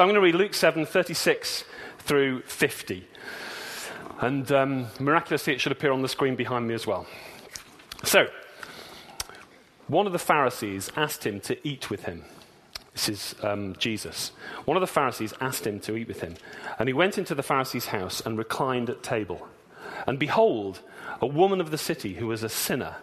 I'm 0.00 0.06
going 0.06 0.14
to 0.14 0.20
read 0.22 0.34
Luke 0.34 0.54
7 0.54 0.86
36 0.86 1.64
through 1.98 2.40
50. 2.42 3.06
And 4.20 4.50
um, 4.50 4.86
miraculously, 4.98 5.52
it 5.52 5.60
should 5.60 5.72
appear 5.72 5.92
on 5.92 6.00
the 6.00 6.08
screen 6.08 6.36
behind 6.36 6.66
me 6.66 6.72
as 6.72 6.86
well. 6.86 7.06
So, 8.04 8.28
one 9.88 10.06
of 10.06 10.12
the 10.14 10.18
Pharisees 10.18 10.90
asked 10.96 11.26
him 11.26 11.38
to 11.40 11.68
eat 11.68 11.90
with 11.90 12.04
him. 12.04 12.24
This 12.94 13.10
is 13.10 13.34
um, 13.42 13.76
Jesus. 13.76 14.32
One 14.64 14.78
of 14.78 14.80
the 14.80 14.86
Pharisees 14.86 15.34
asked 15.38 15.66
him 15.66 15.80
to 15.80 15.94
eat 15.96 16.08
with 16.08 16.22
him. 16.22 16.36
And 16.78 16.88
he 16.88 16.94
went 16.94 17.18
into 17.18 17.34
the 17.34 17.42
Pharisee's 17.42 17.86
house 17.86 18.22
and 18.24 18.38
reclined 18.38 18.88
at 18.88 19.02
table. 19.02 19.48
And 20.06 20.18
behold, 20.18 20.80
a 21.20 21.26
woman 21.26 21.60
of 21.60 21.70
the 21.70 21.76
city 21.76 22.14
who 22.14 22.26
was 22.26 22.42
a 22.42 22.48
sinner, 22.48 22.96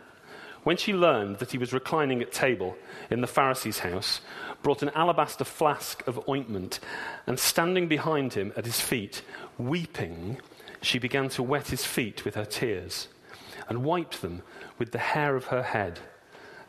when 0.63 0.77
she 0.77 0.93
learned 0.93 1.39
that 1.39 1.51
he 1.51 1.57
was 1.57 1.73
reclining 1.73 2.21
at 2.21 2.31
table 2.31 2.75
in 3.09 3.21
the 3.21 3.27
Pharisee's 3.27 3.79
house, 3.79 4.21
brought 4.61 4.81
an 4.81 4.91
alabaster 4.95 5.43
flask 5.43 6.05
of 6.07 6.27
ointment, 6.27 6.79
and 7.25 7.39
standing 7.39 7.87
behind 7.87 8.33
him 8.33 8.51
at 8.55 8.65
his 8.65 8.79
feet, 8.79 9.21
weeping, 9.57 10.39
she 10.81 10.99
began 10.99 11.29
to 11.29 11.43
wet 11.43 11.67
his 11.67 11.85
feet 11.85 12.25
with 12.25 12.35
her 12.35 12.45
tears, 12.45 13.07
and 13.69 13.83
wiped 13.83 14.21
them 14.21 14.41
with 14.77 14.91
the 14.91 14.97
hair 14.97 15.35
of 15.35 15.45
her 15.45 15.63
head, 15.63 15.99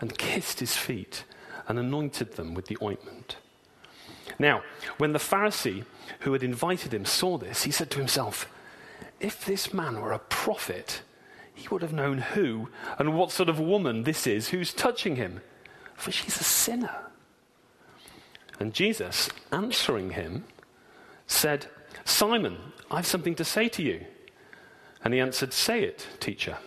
and 0.01 0.18
kissed 0.18 0.60
his 0.60 0.77
feet, 0.77 1.24
and 1.66 1.79
anointed 1.79 2.34
them 2.34 2.55
with 2.55 2.66
the 2.66 2.79
ointment. 2.82 3.37
Now, 4.38 4.62
when 4.98 5.12
the 5.12 5.18
Pharisee 5.18 5.84
who 6.20 6.32
had 6.32 6.43
invited 6.43 6.95
him 6.95 7.05
saw 7.05 7.38
this, 7.38 7.65
he 7.65 7.70
said 7.70 7.91
to 7.91 7.98
himself, 7.98 8.48
If 9.20 9.45
this 9.45 9.74
man 9.74 10.01
were 10.01 10.12
a 10.12 10.18
prophet, 10.18 11.02
he 11.58 11.68
would 11.68 11.82
have 11.82 11.92
known 11.92 12.18
who 12.18 12.68
and 12.98 13.16
what 13.16 13.32
sort 13.32 13.48
of 13.48 13.58
woman 13.58 14.04
this 14.04 14.26
is 14.26 14.48
who's 14.48 14.72
touching 14.72 15.16
him, 15.16 15.40
for 15.94 16.12
she's 16.12 16.40
a 16.40 16.44
sinner. 16.44 16.94
And 18.60 18.72
Jesus, 18.72 19.28
answering 19.50 20.10
him, 20.10 20.44
said, 21.26 21.66
Simon, 22.04 22.58
I 22.90 22.96
have 22.96 23.06
something 23.06 23.34
to 23.34 23.44
say 23.44 23.68
to 23.70 23.82
you. 23.82 24.06
And 25.04 25.12
he 25.12 25.20
answered, 25.20 25.52
Say 25.52 25.82
it, 25.82 26.06
teacher. 26.20 26.59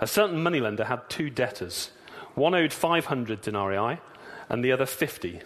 A 0.00 0.06
certain 0.06 0.42
moneylender 0.42 0.84
had 0.84 1.08
two 1.08 1.30
debtors. 1.30 1.90
One 2.34 2.54
owed 2.54 2.72
500 2.72 3.40
denarii 3.40 3.98
and 4.48 4.64
the 4.64 4.72
other 4.72 4.86
50. 4.86 5.40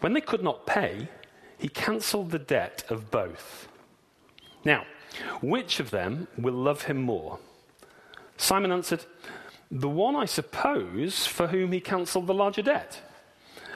When 0.00 0.12
they 0.12 0.20
could 0.20 0.42
not 0.42 0.66
pay, 0.66 1.08
he 1.58 1.68
cancelled 1.68 2.30
the 2.30 2.38
debt 2.38 2.84
of 2.88 3.10
both. 3.10 3.68
Now, 4.64 4.84
which 5.40 5.80
of 5.80 5.90
them 5.90 6.28
will 6.36 6.54
love 6.54 6.82
him 6.82 7.02
more? 7.02 7.38
Simon 8.36 8.72
answered, 8.72 9.04
The 9.70 9.88
one, 9.88 10.16
I 10.16 10.24
suppose, 10.24 11.26
for 11.26 11.48
whom 11.48 11.72
he 11.72 11.80
cancelled 11.80 12.26
the 12.26 12.34
larger 12.34 12.62
debt. 12.62 13.00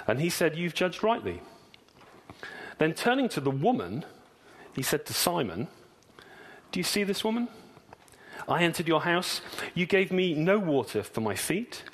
And 0.07 0.21
he 0.21 0.31
said, 0.31 0.57
You've 0.57 0.75
judged 0.75 1.03
rightly. 1.03 1.43
Then 2.79 2.95
turning 2.95 3.29
to 3.31 3.41
the 3.41 3.51
woman, 3.51 4.05
he 4.75 4.83
said 4.83 5.07
to 5.07 5.15
Simon, 5.15 5.69
Do 6.73 6.81
you 6.81 6.85
see 6.85 7.05
this 7.05 7.25
woman? 7.25 7.49
I 8.49 8.63
entered 8.63 8.89
your 8.89 9.03
house. 9.03 9.41
You 9.75 9.87
gave 9.87 10.13
me 10.13 10.35
no 10.35 10.59
water 10.59 11.03
for 11.03 11.21
my 11.21 11.35
feet, 11.35 11.85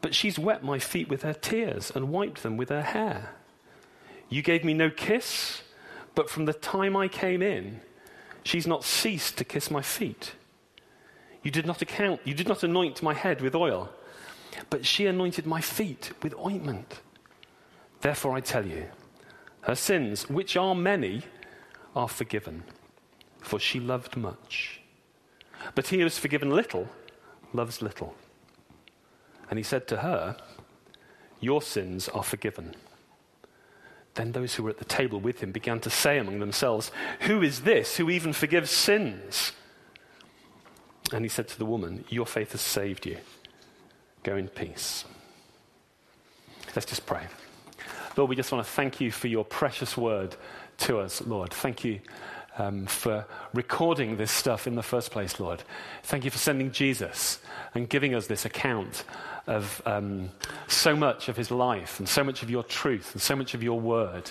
but 0.00 0.14
she's 0.14 0.38
wet 0.38 0.62
my 0.62 0.78
feet 0.78 1.08
with 1.08 1.22
her 1.22 1.32
tears 1.32 1.90
and 1.94 2.10
wiped 2.10 2.42
them 2.42 2.56
with 2.56 2.68
her 2.68 2.82
hair. 2.82 3.34
You 4.28 4.42
gave 4.42 4.64
me 4.64 4.74
no 4.74 4.90
kiss, 4.90 5.62
but 6.14 6.30
from 6.30 6.44
the 6.44 6.52
time 6.52 6.96
I 6.96 7.08
came 7.08 7.42
in, 7.42 7.80
she's 8.44 8.66
not 8.66 8.84
ceased 8.84 9.38
to 9.38 9.44
kiss 9.44 9.70
my 9.70 9.82
feet. 9.82 10.32
You 11.42 11.50
did 11.50 11.66
not 11.66 11.82
account, 11.82 12.20
you 12.24 12.34
did 12.34 12.48
not 12.48 12.62
anoint 12.62 13.02
my 13.02 13.14
head 13.14 13.40
with 13.40 13.54
oil, 13.54 13.90
but 14.70 14.86
she 14.86 15.06
anointed 15.06 15.46
my 15.46 15.60
feet 15.60 16.12
with 16.22 16.34
ointment. 16.34 17.00
Therefore, 18.00 18.34
I 18.34 18.40
tell 18.40 18.66
you, 18.66 18.86
her 19.62 19.74
sins, 19.74 20.28
which 20.28 20.56
are 20.56 20.74
many, 20.74 21.22
are 21.94 22.08
forgiven, 22.08 22.64
for 23.40 23.58
she 23.58 23.80
loved 23.80 24.16
much. 24.16 24.80
But 25.74 25.88
he 25.88 26.00
who 26.00 26.06
is 26.06 26.18
forgiven 26.18 26.50
little 26.50 26.88
loves 27.52 27.82
little. 27.82 28.14
And 29.50 29.58
he 29.58 29.62
said 29.62 29.86
to 29.88 29.98
her, 29.98 30.36
Your 31.40 31.62
sins 31.62 32.08
are 32.08 32.22
forgiven. 32.22 32.74
Then 34.14 34.32
those 34.32 34.54
who 34.54 34.62
were 34.62 34.70
at 34.70 34.78
the 34.78 34.84
table 34.84 35.20
with 35.20 35.42
him 35.42 35.52
began 35.52 35.80
to 35.80 35.90
say 35.90 36.18
among 36.18 36.38
themselves, 36.38 36.90
Who 37.20 37.42
is 37.42 37.62
this 37.62 37.96
who 37.96 38.10
even 38.10 38.32
forgives 38.32 38.70
sins? 38.70 39.52
And 41.12 41.24
he 41.24 41.28
said 41.28 41.48
to 41.48 41.58
the 41.58 41.64
woman, 41.64 42.04
Your 42.08 42.26
faith 42.26 42.52
has 42.52 42.60
saved 42.60 43.06
you. 43.06 43.18
Go 44.22 44.36
in 44.36 44.48
peace. 44.48 45.04
Let's 46.76 46.86
just 46.86 47.06
pray. 47.06 47.26
Lord, 48.16 48.28
we 48.28 48.36
just 48.36 48.52
want 48.52 48.64
to 48.64 48.70
thank 48.70 49.00
you 49.00 49.10
for 49.10 49.28
your 49.28 49.44
precious 49.44 49.96
word 49.96 50.36
to 50.78 50.98
us, 50.98 51.22
Lord. 51.22 51.52
Thank 51.52 51.84
you 51.84 52.00
um, 52.58 52.86
for 52.86 53.24
recording 53.54 54.16
this 54.16 54.30
stuff 54.30 54.66
in 54.66 54.74
the 54.74 54.82
first 54.82 55.10
place, 55.10 55.40
Lord. 55.40 55.62
Thank 56.02 56.24
you 56.24 56.30
for 56.30 56.38
sending 56.38 56.70
Jesus 56.70 57.38
and 57.74 57.88
giving 57.88 58.14
us 58.14 58.26
this 58.26 58.44
account 58.44 59.04
of 59.46 59.82
um, 59.86 60.30
so 60.68 60.94
much 60.94 61.28
of 61.28 61.36
his 61.36 61.50
life 61.50 61.98
and 61.98 62.08
so 62.08 62.22
much 62.22 62.42
of 62.42 62.50
your 62.50 62.62
truth 62.62 63.12
and 63.12 63.22
so 63.22 63.34
much 63.34 63.54
of 63.54 63.62
your 63.62 63.80
word. 63.80 64.30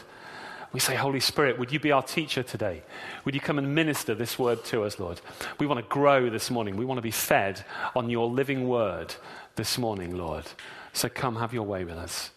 We 0.73 0.79
say, 0.79 0.95
Holy 0.95 1.19
Spirit, 1.19 1.59
would 1.59 1.71
you 1.71 1.79
be 1.79 1.91
our 1.91 2.03
teacher 2.03 2.43
today? 2.43 2.83
Would 3.25 3.35
you 3.35 3.41
come 3.41 3.57
and 3.57 3.75
minister 3.75 4.15
this 4.15 4.39
word 4.39 4.63
to 4.65 4.83
us, 4.83 4.99
Lord? 4.99 5.19
We 5.59 5.67
want 5.67 5.79
to 5.79 5.93
grow 5.93 6.29
this 6.29 6.49
morning. 6.49 6.77
We 6.77 6.85
want 6.85 6.97
to 6.97 7.01
be 7.01 7.11
fed 7.11 7.65
on 7.93 8.09
your 8.09 8.29
living 8.29 8.69
word 8.69 9.13
this 9.57 9.77
morning, 9.77 10.15
Lord. 10.15 10.45
So 10.93 11.09
come, 11.09 11.35
have 11.35 11.53
your 11.53 11.63
way 11.63 11.83
with 11.83 11.97
us. 11.97 12.31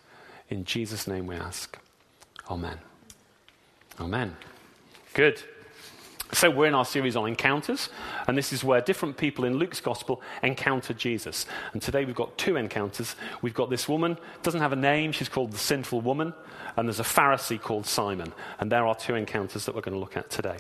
In 0.51 0.65
Jesus' 0.65 1.07
name 1.07 1.29
we 1.29 1.37
ask. 1.37 1.79
Amen. 2.51 2.79
Amen. 4.01 4.37
Good. 5.15 5.41
So, 6.33 6.51
we're 6.51 6.67
in 6.67 6.75
our 6.75 6.85
series 6.85 7.17
on 7.17 7.29
encounters, 7.29 7.91
and 8.27 8.37
this 8.37 8.53
is 8.53 8.65
where 8.65 8.81
different 8.81 9.17
people 9.17 9.45
in 9.45 9.55
Luke's 9.59 9.81
gospel 9.81 10.21
encounter 10.43 10.93
Jesus. 10.95 11.47
And 11.73 11.83
today 11.83 12.05
we've 12.05 12.15
got 12.15 12.37
two 12.39 12.57
encounters. 12.57 13.15
We've 13.43 13.55
got 13.55 13.71
this 13.71 13.89
woman, 13.89 14.17
doesn't 14.43 14.61
have 14.61 14.73
a 14.73 14.77
name, 14.77 15.13
she's 15.13 15.29
called 15.29 15.53
the 15.53 15.59
sinful 15.59 16.01
woman, 16.01 16.35
and 16.77 16.89
there's 16.89 16.99
a 16.99 17.05
Pharisee 17.05 17.61
called 17.61 17.87
Simon. 17.87 18.33
And 18.59 18.73
there 18.73 18.87
are 18.87 18.95
two 18.95 19.15
encounters 19.15 19.67
that 19.67 19.75
we're 19.75 19.83
going 19.83 19.95
to 19.95 20.01
look 20.01 20.17
at 20.17 20.31
today. 20.31 20.57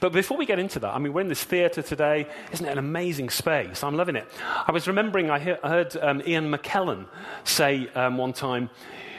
But 0.00 0.12
before 0.12 0.36
we 0.36 0.46
get 0.46 0.58
into 0.58 0.80
that, 0.80 0.92
I 0.92 0.98
mean, 0.98 1.12
we're 1.12 1.20
in 1.20 1.28
this 1.28 1.44
theatre 1.44 1.82
today. 1.82 2.26
Isn't 2.50 2.66
it 2.66 2.72
an 2.72 2.78
amazing 2.78 3.30
space? 3.30 3.84
I'm 3.84 3.96
loving 3.96 4.16
it. 4.16 4.26
I 4.66 4.72
was 4.72 4.88
remembering, 4.88 5.30
I 5.30 5.38
heard 5.38 5.96
um, 5.98 6.20
Ian 6.26 6.52
McKellen 6.52 7.06
say 7.44 7.88
um, 7.94 8.18
one 8.18 8.32
time, 8.32 8.68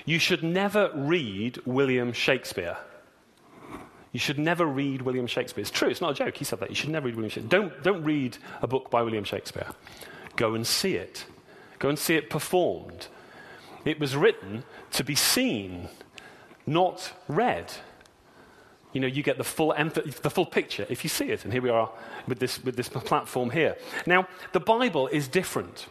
you 0.06 0.20
should 0.20 0.44
never 0.44 0.92
read 0.94 1.60
William 1.66 2.12
Shakespeare. 2.12 2.78
You 4.14 4.20
should 4.20 4.38
never 4.38 4.66
read 4.66 5.02
William 5.02 5.26
Shakespeare. 5.28 5.64
It's 5.64 5.72
true, 5.72 5.90
it's 5.90 6.00
not 6.00 6.12
a 6.12 6.14
joke. 6.14 6.38
He 6.38 6.46
said 6.46 6.60
that. 6.60 6.70
You 6.70 6.76
should 6.76 6.92
never 6.92 7.08
read 7.08 7.16
William 7.16 7.32
Shakespeare. 7.32 7.60
Don't, 7.60 7.84
don't 7.84 8.04
read 8.04 8.38
a 8.62 8.68
book 8.68 8.90
by 8.92 9.02
William 9.02 9.24
Shakespeare. 9.24 9.68
Go 10.36 10.54
and 10.54 10.66
see 10.66 10.96
it. 10.96 11.26
Go 11.80 11.90
and 11.90 11.98
see 11.98 12.16
it 12.16 12.30
performed. 12.30 13.08
It 13.86 14.00
was 14.00 14.16
written 14.16 14.64
to 14.92 15.04
be 15.04 15.16
seen, 15.16 15.90
not 16.68 17.12
read. 17.28 17.74
You 18.94 19.02
know, 19.02 19.08
you 19.08 19.24
get 19.24 19.40
the 19.40 19.44
full, 19.44 19.74
emph- 19.74 20.22
the 20.22 20.30
full 20.30 20.46
picture 20.46 20.86
if 20.90 21.04
you 21.04 21.10
see 21.10 21.30
it. 21.32 21.44
And 21.44 21.52
here 21.52 21.64
we 21.64 21.72
are 21.72 21.90
with 22.28 22.38
this, 22.38 22.64
with 22.64 22.76
this 22.76 22.90
platform 22.90 23.50
here. 23.50 23.76
Now, 24.06 24.28
the 24.52 24.60
Bible 24.60 25.08
is 25.08 25.28
different. 25.28 25.88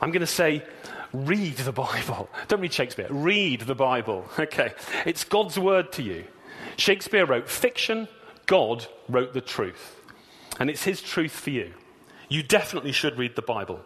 I'm 0.00 0.12
going 0.12 0.20
to 0.20 0.26
say, 0.26 0.62
read 1.12 1.56
the 1.56 1.72
Bible. 1.72 2.30
Don't 2.48 2.60
read 2.60 2.72
Shakespeare. 2.72 3.08
Read 3.10 3.62
the 3.62 3.74
Bible. 3.74 4.24
Okay. 4.38 4.72
It's 5.04 5.24
God's 5.24 5.58
word 5.58 5.92
to 5.94 6.02
you. 6.02 6.24
Shakespeare 6.76 7.26
wrote 7.26 7.48
fiction, 7.48 8.08
God 8.46 8.86
wrote 9.08 9.32
the 9.32 9.40
truth. 9.40 9.96
And 10.58 10.68
it's 10.70 10.84
his 10.84 11.00
truth 11.00 11.32
for 11.32 11.50
you. 11.50 11.74
You 12.28 12.42
definitely 12.42 12.92
should 12.92 13.18
read 13.18 13.36
the 13.36 13.42
Bible. 13.42 13.80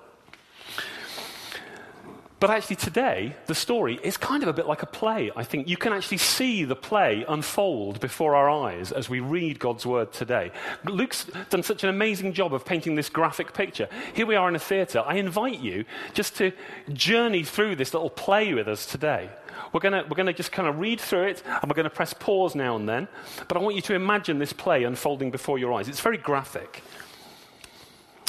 But 2.39 2.51
actually, 2.51 2.77
today, 2.77 3.35
the 3.47 3.55
story 3.55 3.99
is 4.03 4.19
kind 4.19 4.43
of 4.43 4.49
a 4.51 4.53
bit 4.53 4.67
like 4.67 4.83
a 4.83 4.87
play. 4.87 5.31
I 5.35 5.43
think 5.43 5.69
you 5.69 5.79
can 5.79 5.95
actually 5.95 6.19
see 6.19 6.65
the 6.65 6.77
play 6.77 7.25
unfold 7.27 7.99
before 7.99 8.35
our 8.35 8.51
eyes 8.51 8.93
as 8.93 9.09
we 9.09 9.21
read 9.21 9.59
God's 9.59 9.87
word 9.87 10.13
today. 10.13 10.53
Luke's 10.85 11.25
done 11.49 11.63
such 11.63 11.83
an 11.83 11.89
amazing 11.89 12.35
job 12.35 12.53
of 12.53 12.67
painting 12.67 12.95
this 12.95 13.09
graphic 13.09 13.55
picture. 13.55 13.89
Here 14.13 14.27
we 14.27 14.37
are 14.37 14.51
in 14.51 14.55
a 14.55 14.59
theatre. 14.59 15.03
I 15.07 15.15
invite 15.15 15.61
you 15.61 15.87
just 16.13 16.37
to 16.37 16.53
journey 16.93 17.43
through 17.43 17.77
this 17.77 17.95
little 17.95 18.11
play 18.11 18.53
with 18.53 18.69
us 18.69 18.85
today. 18.85 19.31
We're 19.73 19.81
going 19.81 20.05
we're 20.07 20.25
to 20.25 20.33
just 20.35 20.53
kind 20.53 20.69
of 20.69 20.79
read 20.79 21.01
through 21.01 21.29
it, 21.29 21.43
and 21.47 21.71
we're 21.71 21.75
going 21.75 21.85
to 21.85 21.91
press 21.91 22.13
pause 22.13 22.55
now 22.55 22.77
and 22.77 22.87
then. 22.87 23.09
But 23.49 23.57
I 23.57 23.61
want 23.61 23.77
you 23.77 23.83
to 23.83 23.95
imagine 23.95 24.39
this 24.39 24.53
play 24.53 24.85
unfolding 24.85 25.31
before 25.31 25.59
your 25.59 25.73
eyes. 25.73 25.89
It's 25.89 26.01
very 26.01 26.19
graphic. 26.19 26.83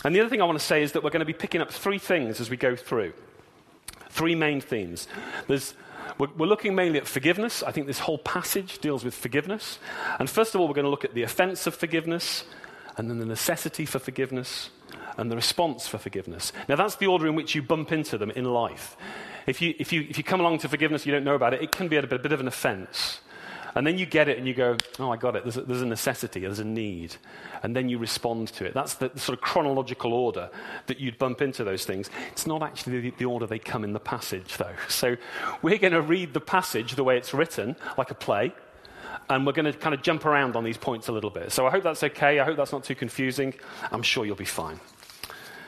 And 0.06 0.16
the 0.16 0.22
other 0.22 0.30
thing 0.30 0.42
I 0.42 0.46
want 0.46 0.58
to 0.58 0.66
say 0.66 0.82
is 0.82 0.94
that 0.94 1.04
we're 1.04 1.10
going 1.10 1.20
to 1.20 1.26
be 1.26 1.34
picking 1.34 1.60
up 1.60 1.72
three 1.72 2.00
things 2.00 2.40
as 2.40 2.50
we 2.50 2.56
go 2.56 2.78
through. 2.78 3.12
Three 4.10 4.36
main 4.36 4.62
themes. 4.62 5.08
There's, 5.48 5.74
we're, 6.18 6.30
we're 6.38 6.48
looking 6.48 6.76
mainly 6.76 7.00
at 7.00 7.08
forgiveness. 7.08 7.64
I 7.64 7.72
think 7.72 7.88
this 7.88 8.00
whole 8.00 8.18
passage 8.18 8.80
deals 8.80 9.04
with 9.04 9.14
forgiveness. 9.14 9.80
And 10.20 10.30
first 10.30 10.56
of 10.56 10.62
all, 10.62 10.68
we're 10.68 10.74
going 10.74 10.86
to 10.86 10.92
look 10.92 11.06
at 11.06 11.14
the 11.14 11.24
offense 11.24 11.68
of 11.68 11.76
forgiveness, 11.76 12.46
and 12.98 13.10
then 13.10 13.20
the 13.20 13.26
necessity 13.26 13.86
for 13.86 14.00
forgiveness, 14.00 14.70
and 15.18 15.32
the 15.32 15.36
response 15.36 15.88
for 15.88 15.98
forgiveness. 15.98 16.54
Now, 16.68 16.76
that's 16.76 16.96
the 16.96 17.08
order 17.08 17.28
in 17.28 17.36
which 17.36 17.56
you 17.56 17.62
bump 17.62 17.92
into 17.92 18.18
them 18.18 18.32
in 18.32 18.46
life. 18.46 18.96
if 19.48 19.62
you, 19.62 19.74
if, 19.80 19.92
you, 19.94 20.06
if 20.10 20.18
you 20.18 20.24
come 20.24 20.40
along 20.40 20.60
to 20.60 20.70
forgiveness, 20.70 21.06
you 21.06 21.12
don't 21.12 21.24
know 21.24 21.36
about 21.36 21.54
it, 21.54 21.62
it 21.62 21.72
can 21.72 21.88
be 21.88 21.96
a 21.96 22.02
bit, 22.02 22.14
a 22.14 22.20
bit 22.20 22.32
of 22.32 22.40
an 22.40 22.48
offense. 22.48 23.22
And 23.78 23.86
then 23.86 24.00
you 24.00 24.08
get 24.08 24.28
it 24.28 24.40
and 24.40 24.48
you 24.48 24.56
go, 24.56 24.76
oh, 24.98 25.12
I 25.12 25.18
got 25.18 25.36
it. 25.36 25.44
There's 25.44 25.58
a, 25.58 25.62
there's 25.62 25.84
a 25.84 25.86
necessity, 25.86 26.40
there's 26.40 26.58
a 26.58 26.66
need. 26.66 27.16
And 27.62 27.76
then 27.76 27.90
you 27.90 28.00
respond 28.00 28.48
to 28.54 28.66
it. 28.66 28.74
That's 28.74 28.96
the, 28.96 29.12
sort 29.18 29.38
of 29.38 29.44
chronological 29.44 30.14
order 30.14 30.50
that 30.88 31.00
you'd 31.00 31.20
bump 31.20 31.44
into 31.44 31.64
those 31.64 31.86
things. 31.86 32.10
It's 32.32 32.48
not 32.48 32.64
actually 32.64 33.02
the, 33.02 33.10
the 33.20 33.26
order 33.26 33.46
they 33.46 33.60
come 33.60 33.84
in 33.84 33.94
the 33.94 34.00
passage, 34.00 34.58
though. 34.58 34.74
So 34.88 35.16
we're 35.62 35.78
going 35.78 35.94
to 35.94 36.02
read 36.02 36.34
the 36.34 36.40
passage 36.40 36.96
the 36.96 37.04
way 37.04 37.18
it's 37.18 37.36
written, 37.36 37.76
like 38.00 38.10
a 38.10 38.16
play. 38.16 38.52
And 39.30 39.46
we're 39.46 39.54
going 39.54 39.72
to 39.72 39.78
kind 39.78 39.94
of 39.94 40.02
jump 40.02 40.26
around 40.26 40.56
on 40.56 40.64
these 40.64 40.78
points 40.78 41.08
a 41.08 41.12
little 41.12 41.30
bit. 41.30 41.52
So 41.52 41.68
I 41.68 41.70
hope 41.70 41.84
that's 41.84 42.02
okay. 42.02 42.40
I 42.40 42.46
hope 42.46 42.58
that's 42.58 42.72
not 42.72 42.84
too 42.84 42.96
confusing. 42.96 43.54
I'm 43.92 44.02
sure 44.02 44.26
you'll 44.26 44.36
be 44.36 44.44
fine. 44.46 44.80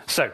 So, 0.08 0.34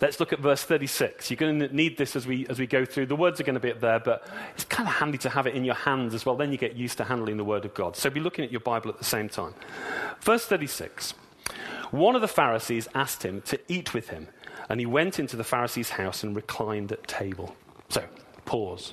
Let's 0.00 0.20
look 0.20 0.32
at 0.32 0.38
verse 0.38 0.62
36. 0.62 1.30
You're 1.30 1.36
going 1.36 1.58
to 1.58 1.74
need 1.74 1.98
this 1.98 2.14
as 2.14 2.26
we, 2.26 2.46
as 2.46 2.58
we 2.58 2.66
go 2.66 2.84
through. 2.84 3.06
The 3.06 3.16
words 3.16 3.40
are 3.40 3.44
going 3.44 3.54
to 3.54 3.60
be 3.60 3.72
up 3.72 3.80
there, 3.80 3.98
but 3.98 4.28
it's 4.54 4.64
kind 4.64 4.88
of 4.88 4.94
handy 4.94 5.18
to 5.18 5.28
have 5.28 5.46
it 5.46 5.54
in 5.54 5.64
your 5.64 5.74
hands 5.74 6.14
as 6.14 6.24
well. 6.24 6.36
Then 6.36 6.52
you 6.52 6.58
get 6.58 6.76
used 6.76 6.98
to 6.98 7.04
handling 7.04 7.36
the 7.36 7.44
Word 7.44 7.64
of 7.64 7.74
God. 7.74 7.96
So 7.96 8.08
be 8.08 8.20
looking 8.20 8.44
at 8.44 8.52
your 8.52 8.60
Bible 8.60 8.90
at 8.90 8.98
the 8.98 9.04
same 9.04 9.28
time. 9.28 9.54
Verse 10.20 10.46
36. 10.46 11.14
One 11.90 12.14
of 12.14 12.20
the 12.20 12.28
Pharisees 12.28 12.86
asked 12.94 13.24
him 13.24 13.40
to 13.42 13.58
eat 13.66 13.94
with 13.94 14.10
him, 14.10 14.28
and 14.68 14.78
he 14.78 14.86
went 14.86 15.18
into 15.18 15.36
the 15.36 15.44
Pharisee's 15.44 15.90
house 15.90 16.22
and 16.22 16.36
reclined 16.36 16.92
at 16.92 17.08
table. 17.08 17.56
So, 17.88 18.04
pause. 18.44 18.92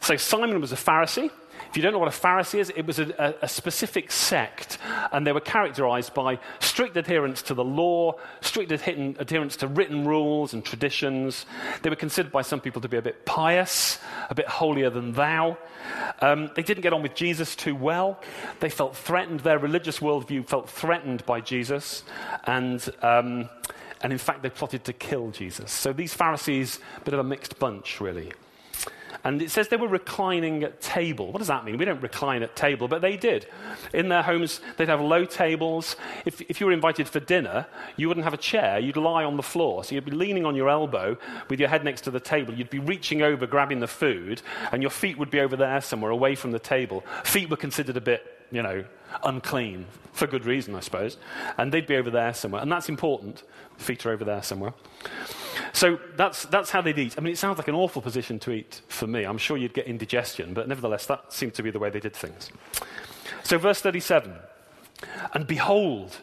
So, 0.00 0.16
Simon 0.16 0.60
was 0.60 0.72
a 0.72 0.76
Pharisee. 0.76 1.30
If 1.70 1.76
you 1.76 1.82
don't 1.82 1.92
know 1.92 1.98
what 1.98 2.08
a 2.08 2.10
Pharisee 2.10 2.58
is, 2.58 2.70
it 2.70 2.86
was 2.86 2.98
a, 2.98 3.34
a, 3.42 3.48
specific 3.48 4.10
sect, 4.10 4.78
and 5.10 5.26
they 5.26 5.32
were 5.32 5.40
characterized 5.40 6.14
by 6.14 6.38
strict 6.60 6.96
adherence 6.96 7.42
to 7.42 7.54
the 7.54 7.64
law, 7.64 8.14
strict 8.40 8.72
adherence 8.72 9.56
to 9.56 9.66
written 9.66 10.06
rules 10.06 10.52
and 10.52 10.64
traditions. 10.64 11.46
They 11.82 11.90
were 11.90 11.96
considered 11.96 12.32
by 12.32 12.42
some 12.42 12.60
people 12.60 12.82
to 12.82 12.88
be 12.88 12.96
a 12.96 13.02
bit 13.02 13.24
pious, 13.24 13.98
a 14.28 14.34
bit 14.34 14.48
holier 14.48 14.90
than 14.90 15.12
thou. 15.12 15.58
Um, 16.20 16.50
they 16.54 16.62
didn't 16.62 16.82
get 16.82 16.92
on 16.92 17.02
with 17.02 17.14
Jesus 17.14 17.56
too 17.56 17.74
well. 17.74 18.20
They 18.60 18.68
felt 18.68 18.96
threatened, 18.96 19.40
their 19.40 19.58
religious 19.58 19.98
worldview 20.00 20.46
felt 20.46 20.68
threatened 20.68 21.24
by 21.26 21.40
Jesus, 21.40 22.02
and. 22.44 22.86
Um, 23.02 23.48
and 24.02 24.12
in 24.12 24.18
fact, 24.18 24.42
they 24.42 24.50
plotted 24.50 24.82
to 24.86 24.92
kill 24.92 25.30
Jesus. 25.30 25.70
So 25.70 25.92
these 25.92 26.12
Pharisees, 26.12 26.80
a 26.96 27.04
bit 27.04 27.14
of 27.14 27.20
a 27.20 27.24
mixed 27.24 27.60
bunch, 27.60 28.00
really. 28.00 28.32
And 29.24 29.40
it 29.40 29.50
says 29.50 29.68
they 29.68 29.76
were 29.76 29.88
reclining 29.88 30.64
at 30.64 30.80
table. 30.80 31.30
What 31.30 31.38
does 31.38 31.48
that 31.48 31.64
mean? 31.64 31.78
We 31.78 31.84
don't 31.84 32.02
recline 32.02 32.42
at 32.42 32.56
table, 32.56 32.88
but 32.88 33.02
they 33.02 33.16
did. 33.16 33.46
In 33.94 34.08
their 34.08 34.22
homes, 34.22 34.60
they'd 34.76 34.88
have 34.88 35.00
low 35.00 35.24
tables. 35.24 35.96
If, 36.24 36.40
if 36.42 36.60
you 36.60 36.66
were 36.66 36.72
invited 36.72 37.08
for 37.08 37.20
dinner, 37.20 37.66
you 37.96 38.08
wouldn't 38.08 38.24
have 38.24 38.34
a 38.34 38.38
chair. 38.38 38.80
You'd 38.80 38.96
lie 38.96 39.22
on 39.22 39.36
the 39.36 39.42
floor. 39.42 39.84
So 39.84 39.94
you'd 39.94 40.04
be 40.04 40.10
leaning 40.10 40.44
on 40.44 40.56
your 40.56 40.68
elbow 40.68 41.16
with 41.48 41.60
your 41.60 41.68
head 41.68 41.84
next 41.84 42.00
to 42.02 42.10
the 42.10 42.20
table. 42.20 42.52
You'd 42.52 42.70
be 42.70 42.80
reaching 42.80 43.22
over, 43.22 43.46
grabbing 43.46 43.78
the 43.80 43.86
food, 43.86 44.42
and 44.72 44.82
your 44.82 44.90
feet 44.90 45.18
would 45.18 45.30
be 45.30 45.40
over 45.40 45.56
there 45.56 45.80
somewhere, 45.80 46.10
away 46.10 46.34
from 46.34 46.50
the 46.50 46.58
table. 46.58 47.04
Feet 47.24 47.48
were 47.48 47.56
considered 47.56 47.96
a 47.96 48.00
bit, 48.00 48.46
you 48.50 48.62
know, 48.62 48.84
unclean, 49.22 49.86
for 50.12 50.26
good 50.26 50.44
reason, 50.44 50.74
I 50.74 50.80
suppose. 50.80 51.16
And 51.58 51.70
they'd 51.72 51.86
be 51.86 51.96
over 51.96 52.10
there 52.10 52.34
somewhere. 52.34 52.62
And 52.62 52.72
that's 52.72 52.88
important. 52.88 53.44
Feet 53.76 54.04
are 54.04 54.10
over 54.10 54.24
there 54.24 54.42
somewhere. 54.42 54.74
So 55.72 55.98
that's, 56.16 56.44
that's 56.46 56.70
how 56.70 56.80
they'd 56.80 56.98
eat. 56.98 57.14
I 57.18 57.20
mean, 57.20 57.32
it 57.32 57.38
sounds 57.38 57.58
like 57.58 57.68
an 57.68 57.74
awful 57.74 58.02
position 58.02 58.38
to 58.40 58.52
eat 58.52 58.82
for 58.88 59.06
me. 59.06 59.24
I'm 59.24 59.38
sure 59.38 59.56
you'd 59.56 59.74
get 59.74 59.86
indigestion, 59.86 60.54
but 60.54 60.68
nevertheless, 60.68 61.06
that 61.06 61.32
seemed 61.32 61.54
to 61.54 61.62
be 61.62 61.70
the 61.70 61.78
way 61.78 61.90
they 61.90 62.00
did 62.00 62.14
things. 62.14 62.50
So, 63.42 63.58
verse 63.58 63.80
37 63.80 64.34
And 65.34 65.46
behold, 65.46 66.18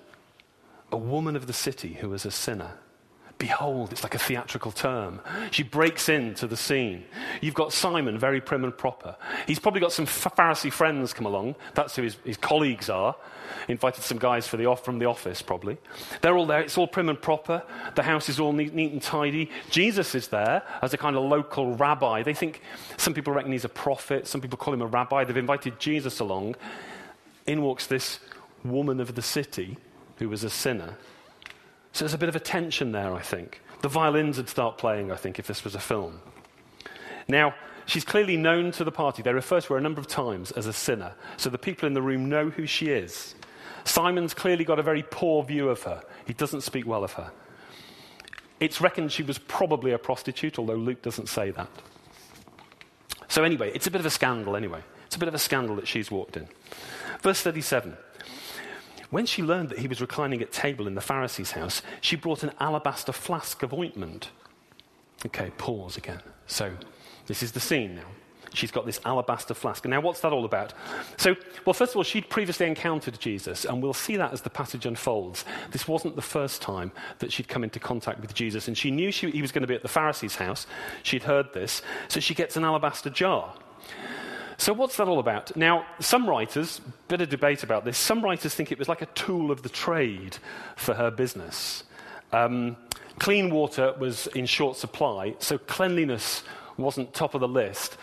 a 0.91 0.97
woman 0.97 1.35
of 1.35 1.47
the 1.47 1.53
city 1.53 1.95
who 1.95 2.09
was 2.09 2.25
a 2.25 2.31
sinner. 2.31 2.71
Behold, 3.39 3.93
it's 3.93 4.03
like 4.03 4.15
a 4.15 4.19
theatrical 4.19 4.73
term. 4.73 5.21
She 5.51 5.63
breaks 5.63 6.09
into 6.09 6.45
the 6.45 6.57
scene. 6.57 7.05
You've 7.39 7.53
got 7.53 7.71
Simon, 7.71 8.19
very 8.19 8.41
prim 8.41 8.65
and 8.65 8.77
proper. 8.77 9.15
He's 9.47 9.59
probably 9.59 9.79
got 9.79 9.93
some 9.93 10.05
Pharisee 10.05 10.71
friends 10.71 11.13
come 11.13 11.25
along. 11.25 11.55
That's 11.73 11.95
who 11.95 12.01
his, 12.01 12.17
his 12.25 12.35
colleagues 12.35 12.89
are. 12.89 13.15
Invited 13.69 14.03
some 14.03 14.17
guys 14.19 14.45
the 14.45 14.65
off, 14.65 14.83
from 14.83 14.99
the 14.99 15.05
office, 15.05 15.41
probably. 15.41 15.77
They're 16.21 16.35
all 16.35 16.45
there. 16.45 16.59
It's 16.59 16.77
all 16.77 16.85
prim 16.85 17.07
and 17.07 17.19
proper. 17.19 17.63
The 17.95 18.03
house 18.03 18.27
is 18.27 18.41
all 18.41 18.51
neat, 18.51 18.73
neat 18.73 18.91
and 18.91 19.01
tidy. 19.01 19.49
Jesus 19.69 20.15
is 20.15 20.27
there 20.27 20.61
as 20.81 20.93
a 20.93 20.97
kind 20.97 21.15
of 21.15 21.23
local 21.23 21.75
rabbi. 21.75 22.23
They 22.23 22.33
think 22.33 22.61
some 22.97 23.13
people 23.13 23.31
reckon 23.31 23.53
he's 23.53 23.63
a 23.63 23.69
prophet. 23.69 24.27
Some 24.27 24.41
people 24.41 24.57
call 24.57 24.73
him 24.73 24.81
a 24.81 24.87
rabbi. 24.87 25.23
They've 25.23 25.37
invited 25.37 25.79
Jesus 25.79 26.19
along. 26.19 26.57
In 27.47 27.61
walks 27.61 27.87
this 27.87 28.19
woman 28.65 28.99
of 28.99 29.15
the 29.15 29.21
city 29.21 29.77
who 30.17 30.27
was 30.27 30.43
a 30.43 30.49
sinner 30.49 30.97
so 31.99 32.05
there's 32.05 32.13
a 32.13 32.17
bit 32.17 32.29
of 32.29 32.35
a 32.37 32.39
tension 32.39 32.93
there, 32.93 33.13
I 33.13 33.19
think. 33.19 33.59
The 33.81 33.89
violins 33.89 34.37
would 34.37 34.47
start 34.47 34.77
playing, 34.77 35.11
I 35.11 35.17
think, 35.17 35.37
if 35.37 35.47
this 35.47 35.65
was 35.65 35.75
a 35.75 35.81
film. 35.81 36.21
Now, 37.27 37.53
she's 37.87 38.05
clearly 38.05 38.37
known 38.37 38.71
to 38.71 38.85
the 38.85 38.91
party. 38.91 39.21
They 39.21 39.33
refer 39.33 39.59
to 39.59 39.73
her 39.73 39.77
a 39.77 39.81
number 39.81 39.99
of 39.99 40.07
times 40.07 40.51
as 40.51 40.65
a 40.65 40.71
sinner, 40.71 41.11
so 41.35 41.49
the 41.49 41.57
people 41.57 41.87
in 41.87 41.93
the 41.93 42.01
room 42.01 42.29
know 42.29 42.51
who 42.51 42.65
she 42.65 42.87
is. 42.87 43.35
Simon's 43.83 44.33
clearly 44.33 44.63
got 44.63 44.79
a 44.79 44.81
very 44.81 45.03
poor 45.03 45.43
view 45.43 45.67
of 45.67 45.83
her. 45.83 46.01
He 46.25 46.31
doesn't 46.31 46.61
speak 46.61 46.87
well 46.87 47.03
of 47.03 47.11
her. 47.13 47.33
It's 48.61 48.79
reckoned 48.79 49.11
she 49.11 49.23
was 49.23 49.37
probably 49.37 49.91
a 49.91 49.97
prostitute, 49.97 50.57
although 50.57 50.75
Luke 50.75 51.01
doesn't 51.01 51.27
say 51.27 51.51
that. 51.51 51.67
So, 53.27 53.43
anyway, 53.43 53.73
it's 53.75 53.87
a 53.87 53.91
bit 53.91 53.99
of 53.99 54.05
a 54.05 54.09
scandal, 54.09 54.55
anyway. 54.55 54.83
It's 55.07 55.17
a 55.17 55.19
bit 55.19 55.27
of 55.27 55.35
a 55.35 55.37
scandal 55.37 55.75
that 55.75 55.87
she's 55.89 56.09
walked 56.09 56.37
in. 56.37 56.47
Verse 57.21 57.41
37 57.41 57.97
when 59.09 59.25
she 59.25 59.41
learned 59.41 59.69
that 59.69 59.79
he 59.79 59.87
was 59.87 60.01
reclining 60.01 60.41
at 60.41 60.51
table 60.51 60.87
in 60.87 60.95
the 60.95 61.01
Pharisee's 61.01 61.51
house, 61.51 61.81
she 62.01 62.15
brought 62.15 62.43
an 62.43 62.51
alabaster 62.59 63.11
flask 63.11 63.63
of 63.63 63.73
ointment. 63.73 64.29
Okay, 65.25 65.51
pause 65.57 65.97
again. 65.97 66.21
So, 66.47 66.71
this 67.27 67.43
is 67.43 67.51
the 67.51 67.59
scene 67.59 67.95
now. 67.95 68.05
She's 68.53 68.71
got 68.71 68.85
this 68.85 68.99
alabaster 69.05 69.53
flask. 69.53 69.85
Now, 69.85 70.01
what's 70.01 70.21
that 70.21 70.33
all 70.33 70.45
about? 70.45 70.73
So, 71.17 71.35
well, 71.65 71.73
first 71.73 71.91
of 71.91 71.97
all, 71.97 72.03
she'd 72.03 72.29
previously 72.29 72.65
encountered 72.65 73.19
Jesus, 73.19 73.65
and 73.65 73.81
we'll 73.81 73.93
see 73.93 74.15
that 74.17 74.33
as 74.33 74.41
the 74.41 74.49
passage 74.49 74.85
unfolds. 74.85 75.45
This 75.71 75.87
wasn't 75.87 76.15
the 76.15 76.21
first 76.21 76.61
time 76.61 76.91
that 77.19 77.31
she'd 77.31 77.47
come 77.47 77.63
into 77.63 77.79
contact 77.79 78.21
with 78.21 78.33
Jesus, 78.33 78.67
and 78.67 78.77
she 78.77 78.91
knew 78.91 79.11
she, 79.11 79.29
he 79.31 79.41
was 79.41 79.51
going 79.51 79.61
to 79.61 79.67
be 79.67 79.75
at 79.75 79.83
the 79.83 79.87
Pharisee's 79.87 80.35
house. 80.35 80.65
She'd 81.03 81.23
heard 81.23 81.53
this, 81.53 81.81
so 82.07 82.19
she 82.19 82.33
gets 82.33 82.57
an 82.57 82.63
alabaster 82.63 83.09
jar. 83.09 83.53
So, 84.59 84.73
what's 84.73 84.97
that 84.97 85.07
all 85.07 85.19
about? 85.19 85.55
Now, 85.55 85.85
some 86.01 86.27
writers, 86.27 86.81
bit 87.07 87.21
of 87.21 87.29
debate 87.29 87.63
about 87.63 87.85
this, 87.85 87.97
some 87.97 88.21
writers 88.21 88.53
think 88.53 88.73
it 88.73 88.77
was 88.77 88.89
like 88.89 89.01
a 89.01 89.05
tool 89.05 89.51
of 89.51 89.63
the 89.63 89.69
trade 89.69 90.37
for 90.75 90.93
her 90.95 91.09
business. 91.09 91.85
Um, 92.33 92.75
clean 93.19 93.51
water 93.51 93.95
was 93.97 94.27
in 94.27 94.45
short 94.45 94.75
supply, 94.75 95.35
so 95.39 95.57
cleanliness 95.57 96.43
wasn't 96.75 97.13
top 97.13 97.35
of 97.35 97.39
the 97.39 97.47
list. 97.47 97.95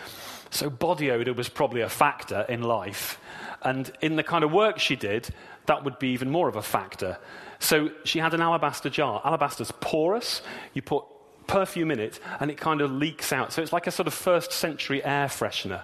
So, 0.48 0.70
body 0.70 1.10
odor 1.10 1.34
was 1.34 1.50
probably 1.50 1.82
a 1.82 1.90
factor 1.90 2.46
in 2.48 2.62
life. 2.62 3.20
And 3.60 3.92
in 4.00 4.16
the 4.16 4.22
kind 4.22 4.42
of 4.42 4.50
work 4.50 4.78
she 4.78 4.96
did, 4.96 5.28
that 5.66 5.84
would 5.84 5.98
be 5.98 6.08
even 6.08 6.30
more 6.30 6.48
of 6.48 6.56
a 6.56 6.62
factor. 6.62 7.18
So, 7.58 7.90
she 8.04 8.18
had 8.18 8.32
an 8.32 8.40
alabaster 8.40 8.88
jar. 8.88 9.20
Alabaster's 9.26 9.72
porous. 9.80 10.40
You 10.72 10.80
put 10.80 11.04
perfume 11.46 11.90
in 11.90 12.00
it, 12.00 12.18
and 12.40 12.50
it 12.50 12.56
kind 12.56 12.80
of 12.80 12.90
leaks 12.90 13.30
out. 13.30 13.52
So, 13.52 13.60
it's 13.60 13.74
like 13.74 13.86
a 13.86 13.90
sort 13.90 14.06
of 14.06 14.14
first 14.14 14.52
century 14.52 15.04
air 15.04 15.26
freshener 15.26 15.82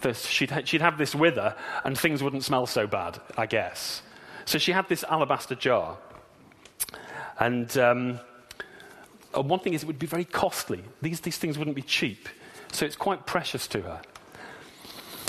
this, 0.00 0.26
she'd, 0.26 0.52
she'd 0.68 0.80
have 0.80 0.98
this 0.98 1.14
with 1.14 1.36
her, 1.36 1.56
and 1.84 1.98
things 1.98 2.22
wouldn't 2.22 2.44
smell 2.44 2.66
so 2.66 2.86
bad, 2.86 3.20
I 3.36 3.46
guess. 3.46 4.02
So 4.44 4.58
she 4.58 4.72
had 4.72 4.88
this 4.88 5.04
alabaster 5.04 5.54
jar. 5.54 5.98
And 7.38 7.76
um, 7.78 8.20
one 9.34 9.60
thing 9.60 9.74
is, 9.74 9.82
it 9.82 9.86
would 9.86 9.98
be 9.98 10.06
very 10.06 10.24
costly. 10.24 10.82
These, 11.02 11.20
these 11.20 11.38
things 11.38 11.58
wouldn't 11.58 11.76
be 11.76 11.82
cheap. 11.82 12.28
So 12.72 12.84
it's 12.86 12.96
quite 12.96 13.26
precious 13.26 13.66
to 13.68 13.82
her. 13.82 14.00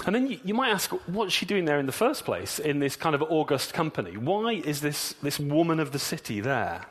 And 0.05 0.15
then 0.15 0.27
you, 0.27 0.39
you, 0.43 0.53
might 0.53 0.69
ask, 0.69 0.91
what's 1.07 1.33
she 1.33 1.45
doing 1.45 1.65
there 1.65 1.79
in 1.79 1.85
the 1.85 1.91
first 1.91 2.23
place 2.23 2.57
in 2.59 2.79
this 2.79 2.95
kind 2.95 3.15
of 3.15 3.21
august 3.23 3.73
company? 3.73 4.15
Why 4.17 4.53
is 4.53 4.81
this, 4.81 5.13
this 5.21 5.39
woman 5.39 5.79
of 5.79 5.91
the 5.91 5.99
city 5.99 6.39
there? 6.39 6.81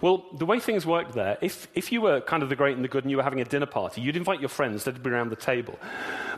Well, 0.00 0.24
the 0.36 0.46
way 0.46 0.58
things 0.58 0.86
worked 0.86 1.12
there, 1.12 1.36
if, 1.40 1.68
if 1.74 1.92
you 1.92 2.00
were 2.00 2.20
kind 2.22 2.42
of 2.42 2.48
the 2.48 2.56
great 2.56 2.76
and 2.76 2.84
the 2.84 2.88
good 2.88 3.04
and 3.04 3.10
you 3.10 3.18
were 3.18 3.22
having 3.22 3.40
a 3.40 3.44
dinner 3.44 3.66
party, 3.66 4.00
you'd 4.00 4.16
invite 4.16 4.40
your 4.40 4.48
friends, 4.48 4.84
they'd 4.84 5.02
be 5.02 5.10
around 5.10 5.30
the 5.30 5.36
table. 5.36 5.78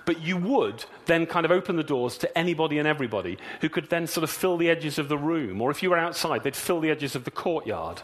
But 0.05 0.21
you 0.21 0.37
would 0.37 0.85
then 1.07 1.27
kind 1.27 1.45
of 1.45 1.53
open 1.53 1.77
the 1.77 1.85
doors 1.85 2.19
to 2.19 2.39
anybody 2.39 2.79
and 2.79 2.89
everybody 2.89 3.39
who 3.61 3.69
could 3.69 3.89
then 3.89 4.07
sort 4.07 4.25
of 4.25 4.31
fill 4.31 4.57
the 4.57 4.69
edges 4.69 4.99
of 4.99 5.09
the 5.09 5.19
room. 5.19 5.61
Or 5.61 5.71
if 5.71 5.83
you 5.83 5.91
were 5.91 5.99
outside, 5.99 6.43
they'd 6.43 6.57
fill 6.57 6.81
the 6.81 6.91
edges 6.91 7.15
of 7.15 7.25
the 7.25 7.31
courtyard. 7.31 8.03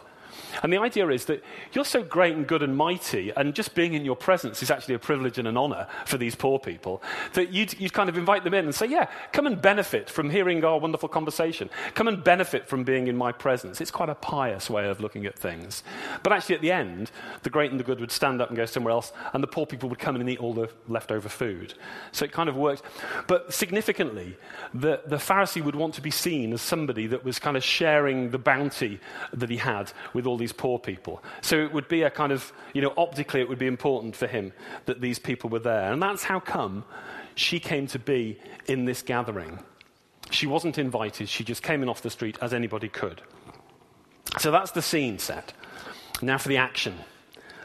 And 0.63 0.71
the 0.71 0.77
idea 0.77 1.07
is 1.09 1.25
that 1.25 1.43
you're 1.73 1.85
so 1.85 2.03
great 2.03 2.35
and 2.35 2.47
good 2.47 2.63
and 2.63 2.75
mighty, 2.75 3.31
and 3.35 3.53
just 3.53 3.75
being 3.75 3.93
in 3.93 4.05
your 4.05 4.15
presence 4.15 4.61
is 4.63 4.71
actually 4.71 4.95
a 4.95 4.99
privilege 4.99 5.37
and 5.37 5.47
an 5.47 5.57
honor 5.57 5.87
for 6.05 6.17
these 6.17 6.35
poor 6.35 6.59
people, 6.59 7.01
that 7.33 7.51
you'd, 7.51 7.79
you'd 7.79 7.93
kind 7.93 8.09
of 8.09 8.17
invite 8.17 8.43
them 8.43 8.53
in 8.53 8.65
and 8.65 8.75
say, 8.75 8.87
Yeah, 8.87 9.07
come 9.31 9.47
and 9.47 9.61
benefit 9.61 10.09
from 10.09 10.29
hearing 10.29 10.63
our 10.63 10.79
wonderful 10.79 11.09
conversation. 11.09 11.69
Come 11.93 12.07
and 12.07 12.23
benefit 12.23 12.67
from 12.67 12.83
being 12.83 13.07
in 13.07 13.15
my 13.15 13.31
presence. 13.31 13.81
It's 13.81 13.91
quite 13.91 14.09
a 14.09 14.15
pious 14.15 14.69
way 14.69 14.87
of 14.87 14.99
looking 14.99 15.25
at 15.25 15.37
things. 15.37 15.83
But 16.23 16.33
actually, 16.33 16.55
at 16.55 16.61
the 16.61 16.71
end, 16.71 17.11
the 17.43 17.49
great 17.49 17.71
and 17.71 17.79
the 17.79 17.83
good 17.83 17.99
would 17.99 18.11
stand 18.11 18.41
up 18.41 18.49
and 18.49 18.57
go 18.57 18.65
somewhere 18.65 18.91
else, 18.91 19.11
and 19.33 19.43
the 19.43 19.47
poor 19.47 19.65
people 19.65 19.89
would 19.89 19.99
come 19.99 20.15
in 20.15 20.21
and 20.21 20.29
eat 20.29 20.39
all 20.39 20.53
the 20.53 20.69
leftover 20.87 21.29
food. 21.29 21.73
So 22.11 22.25
it 22.25 22.31
kind 22.31 22.49
of 22.49 22.55
worked. 22.55 22.83
But 23.27 23.53
significantly, 23.53 24.37
the, 24.73 25.01
the 25.05 25.17
Pharisee 25.17 25.63
would 25.63 25.75
want 25.75 25.93
to 25.95 26.01
be 26.01 26.11
seen 26.11 26.53
as 26.53 26.61
somebody 26.61 27.07
that 27.07 27.23
was 27.23 27.39
kind 27.39 27.57
of 27.57 27.63
sharing 27.63 28.31
the 28.31 28.37
bounty 28.37 28.99
that 29.33 29.49
he 29.49 29.57
had 29.57 29.91
with 30.13 30.25
all 30.25 30.37
these 30.39 30.53
poor 30.53 30.79
people. 30.79 31.23
So 31.41 31.61
it 31.61 31.71
would 31.73 31.87
be 31.87 32.03
a 32.03 32.09
kind 32.09 32.31
of, 32.31 32.51
you 32.73 32.81
know, 32.81 32.93
optically 32.97 33.41
it 33.41 33.49
would 33.49 33.59
be 33.59 33.67
important 33.67 34.15
for 34.15 34.27
him 34.27 34.51
that 34.85 35.01
these 35.01 35.19
people 35.19 35.49
were 35.49 35.59
there. 35.59 35.91
And 35.91 36.01
that's 36.01 36.23
how 36.23 36.39
come 36.39 36.85
she 37.35 37.59
came 37.59 37.87
to 37.87 37.99
be 37.99 38.39
in 38.65 38.85
this 38.85 39.01
gathering. 39.01 39.59
She 40.31 40.47
wasn't 40.47 40.77
invited, 40.77 41.29
she 41.29 41.43
just 41.43 41.63
came 41.63 41.81
in 41.81 41.89
off 41.89 42.01
the 42.01 42.09
street 42.09 42.37
as 42.41 42.53
anybody 42.53 42.89
could. 42.89 43.21
So 44.37 44.51
that's 44.51 44.71
the 44.71 44.81
scene 44.81 45.19
set. 45.19 45.53
Now 46.21 46.37
for 46.37 46.49
the 46.49 46.57
action. 46.57 46.95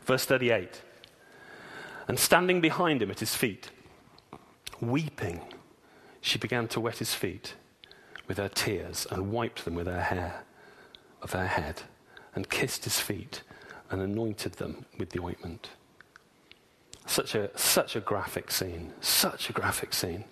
Verse 0.05 0.25
38. 0.25 0.81
And 2.09 2.19
standing 2.19 2.61
behind 2.61 3.03
him 3.03 3.11
at 3.11 3.21
his 3.21 3.35
feet, 3.35 3.71
weeping, 4.81 5.41
she 6.21 6.39
began 6.39 6.69
to 6.69 6.81
wet 6.81 6.99
his 6.99 7.15
feet 7.15 7.55
with 8.27 8.39
her 8.39 8.49
tears 8.49 9.07
and 9.11 9.31
wiped 9.31 9.65
them 9.65 9.75
with 9.75 9.87
her 9.87 10.01
hair 10.01 10.45
of 11.23 11.33
her 11.33 11.47
head 11.47 11.83
and 12.35 12.51
kissed 12.51 12.85
his 12.85 13.01
feet 13.01 13.43
and 13.91 14.01
anointed 14.01 14.55
them 14.55 14.87
with 14.99 15.11
the 15.11 15.21
ointment. 15.21 15.71
Such 17.07 17.35
a, 17.35 17.57
such 17.57 17.97
a 17.97 18.01
graphic 18.01 18.51
scene. 18.51 18.93
Such 19.01 19.51
a 19.51 19.53
graphic 19.53 19.93
scene. 19.93 20.25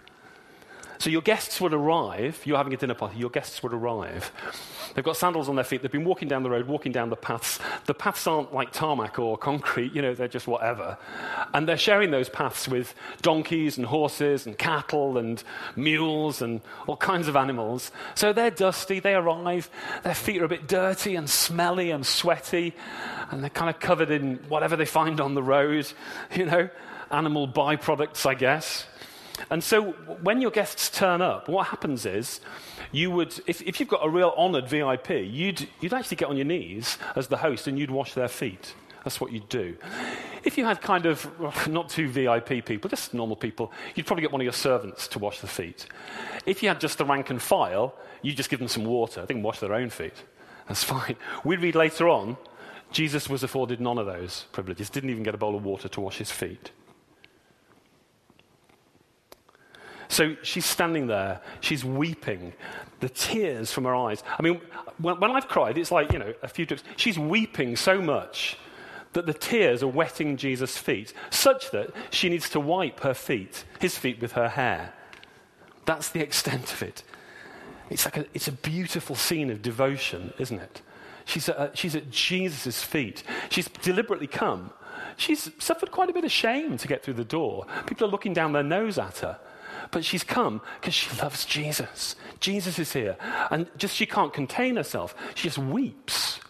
So 1.03 1.11
your 1.11 1.23
guests 1.23 1.61
would 1.61 1.75
arrive, 1.75 2.41
you're 2.45 2.57
having 2.57 2.75
a 2.75 2.77
dinner 2.77 2.95
party, 2.95 3.19
your 3.19 3.29
guests 3.29 3.61
would 3.65 3.75
arrive. 3.75 4.31
They've 4.95 5.05
got 5.05 5.17
sandals 5.17 5.49
on 5.49 5.57
their 5.57 5.65
feet, 5.65 5.83
they've 5.83 5.91
been 5.91 6.05
walking 6.05 6.29
down 6.29 6.45
the 6.45 6.51
road, 6.51 6.69
walking 6.69 6.93
down 6.93 7.11
the 7.11 7.17
paths. 7.17 7.59
The 7.87 7.93
paths 7.93 8.29
aren't 8.29 8.55
like 8.55 8.71
tarmac 8.71 9.19
or 9.19 9.37
concrete, 9.37 9.93
you 9.93 10.01
know, 10.01 10.15
they're 10.15 10.29
just 10.29 10.47
whatever. 10.47 10.97
And 11.55 11.67
they're 11.67 11.77
sharing 11.77 12.13
those 12.13 12.29
paths 12.29 12.69
with 12.69 12.95
donkeys 13.21 13.79
and 13.79 13.85
horses 13.85 14.47
and 14.47 14.57
cattle 14.57 15.19
and 15.19 15.43
mules 15.75 16.41
and 16.41 16.61
all 16.87 16.97
kinds 16.97 17.27
of 17.27 17.35
animals. 17.35 17.91
So 18.15 18.33
they're 18.33 18.53
dusty, 18.53 19.01
they 19.01 19.15
arrive, 19.15 19.71
their 20.05 20.15
feet 20.15 20.41
are 20.41 20.45
a 20.45 20.49
bit 20.49 20.69
dirty 20.69 21.17
and 21.17 21.29
smelly 21.29 21.91
and 21.91 22.07
sweaty, 22.07 22.77
and 23.33 23.43
they're 23.43 23.51
kind 23.51 23.71
of 23.71 23.81
covered 23.81 24.13
in 24.13 24.37
whatever 24.49 24.77
they 24.77 24.87
find 24.87 25.21
on 25.21 25.35
the 25.35 25.43
road, 25.43 25.93
you 26.33 26.47
know, 26.47 26.71
animal 27.11 27.49
byproducts, 27.49 28.25
I 28.25 28.35
guess. 28.35 28.87
And 29.51 29.63
so 29.63 29.93
when 30.23 30.41
your 30.41 30.51
guests 30.51 30.91
turn 30.91 31.21
up, 31.21 31.49
what 31.49 31.69
happens 31.69 32.07
is 32.07 32.41
you 32.91 33.11
would, 33.11 33.41
if, 33.47 33.63
if 33.63 33.81
you've 33.81 33.89
got 33.89 34.05
a 34.05 34.09
real 34.09 34.35
honoured 34.37 34.69
VIP, 34.69 35.11
you'd, 35.11 35.69
you'd 35.81 35.95
actually 35.95 36.17
get 36.17 36.29
on 36.29 36.37
your 36.37 36.47
knees 36.47 36.99
as 37.17 37.29
the 37.29 37.39
host 37.39 37.67
and 37.67 37.79
you'd 37.79 37.91
wash 37.91 38.15
their 38.15 38.29
feet. 38.29 38.75
That's 39.05 39.21
what 39.21 39.33
you'd 39.33 39.49
do. 39.49 39.77
If 40.45 40.57
you 40.57 40.65
had 40.65 40.81
kind 40.81 41.07
of 41.07 41.69
not 41.69 41.89
too 41.89 42.09
VIP 42.09 42.65
people, 42.65 42.89
just 42.89 43.15
normal 43.15 43.37
people, 43.37 43.73
you'd 43.95 44.07
probably 44.07 44.23
get 44.23 44.33
one 44.33 44.41
of 44.41 44.45
your 44.45 44.53
servants 44.53 45.09
to 45.09 45.19
wash 45.19 45.41
the 45.41 45.49
feet. 45.49 45.87
If 46.47 46.63
you 46.63 46.69
had 46.69 46.81
just 46.81 46.99
the 46.99 47.05
rank 47.05 47.31
and 47.31 47.41
file, 47.41 47.95
you'd 48.23 48.37
just 48.37 48.51
give 48.51 48.59
them 48.59 48.69
some 48.69 48.85
water. 48.85 49.25
They 49.27 49.35
can 49.35 49.43
wash 49.43 49.59
their 49.59 49.75
own 49.75 49.91
feet. 49.91 50.15
That's 50.69 50.85
fine. 50.95 51.17
We 51.45 51.57
read 51.57 51.75
later 51.75 52.09
on, 52.09 52.37
Jesus 52.93 53.29
was 53.29 53.43
afforded 53.43 53.81
none 53.81 53.99
of 53.99 54.07
those 54.07 54.47
privileges, 54.53 54.91
didn't 54.91 55.11
even 55.11 55.23
get 55.23 55.35
a 55.35 55.39
bowl 55.39 55.57
of 55.57 55.65
water 55.65 55.89
to 55.89 56.01
wash 56.01 56.19
his 56.19 56.31
feet. 56.31 56.71
So 60.13 60.37
she's 60.43 60.67
standing 60.67 61.07
there, 61.07 61.41
she's 61.63 61.87
weeping, 61.87 62.53
the 63.01 63.09
tears 63.09 63.73
from 63.73 63.85
her 63.85 63.95
eyes. 63.95 64.23
I 64.39 64.43
mean, 64.43 64.61
when, 64.99 65.19
when 65.19 65.31
I've 65.31 65.49
cried, 65.49 65.79
it's 65.79 65.91
like, 65.91 66.13
you 66.13 66.19
know, 66.19 66.35
a 66.43 66.49
few 66.49 66.67
drips. 66.67 66.85
She's 66.97 67.19
weeping 67.19 67.77
so 67.77 67.99
much 68.03 68.59
that 69.15 69.25
the 69.25 69.33
tears 69.33 69.83
are 69.83 69.89
wetting 69.89 70.37
Jesus' 70.37 70.77
feet, 70.77 71.15
such 71.31 71.71
that 71.71 71.93
she 72.11 72.29
needs 72.29 72.51
to 72.51 72.61
wipe 72.61 73.01
her 73.01 73.15
feet, 73.15 73.65
his 73.81 73.97
feet, 73.97 74.21
with 74.21 74.33
her 74.33 74.51
hair. 74.51 74.93
That's 75.87 76.11
the 76.11 76.21
extent 76.21 76.71
of 76.75 76.83
it. 76.83 77.05
It's, 77.89 78.05
like 78.05 78.19
a, 78.19 78.27
it's 78.35 78.49
a 78.49 78.53
beautiful 78.53 79.17
scene 79.17 79.49
of 79.49 79.63
devotion, 79.63 80.35
isn't 80.39 80.61
it? 80.61 80.83
She's 81.25 81.49
she's 81.73 81.97
at 81.97 82.11
Jesus' 82.11 82.83
feet. 82.83 83.23
She's 83.49 83.69
deliberately 83.81 84.27
come. 84.27 84.73
She's 85.17 85.51
suffered 85.59 85.91
quite 85.91 86.11
a 86.11 86.13
bit 86.13 86.25
of 86.25 86.33
shame 86.33 86.77
to 86.77 86.87
get 86.87 87.03
through 87.03 87.15
the 87.15 87.25
door. 87.25 87.65
People 87.87 88.07
are 88.07 88.11
looking 88.11 88.35
down 88.35 88.53
their 88.53 88.63
nose 88.63 88.99
at 88.99 89.19
her. 89.19 89.39
But 89.93 90.05
she's 90.05 90.25
come 90.25 90.61
because 90.81 90.95
she 90.95 91.15
loves 91.19 91.45
Jesus. 91.45 92.17
Jesus 92.41 92.79
is 92.81 92.93
here. 92.93 93.17
And 93.51 93.69
just 93.77 93.95
she 93.95 94.07
can't 94.07 94.33
contain 94.33 94.75
herself. 94.77 95.15
She 95.37 95.45
just 95.49 95.59
weeps. 95.59 96.41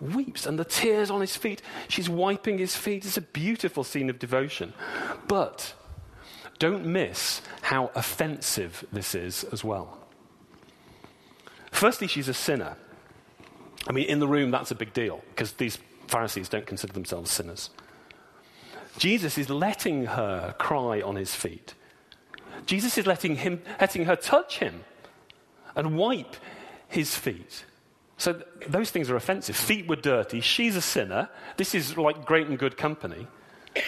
Weeps. 0.00 0.46
And 0.46 0.58
the 0.58 0.64
tears 0.64 1.10
on 1.10 1.20
his 1.20 1.36
feet, 1.36 1.62
she's 1.86 2.08
wiping 2.08 2.58
his 2.58 2.74
feet. 2.74 3.04
It's 3.04 3.18
a 3.18 3.22
beautiful 3.22 3.84
scene 3.84 4.10
of 4.10 4.18
devotion. 4.18 4.72
But 5.28 5.74
don't 6.58 6.86
miss 6.86 7.42
how 7.62 7.90
offensive 7.94 8.84
this 8.90 9.14
is 9.14 9.44
as 9.44 9.62
well. 9.62 9.98
Firstly, 11.70 12.06
she's 12.06 12.28
a 12.28 12.34
sinner. 12.34 12.76
I 13.86 13.92
mean, 13.92 14.08
in 14.08 14.18
the 14.18 14.26
room, 14.26 14.50
that's 14.50 14.70
a 14.70 14.74
big 14.74 14.94
deal 14.94 15.22
because 15.30 15.52
these 15.52 15.78
Pharisees 16.08 16.48
don't 16.48 16.66
consider 16.66 16.94
themselves 16.94 17.30
sinners. 17.30 17.68
Jesus 18.96 19.36
is 19.36 19.50
letting 19.50 20.06
her 20.06 20.54
cry 20.58 21.02
on 21.02 21.16
his 21.16 21.34
feet. 21.34 21.74
Jesus 22.68 22.98
is 22.98 23.06
letting, 23.06 23.36
him, 23.36 23.62
letting 23.80 24.04
her 24.04 24.14
touch 24.14 24.58
him 24.58 24.84
and 25.74 25.96
wipe 25.96 26.36
his 26.86 27.16
feet. 27.16 27.64
So 28.18 28.34
th- 28.34 28.46
those 28.68 28.90
things 28.90 29.08
are 29.08 29.16
offensive. 29.16 29.56
Feet 29.56 29.88
were 29.88 29.96
dirty. 29.96 30.42
She's 30.42 30.76
a 30.76 30.82
sinner. 30.82 31.30
This 31.56 31.74
is 31.74 31.96
like 31.96 32.26
great 32.26 32.46
and 32.46 32.58
good 32.58 32.76
company. 32.76 33.26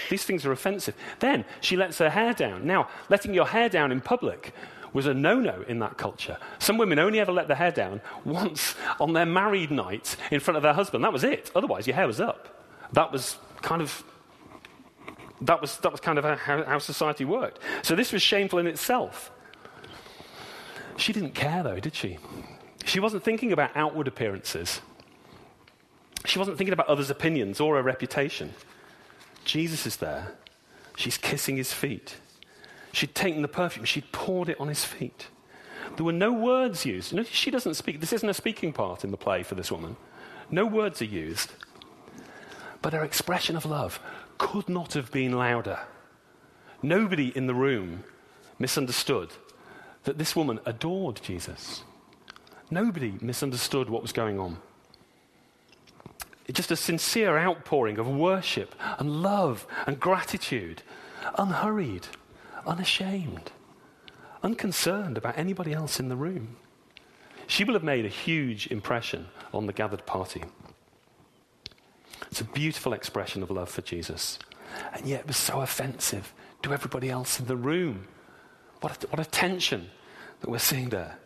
These 0.08 0.24
things 0.24 0.46
are 0.46 0.52
offensive. 0.52 0.94
Then 1.18 1.44
she 1.60 1.76
lets 1.76 1.98
her 1.98 2.08
hair 2.08 2.32
down. 2.32 2.66
Now, 2.66 2.88
letting 3.10 3.34
your 3.34 3.46
hair 3.46 3.68
down 3.68 3.92
in 3.92 4.00
public 4.00 4.54
was 4.94 5.04
a 5.04 5.12
no 5.12 5.38
no 5.38 5.62
in 5.68 5.78
that 5.80 5.98
culture. 5.98 6.38
Some 6.58 6.78
women 6.78 6.98
only 6.98 7.20
ever 7.20 7.32
let 7.32 7.48
their 7.48 7.58
hair 7.58 7.72
down 7.72 8.00
once 8.24 8.76
on 8.98 9.12
their 9.12 9.26
married 9.26 9.70
night 9.70 10.16
in 10.30 10.40
front 10.40 10.56
of 10.56 10.62
their 10.62 10.72
husband. 10.72 11.04
That 11.04 11.12
was 11.12 11.22
it. 11.22 11.50
Otherwise, 11.54 11.86
your 11.86 11.96
hair 11.96 12.06
was 12.06 12.18
up. 12.18 12.64
That 12.94 13.12
was 13.12 13.36
kind 13.60 13.82
of 13.82 14.02
that 15.42 15.60
was, 15.60 15.78
that 15.78 15.92
was 15.92 16.00
kind 16.00 16.18
of 16.18 16.24
how, 16.38 16.64
how 16.64 16.78
society 16.78 17.24
worked. 17.24 17.58
So 17.82 17.94
this 17.94 18.12
was 18.12 18.22
shameful 18.22 18.58
in 18.58 18.66
itself. 18.66 19.30
She 20.96 21.12
didn't 21.12 21.34
care, 21.34 21.62
though, 21.62 21.80
did 21.80 21.94
she? 21.94 22.18
She 22.84 23.00
wasn't 23.00 23.24
thinking 23.24 23.52
about 23.52 23.70
outward 23.74 24.06
appearances. 24.06 24.80
She 26.26 26.38
wasn't 26.38 26.58
thinking 26.58 26.74
about 26.74 26.88
others' 26.88 27.10
opinions 27.10 27.60
or 27.60 27.76
her 27.76 27.82
reputation. 27.82 28.52
Jesus 29.44 29.86
is 29.86 29.96
there. 29.96 30.34
She's 30.96 31.16
kissing 31.16 31.56
his 31.56 31.72
feet. 31.72 32.16
She'd 32.92 33.14
taken 33.14 33.42
the 33.42 33.48
perfume, 33.48 33.84
she'd 33.84 34.12
poured 34.12 34.48
it 34.48 34.60
on 34.60 34.68
his 34.68 34.84
feet. 34.84 35.28
There 35.96 36.04
were 36.04 36.12
no 36.12 36.32
words 36.32 36.84
used. 36.84 37.12
Notice 37.12 37.32
she 37.32 37.50
doesn't 37.50 37.74
speak. 37.74 38.00
This 38.00 38.12
isn't 38.12 38.28
a 38.28 38.34
speaking 38.34 38.72
part 38.72 39.04
in 39.04 39.10
the 39.10 39.16
play 39.16 39.42
for 39.42 39.54
this 39.54 39.72
woman. 39.72 39.96
No 40.50 40.66
words 40.66 41.00
are 41.00 41.06
used. 41.06 41.52
But 42.82 42.92
her 42.92 43.04
expression 43.04 43.56
of 43.56 43.64
love 43.64 44.00
could 44.40 44.70
not 44.70 44.94
have 44.94 45.12
been 45.12 45.32
louder. 45.32 45.78
Nobody 46.82 47.28
in 47.36 47.46
the 47.46 47.54
room 47.54 48.04
misunderstood 48.58 49.30
that 50.04 50.16
this 50.16 50.34
woman 50.34 50.58
adored 50.64 51.20
Jesus. 51.22 51.84
Nobody 52.70 53.12
misunderstood 53.20 53.90
what 53.90 54.00
was 54.00 54.12
going 54.12 54.40
on. 54.40 54.56
It's 56.46 56.56
just 56.56 56.70
a 56.70 56.76
sincere 56.76 57.36
outpouring 57.36 57.98
of 57.98 58.08
worship 58.08 58.74
and 58.98 59.22
love 59.22 59.66
and 59.86 60.00
gratitude, 60.00 60.82
unhurried, 61.34 62.08
unashamed, 62.66 63.52
unconcerned 64.42 65.18
about 65.18 65.36
anybody 65.36 65.74
else 65.74 66.00
in 66.00 66.08
the 66.08 66.16
room. 66.16 66.56
She 67.46 67.62
will 67.62 67.74
have 67.74 67.84
made 67.84 68.06
a 68.06 68.08
huge 68.08 68.68
impression 68.68 69.26
on 69.52 69.66
the 69.66 69.74
gathered 69.74 70.06
party. 70.06 70.44
It's 72.30 72.40
a 72.40 72.44
beautiful 72.44 72.92
expression 72.92 73.42
of 73.42 73.50
love 73.50 73.68
for 73.68 73.82
Jesus. 73.82 74.38
And 74.92 75.06
yet 75.06 75.20
it 75.20 75.26
was 75.26 75.36
so 75.36 75.60
offensive 75.60 76.32
to 76.62 76.72
everybody 76.72 77.10
else 77.10 77.40
in 77.40 77.46
the 77.46 77.56
room. 77.56 78.06
What 78.80 79.02
a, 79.02 79.06
what 79.08 79.20
a 79.20 79.28
tension 79.28 79.90
that 80.40 80.50
we're 80.50 80.58
seeing 80.58 80.90
there. 80.90 81.18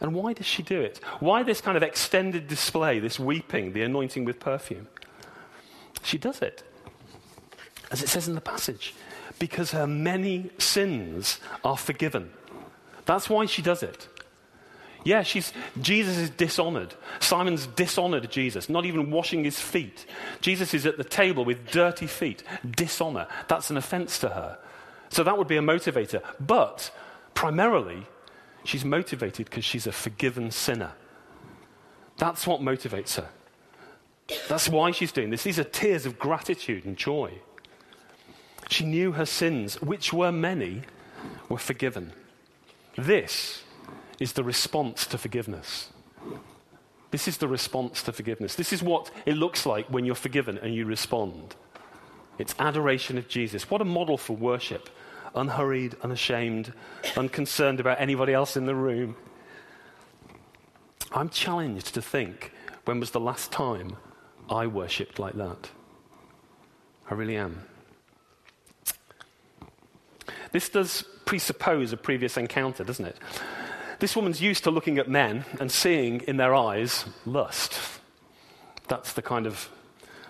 And 0.00 0.14
why 0.14 0.34
does 0.34 0.46
she 0.46 0.62
do 0.62 0.80
it? 0.80 1.00
Why 1.20 1.42
this 1.42 1.60
kind 1.60 1.76
of 1.76 1.82
extended 1.82 2.48
display, 2.48 2.98
this 2.98 3.18
weeping, 3.18 3.72
the 3.72 3.82
anointing 3.82 4.24
with 4.24 4.38
perfume? 4.38 4.88
She 6.02 6.18
does 6.18 6.42
it, 6.42 6.62
as 7.90 8.02
it 8.02 8.08
says 8.08 8.28
in 8.28 8.34
the 8.34 8.40
passage, 8.40 8.94
because 9.38 9.70
her 9.70 9.86
many 9.86 10.50
sins 10.58 11.40
are 11.64 11.76
forgiven. 11.76 12.30
That's 13.06 13.30
why 13.30 13.46
she 13.46 13.62
does 13.62 13.82
it. 13.82 14.08
Yeah, 15.06 15.22
she's, 15.22 15.52
Jesus 15.80 16.18
is 16.18 16.30
dishonored. 16.30 16.92
Simon's 17.20 17.68
dishonored 17.68 18.28
Jesus, 18.28 18.68
not 18.68 18.86
even 18.86 19.12
washing 19.12 19.44
his 19.44 19.56
feet. 19.56 20.04
Jesus 20.40 20.74
is 20.74 20.84
at 20.84 20.98
the 20.98 21.04
table 21.04 21.44
with 21.44 21.70
dirty 21.70 22.08
feet. 22.08 22.42
Dishonor. 22.68 23.28
That's 23.46 23.70
an 23.70 23.76
offense 23.76 24.18
to 24.18 24.30
her. 24.30 24.58
So 25.10 25.22
that 25.22 25.38
would 25.38 25.46
be 25.46 25.58
a 25.58 25.62
motivator. 25.62 26.22
But 26.40 26.90
primarily, 27.34 28.04
she's 28.64 28.84
motivated 28.84 29.48
because 29.48 29.64
she's 29.64 29.86
a 29.86 29.92
forgiven 29.92 30.50
sinner. 30.50 30.90
That's 32.18 32.44
what 32.44 32.60
motivates 32.60 33.14
her. 33.14 33.28
That's 34.48 34.68
why 34.68 34.90
she's 34.90 35.12
doing 35.12 35.30
this. 35.30 35.44
These 35.44 35.60
are 35.60 35.64
tears 35.64 36.04
of 36.04 36.18
gratitude 36.18 36.84
and 36.84 36.96
joy. 36.96 37.30
She 38.70 38.84
knew 38.84 39.12
her 39.12 39.26
sins, 39.26 39.80
which 39.80 40.12
were 40.12 40.32
many, 40.32 40.82
were 41.48 41.58
forgiven. 41.58 42.12
This 42.96 43.62
is 44.18 44.32
the 44.32 44.44
response 44.44 45.06
to 45.06 45.18
forgiveness. 45.18 45.90
This 47.10 47.28
is 47.28 47.38
the 47.38 47.48
response 47.48 48.02
to 48.02 48.12
forgiveness. 48.12 48.54
This 48.54 48.72
is 48.72 48.82
what 48.82 49.10
it 49.24 49.36
looks 49.36 49.64
like 49.64 49.86
when 49.86 50.04
you're 50.04 50.14
forgiven 50.14 50.58
and 50.58 50.74
you 50.74 50.84
respond. 50.84 51.54
It's 52.38 52.54
adoration 52.58 53.16
of 53.16 53.28
Jesus. 53.28 53.70
What 53.70 53.80
a 53.80 53.84
model 53.84 54.18
for 54.18 54.36
worship. 54.36 54.90
Unhurried, 55.34 55.94
unashamed, 56.02 56.72
unconcerned 57.16 57.80
about 57.80 58.00
anybody 58.00 58.32
else 58.32 58.56
in 58.56 58.66
the 58.66 58.74
room. 58.74 59.16
I'm 61.12 61.28
challenged 61.28 61.94
to 61.94 62.02
think 62.02 62.52
when 62.84 63.00
was 63.00 63.10
the 63.10 63.20
last 63.20 63.52
time 63.52 63.96
I 64.50 64.66
worshipped 64.66 65.18
like 65.18 65.34
that? 65.34 65.70
I 67.10 67.14
really 67.14 67.36
am. 67.36 67.62
This 70.52 70.68
does 70.68 71.04
presuppose 71.24 71.92
a 71.92 71.96
previous 71.96 72.36
encounter, 72.36 72.84
doesn't 72.84 73.04
it? 73.04 73.16
This 73.98 74.14
woman's 74.14 74.42
used 74.42 74.64
to 74.64 74.70
looking 74.70 74.98
at 74.98 75.08
men 75.08 75.44
and 75.58 75.72
seeing 75.72 76.20
in 76.22 76.36
their 76.36 76.54
eyes 76.54 77.06
lust. 77.24 77.80
That's 78.88 79.14
the 79.14 79.22
kind 79.22 79.46
of 79.46 79.70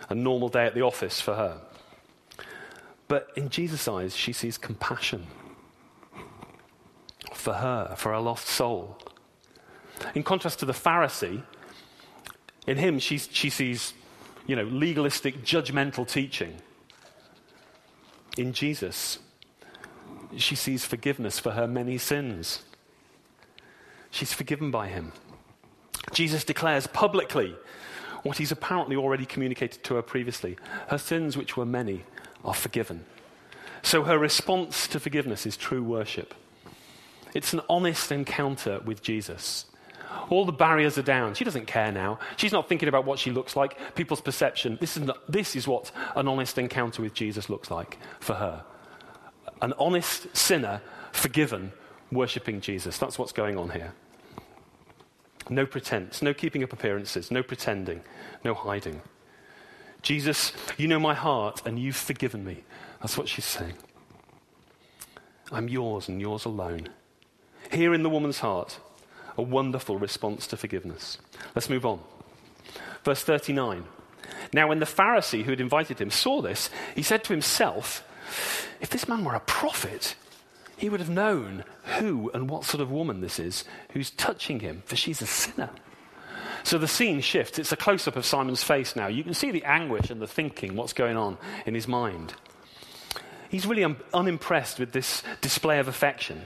a 0.08 0.14
normal 0.14 0.48
day 0.48 0.66
at 0.66 0.74
the 0.74 0.82
office 0.82 1.20
for 1.20 1.34
her. 1.34 1.60
But 3.08 3.28
in 3.36 3.48
Jesus' 3.48 3.88
eyes, 3.88 4.16
she 4.16 4.32
sees 4.32 4.56
compassion 4.56 5.26
for 7.32 7.54
her, 7.54 7.94
for 7.96 8.12
her 8.12 8.20
lost 8.20 8.46
soul. 8.46 8.98
In 10.14 10.22
contrast 10.22 10.58
to 10.60 10.66
the 10.66 10.72
Pharisee, 10.72 11.42
in 12.66 12.76
him, 12.76 12.98
she, 12.98 13.18
she 13.18 13.50
sees, 13.50 13.94
you 14.46 14.56
know, 14.56 14.64
legalistic, 14.64 15.44
judgmental 15.44 16.08
teaching. 16.08 16.54
In 18.36 18.52
Jesus, 18.52 19.18
she 20.36 20.54
sees 20.54 20.84
forgiveness 20.84 21.38
for 21.38 21.52
her 21.52 21.66
many 21.66 21.98
sins. 21.98 22.62
She's 24.16 24.32
forgiven 24.32 24.70
by 24.70 24.88
him. 24.88 25.12
Jesus 26.10 26.42
declares 26.42 26.86
publicly 26.86 27.54
what 28.22 28.38
he's 28.38 28.50
apparently 28.50 28.96
already 28.96 29.26
communicated 29.26 29.84
to 29.84 29.96
her 29.96 30.02
previously. 30.02 30.56
Her 30.88 30.96
sins, 30.96 31.36
which 31.36 31.54
were 31.54 31.66
many, 31.66 32.02
are 32.42 32.54
forgiven. 32.54 33.04
So 33.82 34.04
her 34.04 34.18
response 34.18 34.88
to 34.88 35.00
forgiveness 35.00 35.44
is 35.44 35.58
true 35.58 35.82
worship. 35.82 36.32
It's 37.34 37.52
an 37.52 37.60
honest 37.68 38.10
encounter 38.10 38.80
with 38.86 39.02
Jesus. 39.02 39.66
All 40.30 40.46
the 40.46 40.52
barriers 40.52 40.96
are 40.96 41.02
down. 41.02 41.34
She 41.34 41.44
doesn't 41.44 41.66
care 41.66 41.92
now. 41.92 42.18
She's 42.38 42.52
not 42.52 42.70
thinking 42.70 42.88
about 42.88 43.04
what 43.04 43.18
she 43.18 43.30
looks 43.30 43.54
like, 43.54 43.76
people's 43.94 44.22
perception. 44.22 44.78
This 44.80 44.96
is, 44.96 45.02
not, 45.02 45.30
this 45.30 45.54
is 45.54 45.68
what 45.68 45.92
an 46.14 46.26
honest 46.26 46.56
encounter 46.56 47.02
with 47.02 47.12
Jesus 47.12 47.50
looks 47.50 47.70
like 47.70 47.98
for 48.20 48.32
her. 48.32 48.64
An 49.60 49.74
honest 49.78 50.34
sinner, 50.34 50.80
forgiven, 51.12 51.72
worshipping 52.10 52.62
Jesus. 52.62 52.96
That's 52.96 53.18
what's 53.18 53.32
going 53.32 53.58
on 53.58 53.68
here. 53.68 53.92
No 55.48 55.66
pretense, 55.66 56.22
no 56.22 56.34
keeping 56.34 56.62
up 56.64 56.72
appearances, 56.72 57.30
no 57.30 57.42
pretending, 57.42 58.02
no 58.44 58.54
hiding. 58.54 59.02
Jesus, 60.02 60.52
you 60.76 60.88
know 60.88 60.98
my 60.98 61.14
heart 61.14 61.62
and 61.64 61.78
you've 61.78 61.96
forgiven 61.96 62.44
me. 62.44 62.64
That's 63.00 63.16
what 63.16 63.28
she's 63.28 63.44
saying. 63.44 63.74
I'm 65.52 65.68
yours 65.68 66.08
and 66.08 66.20
yours 66.20 66.44
alone. 66.44 66.88
Here 67.70 67.94
in 67.94 68.02
the 68.02 68.10
woman's 68.10 68.40
heart, 68.40 68.78
a 69.36 69.42
wonderful 69.42 69.98
response 69.98 70.46
to 70.48 70.56
forgiveness. 70.56 71.18
Let's 71.54 71.70
move 71.70 71.86
on. 71.86 72.00
Verse 73.04 73.22
39. 73.22 73.84
Now, 74.52 74.68
when 74.68 74.80
the 74.80 74.86
Pharisee 74.86 75.44
who 75.44 75.50
had 75.50 75.60
invited 75.60 76.00
him 76.00 76.10
saw 76.10 76.40
this, 76.40 76.70
he 76.94 77.02
said 77.02 77.22
to 77.24 77.32
himself, 77.32 78.06
If 78.80 78.90
this 78.90 79.08
man 79.08 79.24
were 79.24 79.34
a 79.34 79.40
prophet, 79.40 80.16
he 80.76 80.88
would 80.88 81.00
have 81.00 81.10
known 81.10 81.64
who 81.98 82.30
and 82.34 82.50
what 82.50 82.64
sort 82.64 82.80
of 82.80 82.90
woman 82.90 83.20
this 83.20 83.38
is 83.38 83.64
who's 83.92 84.10
touching 84.10 84.60
him, 84.60 84.82
for 84.84 84.96
she's 84.96 85.22
a 85.22 85.26
sinner. 85.26 85.70
So 86.62 86.78
the 86.78 86.88
scene 86.88 87.20
shifts. 87.20 87.58
It's 87.58 87.72
a 87.72 87.76
close 87.76 88.08
up 88.08 88.16
of 88.16 88.26
Simon's 88.26 88.62
face 88.62 88.96
now. 88.96 89.06
You 89.06 89.22
can 89.22 89.34
see 89.34 89.50
the 89.50 89.64
anguish 89.64 90.10
and 90.10 90.20
the 90.20 90.26
thinking, 90.26 90.74
what's 90.74 90.92
going 90.92 91.16
on 91.16 91.38
in 91.64 91.74
his 91.74 91.86
mind. 91.86 92.34
He's 93.48 93.66
really 93.66 93.84
un- 93.84 93.96
unimpressed 94.12 94.80
with 94.80 94.92
this 94.92 95.22
display 95.40 95.78
of 95.78 95.86
affection 95.86 96.44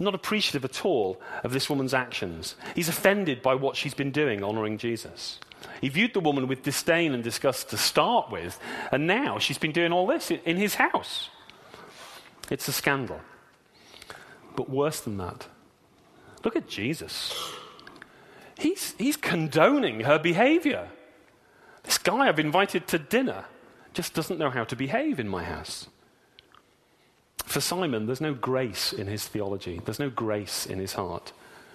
not 0.00 0.14
appreciative 0.14 0.64
at 0.64 0.84
all 0.84 1.20
of 1.44 1.52
this 1.52 1.68
woman's 1.68 1.94
actions. 1.94 2.54
He's 2.74 2.88
offended 2.88 3.42
by 3.42 3.54
what 3.54 3.76
she's 3.76 3.94
been 3.94 4.10
doing, 4.10 4.42
honoring 4.42 4.78
Jesus. 4.78 5.38
He 5.80 5.88
viewed 5.88 6.14
the 6.14 6.20
woman 6.20 6.46
with 6.46 6.62
disdain 6.62 7.14
and 7.14 7.22
disgust 7.22 7.70
to 7.70 7.76
start 7.76 8.30
with, 8.30 8.58
and 8.92 9.06
now 9.06 9.38
she's 9.38 9.58
been 9.58 9.72
doing 9.72 9.92
all 9.92 10.06
this 10.06 10.30
in 10.30 10.56
his 10.56 10.76
house. 10.76 11.30
It's 12.50 12.68
a 12.68 12.72
scandal. 12.72 13.20
But 14.58 14.68
worse 14.68 14.98
than 14.98 15.18
that, 15.18 15.46
look 16.42 16.56
at 16.56 16.66
Jesus. 16.66 17.32
He's, 18.58 18.96
he's 18.98 19.16
condoning 19.16 20.00
her 20.00 20.18
behavior. 20.18 20.88
This 21.84 21.96
guy 21.96 22.26
I've 22.26 22.40
invited 22.40 22.88
to 22.88 22.98
dinner 22.98 23.44
just 23.94 24.14
doesn't 24.14 24.36
know 24.36 24.50
how 24.50 24.64
to 24.64 24.74
behave 24.74 25.20
in 25.20 25.28
my 25.28 25.44
house. 25.44 25.86
For 27.44 27.60
Simon, 27.60 28.06
there's 28.06 28.20
no 28.20 28.34
grace 28.34 28.92
in 28.92 29.06
his 29.06 29.28
theology, 29.28 29.80
there's 29.84 30.00
no 30.00 30.10
grace 30.10 30.66
in 30.66 30.80
his 30.80 30.94
heart, 30.94 31.32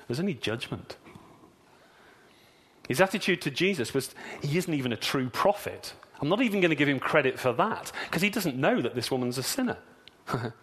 there's 0.10 0.19
only 0.19 0.34
judgment. 0.34 0.98
His 2.89 3.00
attitude 3.00 3.41
to 3.43 3.50
Jesus 3.50 3.93
was 3.93 4.13
he 4.41 4.58
isn't 4.58 4.74
even 4.74 4.91
a 4.91 4.98
true 4.98 5.30
prophet. 5.30 5.93
I'm 6.19 6.28
not 6.28 6.41
even 6.41 6.60
going 6.60 6.72
to 6.72 6.76
give 6.76 6.89
him 6.89 7.00
credit 7.00 7.39
for 7.39 7.54
that 7.54 7.93
because 8.10 8.22
he 8.22 8.30
doesn't 8.30 8.58
know 8.58 8.82
that 8.82 8.93
this 8.93 9.10
woman's 9.10 9.38
a 9.38 9.43
sinner. 9.43 9.78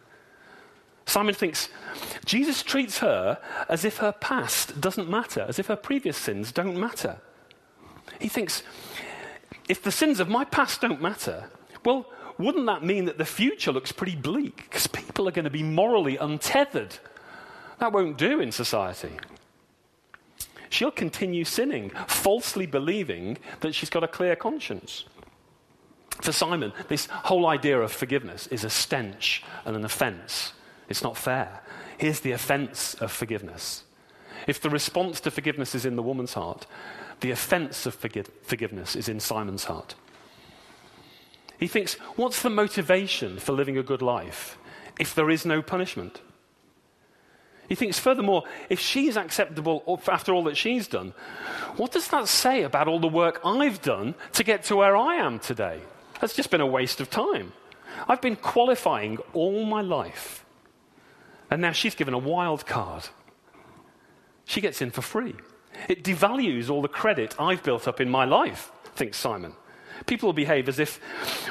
Simon 1.07 1.35
thinks 1.35 1.69
Jesus 2.25 2.63
treats 2.63 2.99
her 2.99 3.39
as 3.69 3.85
if 3.85 3.99
her 3.99 4.13
past 4.13 4.81
doesn't 4.81 5.09
matter, 5.09 5.45
as 5.49 5.59
if 5.59 5.67
her 5.67 5.77
previous 5.77 6.17
sins 6.17 6.53
don't 6.53 6.79
matter. 6.79 7.19
He 8.21 8.29
thinks 8.29 8.63
if 9.69 9.83
the 9.83 9.93
sins 9.93 10.21
of 10.21 10.29
my 10.29 10.45
past 10.45 10.81
don't 10.81 11.01
matter, 11.01 11.51
well, 11.85 12.07
wouldn't 12.39 12.67
that 12.67 12.83
mean 12.83 13.05
that 13.05 13.19
the 13.19 13.25
future 13.25 13.73
looks 13.73 13.93
pretty 13.93 14.17
bleak? 14.17 14.57
Because 14.57 14.87
people 14.87 15.29
are 15.29 15.33
going 15.33 15.45
to 15.45 15.51
be 15.51 15.63
morally 15.63 16.17
untethered. 16.17 16.97
That 17.79 17.93
won't 17.93 18.17
do 18.17 18.41
in 18.41 18.53
society. 18.53 19.13
She'll 20.71 20.91
continue 20.91 21.45
sinning, 21.45 21.91
falsely 22.07 22.67
believing 22.67 23.39
that 23.61 23.75
she's 23.75 23.91
got 23.91 24.05
a 24.05 24.09
clear 24.09 24.37
conscience. 24.37 25.05
For 26.23 26.33
Simon, 26.33 26.73
this 26.89 27.07
whole 27.07 27.47
idea 27.47 27.81
of 27.81 27.93
forgiveness 27.93 28.47
is 28.49 28.65
a 28.65 28.71
stench 28.71 29.43
and 29.65 29.75
an 29.75 29.85
offense. 29.85 30.53
It's 30.91 31.03
not 31.03 31.17
fair. 31.17 31.63
Here's 31.97 32.21
the 32.21 32.33
offense 32.33 32.95
of 32.95 33.11
forgiveness. 33.11 33.85
If 34.47 34.61
the 34.61 34.71
response 34.71 35.21
to 35.21 35.31
forgiveness 35.31 35.75
is 35.75 35.87
in 35.87 35.97
the 35.97 36.03
woman's 36.03 36.35
heart, 36.35 36.67
the 37.21 37.31
offense 37.31 37.87
of 37.87 37.95
forgiveness 37.95 38.97
is 38.97 39.09
in 39.09 39.21
Simon's 39.21 39.65
heart. 39.65 39.95
He 41.59 41.67
thinks, 41.67 41.95
what's 42.17 42.43
the 42.43 42.51
motivation 42.51 43.39
for 43.39 43.53
living 43.53 43.79
a 43.79 43.83
good 43.83 44.03
life 44.03 44.59
if 44.99 45.15
there 45.15 45.31
is 45.31 45.47
no 45.47 45.63
punishment? 45.63 46.21
He 47.69 47.75
thinks, 47.77 47.99
furthermore, 47.99 48.45
if 48.69 48.81
she's 48.81 49.17
acceptable 49.17 50.01
after 50.09 50.35
all 50.35 50.43
that 50.45 50.57
she's 50.57 50.89
done, 50.89 51.13
what 51.77 51.93
does 51.93 52.09
that 52.09 52.27
say 52.27 52.63
about 52.63 52.89
all 52.89 52.99
the 52.99 53.07
work 53.07 53.41
I've 53.45 53.81
done 53.81 54.17
to 54.33 54.43
get 54.43 54.65
to 54.65 54.77
where 54.77 54.97
I 54.97 55.17
am 55.17 55.39
today? 55.39 55.81
That's 56.21 56.35
just 56.35 56.51
been 56.51 56.61
a 56.61 56.67
waste 56.67 57.01
of 57.01 57.11
time. 57.11 57.53
I've 58.09 58.23
been 58.23 58.37
qualifying 58.37 59.19
all 59.35 59.65
my 59.67 59.83
life. 59.83 60.45
And 61.51 61.61
now 61.61 61.73
she's 61.73 61.95
given 61.95 62.15
a 62.15 62.19
wild 62.19 62.65
card. 62.67 63.09
She 64.45 64.61
gets 64.61 64.81
in 64.81 64.91
for 64.91 65.03
free. 65.03 65.35
It 65.89 66.05
devalues 66.05 66.71
all 66.71 66.83
the 66.83 66.89
credit 66.89 67.35
I've 67.39 67.63
built 67.63 67.89
up 67.89 68.01
in 68.01 68.09
my 68.09 68.25
life, 68.25 68.71
thinks 68.95 69.19
Simon. 69.19 69.55
People 70.07 70.29
will 70.29 70.35
behave 70.35 70.69
as 70.69 70.79
if, 70.79 71.01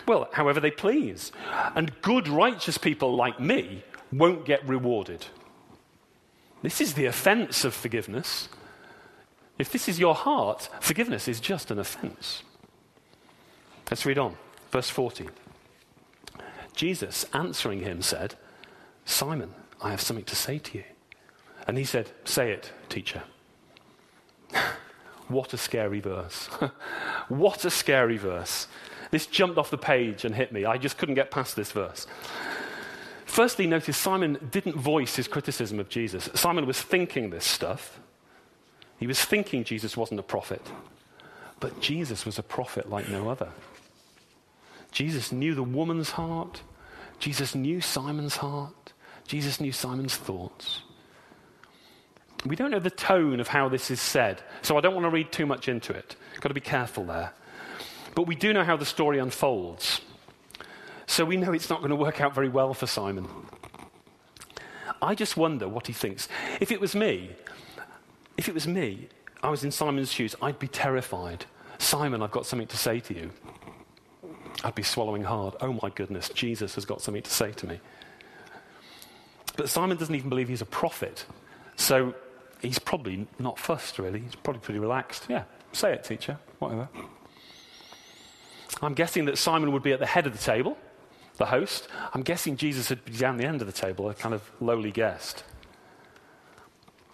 well, 0.07 0.27
however 0.33 0.59
they 0.59 0.71
please. 0.71 1.31
And 1.75 2.01
good, 2.01 2.27
righteous 2.27 2.77
people 2.77 3.15
like 3.15 3.39
me 3.39 3.83
won't 4.11 4.45
get 4.45 4.67
rewarded. 4.67 5.27
This 6.61 6.81
is 6.81 6.93
the 6.93 7.05
offense 7.05 7.63
of 7.63 7.73
forgiveness. 7.73 8.49
If 9.57 9.71
this 9.71 9.87
is 9.87 9.99
your 9.99 10.15
heart, 10.15 10.69
forgiveness 10.81 11.27
is 11.27 11.39
just 11.39 11.71
an 11.71 11.79
offense. 11.79 12.43
Let's 13.89 14.05
read 14.05 14.17
on. 14.17 14.35
Verse 14.71 14.89
40. 14.89 15.29
Jesus, 16.75 17.25
answering 17.33 17.81
him, 17.81 18.01
said, 18.01 18.35
Simon, 19.05 19.53
I 19.81 19.91
have 19.91 20.01
something 20.01 20.25
to 20.25 20.35
say 20.35 20.59
to 20.59 20.77
you. 20.79 20.83
And 21.67 21.77
he 21.77 21.83
said, 21.83 22.11
Say 22.25 22.51
it, 22.51 22.71
teacher. 22.89 23.23
What 25.29 25.53
a 25.53 25.57
scary 25.57 25.99
verse. 25.99 26.47
what 27.27 27.63
a 27.63 27.69
scary 27.69 28.17
verse. 28.17 28.67
This 29.11 29.27
jumped 29.27 29.59
off 29.59 29.69
the 29.69 29.77
page 29.77 30.25
and 30.25 30.33
hit 30.33 30.51
me. 30.51 30.65
I 30.65 30.77
just 30.77 30.97
couldn't 30.97 31.13
get 31.13 31.29
past 31.29 31.55
this 31.55 31.71
verse. 31.71 32.07
Firstly, 33.25 33.67
notice 33.67 33.95
Simon 33.95 34.39
didn't 34.49 34.75
voice 34.75 35.15
his 35.15 35.27
criticism 35.27 35.79
of 35.79 35.87
Jesus. 35.87 36.29
Simon 36.33 36.65
was 36.65 36.81
thinking 36.81 37.29
this 37.29 37.45
stuff. 37.45 37.99
He 38.97 39.05
was 39.05 39.23
thinking 39.23 39.63
Jesus 39.63 39.95
wasn't 39.95 40.19
a 40.19 40.23
prophet. 40.23 40.65
But 41.59 41.79
Jesus 41.79 42.25
was 42.25 42.39
a 42.39 42.43
prophet 42.43 42.89
like 42.89 43.07
no 43.07 43.29
other. 43.29 43.49
Jesus 44.91 45.31
knew 45.31 45.53
the 45.53 45.63
woman's 45.63 46.11
heart. 46.11 46.63
Jesus 47.19 47.53
knew 47.53 47.81
Simon's 47.81 48.37
heart. 48.37 48.73
Jesus 49.29 49.61
knew 49.61 49.71
Simon's 49.71 50.15
thoughts. 50.17 50.81
We 52.47 52.55
don't 52.55 52.71
know 52.71 52.79
the 52.79 52.89
tone 52.89 53.39
of 53.39 53.47
how 53.47 53.69
this 53.69 53.91
is 53.91 54.01
said, 54.01 54.41
so 54.63 54.75
I 54.75 54.81
don't 54.81 54.95
want 54.95 55.05
to 55.05 55.11
read 55.11 55.31
too 55.31 55.45
much 55.45 55.67
into 55.67 55.93
it. 55.93 56.15
Got 56.41 56.47
to 56.47 56.55
be 56.55 56.61
careful 56.61 57.03
there. 57.03 57.31
But 58.15 58.23
we 58.23 58.33
do 58.33 58.53
know 58.53 58.63
how 58.63 58.75
the 58.75 58.87
story 58.87 59.19
unfolds. 59.19 60.01
So 61.05 61.25
we 61.25 61.37
know 61.37 61.51
it's 61.51 61.69
not 61.69 61.77
going 61.77 61.91
to 61.91 61.95
work 61.95 62.21
out 62.21 62.33
very 62.33 62.49
well 62.49 62.73
for 62.73 62.87
Simon. 62.87 63.27
I 64.99 65.13
just 65.13 65.37
wonder 65.37 65.67
what 65.67 65.85
he 65.85 65.93
thinks. 65.93 66.27
If 66.59 66.71
it 66.71 66.81
was 66.81 66.95
me, 66.95 67.29
if 68.35 68.49
it 68.49 68.55
was 68.55 68.67
me, 68.67 69.09
I 69.43 69.51
was 69.51 69.63
in 69.63 69.69
Simon's 69.69 70.11
shoes, 70.11 70.35
I'd 70.41 70.57
be 70.57 70.67
terrified. 70.67 71.45
Simon, 71.77 72.23
I've 72.23 72.31
got 72.31 72.47
something 72.47 72.67
to 72.69 72.77
say 72.77 72.99
to 73.01 73.13
you. 73.13 73.29
I'd 74.63 74.73
be 74.73 74.81
swallowing 74.81 75.23
hard. 75.23 75.53
Oh 75.61 75.77
my 75.83 75.91
goodness, 75.91 76.29
Jesus 76.29 76.73
has 76.73 76.85
got 76.85 77.03
something 77.03 77.21
to 77.21 77.29
say 77.29 77.51
to 77.51 77.67
me. 77.67 77.79
But 79.59 79.67
Simon 79.67 79.97
doesn't 79.97 80.15
even 80.15 80.29
believe 80.29 80.47
he's 80.47 80.61
a 80.61 80.65
prophet. 80.65 81.25
So 81.75 82.15
he's 82.61 82.79
probably 82.79 83.27
not 83.39 83.59
fussed, 83.59 83.99
really. 83.99 84.21
He's 84.21 84.35
probably 84.35 84.61
pretty 84.61 84.79
relaxed. 84.79 85.25
Yeah, 85.27 85.43
say 85.73 85.91
it, 85.91 86.05
teacher, 86.05 86.39
whatever. 86.59 86.87
I'm 88.81 88.93
guessing 88.93 89.25
that 89.25 89.37
Simon 89.37 89.73
would 89.73 89.83
be 89.83 89.91
at 89.91 89.99
the 89.99 90.05
head 90.05 90.25
of 90.25 90.31
the 90.31 90.41
table, 90.41 90.77
the 91.35 91.47
host. 91.47 91.89
I'm 92.13 92.21
guessing 92.21 92.55
Jesus 92.55 92.89
would 92.89 93.03
be 93.03 93.11
down 93.11 93.35
the 93.35 93.43
end 93.43 93.59
of 93.59 93.67
the 93.67 93.73
table, 93.73 94.09
a 94.09 94.13
kind 94.13 94.33
of 94.33 94.49
lowly 94.61 94.91
guest. 94.91 95.43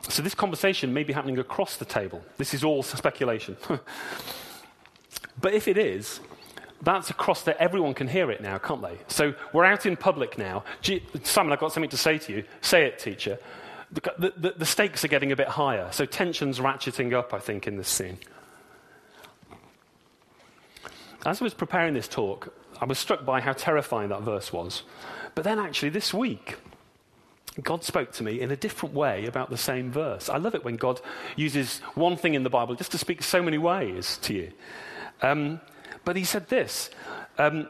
So 0.07 0.21
this 0.21 0.35
conversation 0.35 0.93
may 0.93 1.01
be 1.01 1.13
happening 1.13 1.39
across 1.39 1.77
the 1.77 1.85
table. 1.85 2.23
This 2.37 2.53
is 2.53 2.63
all 2.63 2.83
speculation. 2.83 3.57
but 5.41 5.55
if 5.55 5.67
it 5.67 5.79
is, 5.79 6.19
that's 6.81 7.09
across 7.09 7.43
there. 7.43 7.55
Everyone 7.59 7.93
can 7.93 8.07
hear 8.07 8.29
it 8.31 8.41
now, 8.41 8.57
can't 8.57 8.81
they? 8.81 8.97
So 9.07 9.33
we're 9.53 9.65
out 9.65 9.85
in 9.85 9.95
public 9.95 10.37
now. 10.37 10.63
Simon, 11.23 11.53
I've 11.53 11.59
got 11.59 11.71
something 11.71 11.89
to 11.89 11.97
say 11.97 12.17
to 12.19 12.33
you. 12.33 12.43
Say 12.61 12.85
it, 12.85 12.99
teacher. 12.99 13.39
The, 13.91 14.33
the, 14.35 14.53
the 14.57 14.65
stakes 14.65 15.05
are 15.05 15.07
getting 15.07 15.31
a 15.31 15.35
bit 15.35 15.47
higher. 15.47 15.89
So 15.91 16.05
tension's 16.05 16.59
ratcheting 16.59 17.13
up, 17.13 17.33
I 17.33 17.39
think, 17.39 17.67
in 17.67 17.77
this 17.77 17.87
scene. 17.87 18.17
As 21.25 21.41
I 21.41 21.43
was 21.43 21.53
preparing 21.53 21.93
this 21.93 22.07
talk, 22.07 22.53
I 22.79 22.85
was 22.85 22.99
struck 22.99 23.25
by 23.25 23.41
how 23.41 23.53
terrifying 23.53 24.09
that 24.09 24.21
verse 24.21 24.51
was. 24.51 24.83
But 25.33 25.43
then, 25.43 25.59
actually, 25.59 25.89
this 25.89 26.13
week, 26.13 26.57
God 27.63 27.83
spoke 27.83 28.11
to 28.13 28.23
me 28.23 28.41
in 28.41 28.51
a 28.51 28.55
different 28.55 28.93
way 28.93 29.25
about 29.25 29.49
the 29.49 29.57
same 29.57 29.91
verse. 29.91 30.29
I 30.29 30.37
love 30.37 30.55
it 30.55 30.65
when 30.65 30.75
God 30.75 30.99
uses 31.35 31.79
one 31.95 32.17
thing 32.17 32.33
in 32.33 32.43
the 32.43 32.49
Bible 32.49 32.75
just 32.75 32.91
to 32.91 32.97
speak 32.97 33.23
so 33.23 33.41
many 33.41 33.57
ways 33.57 34.17
to 34.23 34.33
you. 34.33 34.51
Um, 35.21 35.61
but 36.03 36.15
he 36.15 36.23
said 36.23 36.47
this. 36.49 36.89
Um, 37.37 37.67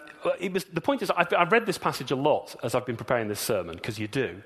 was, 0.51 0.63
the 0.65 0.81
point 0.81 1.01
is, 1.01 1.09
I've, 1.09 1.33
I've, 1.35 1.51
read 1.51 1.65
this 1.65 1.77
passage 1.77 2.11
a 2.11 2.15
lot 2.15 2.55
as 2.61 2.75
I've 2.75 2.85
been 2.85 2.97
preparing 2.97 3.27
this 3.27 3.39
sermon, 3.39 3.75
because 3.75 3.97
you 3.97 4.07
do. 4.07 4.43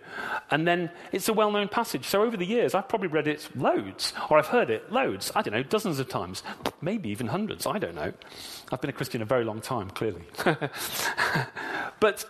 And 0.50 0.66
then 0.66 0.92
it's 1.12 1.28
a 1.28 1.34
well 1.34 1.52
known 1.52 1.68
passage. 1.68 2.06
So 2.06 2.24
over 2.24 2.38
the 2.38 2.46
years, 2.46 2.74
I've 2.74 2.88
probably 2.88 3.10
read 3.10 3.28
it 3.28 3.50
loads, 3.56 4.14
or 4.30 4.38
I've 4.38 4.48
heard 4.48 4.70
it 4.70 4.92
loads, 4.92 5.32
I 5.36 5.42
don't 5.42 5.54
know, 5.54 5.64
dozens 5.64 6.00
of 6.00 6.08
times, 6.08 6.44
maybe 6.82 7.10
even 7.10 7.28
hundreds, 7.28 7.66
I 7.66 7.80
don't 7.80 7.96
know. 7.96 8.14
I've 8.72 8.80
been 8.80 8.90
a 8.90 8.94
Christian 8.94 9.22
a 9.22 9.26
very 9.26 9.44
long 9.44 9.60
time, 9.60 9.90
clearly. 9.90 10.24
but 12.00 12.26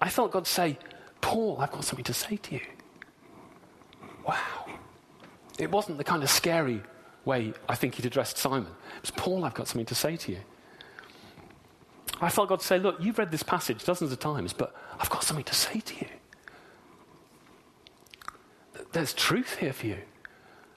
I 0.00 0.08
felt 0.08 0.30
God 0.30 0.46
say, 0.46 0.78
Paul, 1.20 1.58
I've 1.60 1.72
got 1.72 1.84
something 1.84 2.04
to 2.04 2.14
say 2.14 2.36
to 2.36 2.54
you. 2.54 2.60
Wow. 4.24 4.66
It 5.58 5.70
wasn't 5.70 5.98
the 5.98 6.04
kind 6.04 6.22
of 6.22 6.30
scary 6.30 6.82
way 7.24 7.52
I 7.68 7.74
think 7.74 7.96
he'd 7.96 8.06
addressed 8.06 8.38
Simon. 8.38 8.72
It 8.96 9.02
was, 9.02 9.10
Paul, 9.10 9.44
I've 9.44 9.54
got 9.54 9.68
something 9.68 9.86
to 9.86 9.94
say 9.94 10.16
to 10.16 10.32
you. 10.32 10.38
I 12.20 12.30
felt 12.30 12.48
God 12.48 12.62
say, 12.62 12.78
Look, 12.78 12.96
you've 13.00 13.18
read 13.18 13.30
this 13.30 13.42
passage 13.42 13.84
dozens 13.84 14.12
of 14.12 14.18
times, 14.18 14.52
but 14.52 14.74
I've 14.98 15.10
got 15.10 15.22
something 15.22 15.44
to 15.44 15.54
say 15.54 15.80
to 15.80 15.94
you. 15.94 16.06
There's 18.92 19.12
truth 19.12 19.56
here 19.56 19.72
for 19.72 19.86
you. 19.86 19.98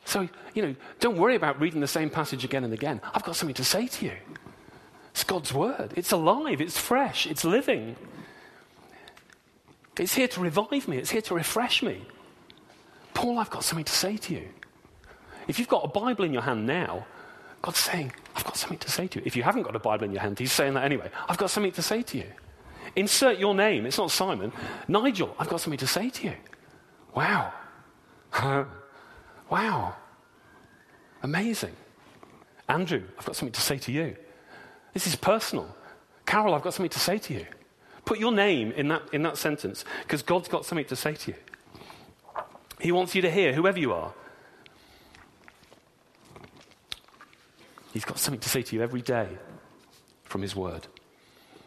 So, 0.06 0.28
you 0.54 0.62
know, 0.62 0.76
don't 1.00 1.18
worry 1.18 1.36
about 1.36 1.60
reading 1.60 1.80
the 1.80 1.88
same 1.88 2.10
passage 2.10 2.44
again 2.44 2.64
and 2.64 2.74
again. 2.74 3.02
I've 3.14 3.24
got 3.24 3.36
something 3.36 3.56
to 3.56 3.64
say 3.64 3.88
to 3.88 4.06
you. 4.06 4.14
It's 5.12 5.24
God's 5.24 5.54
word. 5.54 5.94
It's 5.96 6.12
alive, 6.12 6.62
it's 6.62 6.78
fresh, 6.78 7.28
it's 7.28 7.44
living. 7.44 7.96
It's 9.98 10.14
here 10.14 10.28
to 10.30 10.40
revive 10.40 10.88
me, 10.88 10.98
it's 10.98 11.12
here 11.12 11.22
to 11.22 11.36
refresh 11.36 11.84
me. 11.84 12.06
Paul, 13.14 13.40
I've 13.40 13.50
got 13.50 13.64
something 13.64 13.86
to 13.86 13.92
say 13.92 14.18
to 14.18 14.34
you. 14.34 14.50
If 15.48 15.60
you've 15.60 15.68
got 15.68 15.84
a 15.84 15.88
Bible 15.88 16.26
in 16.26 16.34
your 16.34 16.42
hand 16.42 16.66
now, 16.66 17.06
God's 17.62 17.80
saying, 17.80 18.12
I've 18.36 18.44
got 18.44 18.58
something 18.58 18.80
to 18.80 18.90
say 18.90 19.08
to 19.08 19.20
you. 19.20 19.24
If 19.26 19.36
you 19.36 19.44
haven't 19.44 19.64
got 19.64 19.76
a 19.76 19.80
Bible 19.80 20.06
in 20.06 20.12
your 20.12 20.22
hand, 20.22 20.40
He's 20.40 20.52
saying 20.52 20.74
that 20.74 20.84
anyway. 20.84 21.10
I've 21.30 21.38
got 21.38 21.50
something 21.50 21.72
to 21.74 21.82
say 21.82 22.02
to 22.04 22.18
you. 22.18 22.28
Insert 22.96 23.38
your 23.38 23.56
name. 23.56 23.86
It's 23.86 23.98
not 23.98 24.12
Simon. 24.12 24.52
Nigel, 24.88 25.36
I've 25.40 25.50
got 25.50 25.62
something 25.62 25.80
to 25.80 25.88
say 25.88 26.10
to 26.10 26.24
you. 26.26 26.34
Wow. 27.14 27.54
wow. 29.50 29.96
Amazing. 31.24 31.76
Andrew, 32.68 33.04
I've 33.18 33.26
got 33.26 33.36
something 33.36 33.54
to 33.54 33.62
say 33.62 33.78
to 33.78 33.92
you. 33.92 34.16
This 34.94 35.08
is 35.08 35.16
personal. 35.16 35.74
Carol, 36.26 36.54
I've 36.54 36.64
got 36.64 36.74
something 36.74 36.90
to 36.90 37.00
say 37.00 37.18
to 37.18 37.34
you. 37.34 37.46
Put 38.06 38.20
your 38.20 38.32
name 38.32 38.72
in 38.72 38.88
that, 38.90 39.04
in 39.14 39.24
that 39.24 39.38
sentence 39.38 39.86
because 40.04 40.22
God's 40.22 40.48
got 40.48 40.66
something 40.66 40.86
to 40.86 40.96
say 40.96 41.14
to 41.14 41.32
you. 41.32 41.38
He 42.80 42.92
wants 42.92 43.14
you 43.14 43.22
to 43.22 43.30
hear, 43.30 43.54
whoever 43.54 43.80
you 43.80 43.94
are. 43.94 44.14
He's 47.94 48.06
got 48.06 48.20
something 48.20 48.40
to 48.40 48.50
say 48.50 48.62
to 48.62 48.76
you 48.76 48.82
every 48.82 49.02
day 49.02 49.28
from 50.24 50.42
his 50.42 50.56
word. 50.56 50.88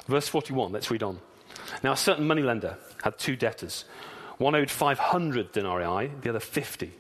Verse 0.07 0.29
41, 0.29 0.73
let's 0.73 0.91
read 0.91 1.03
on. 1.03 1.21
Now, 1.83 1.93
a 1.93 1.97
certain 1.97 2.27
moneylender 2.27 2.79
had 3.03 3.19
two 3.19 3.37
debtors. 3.37 3.85
One 4.39 4.55
owed 4.55 4.71
500 4.71 5.53
denarii, 5.53 6.11
the 6.23 6.31
other 6.31 6.41
50. 6.41 6.93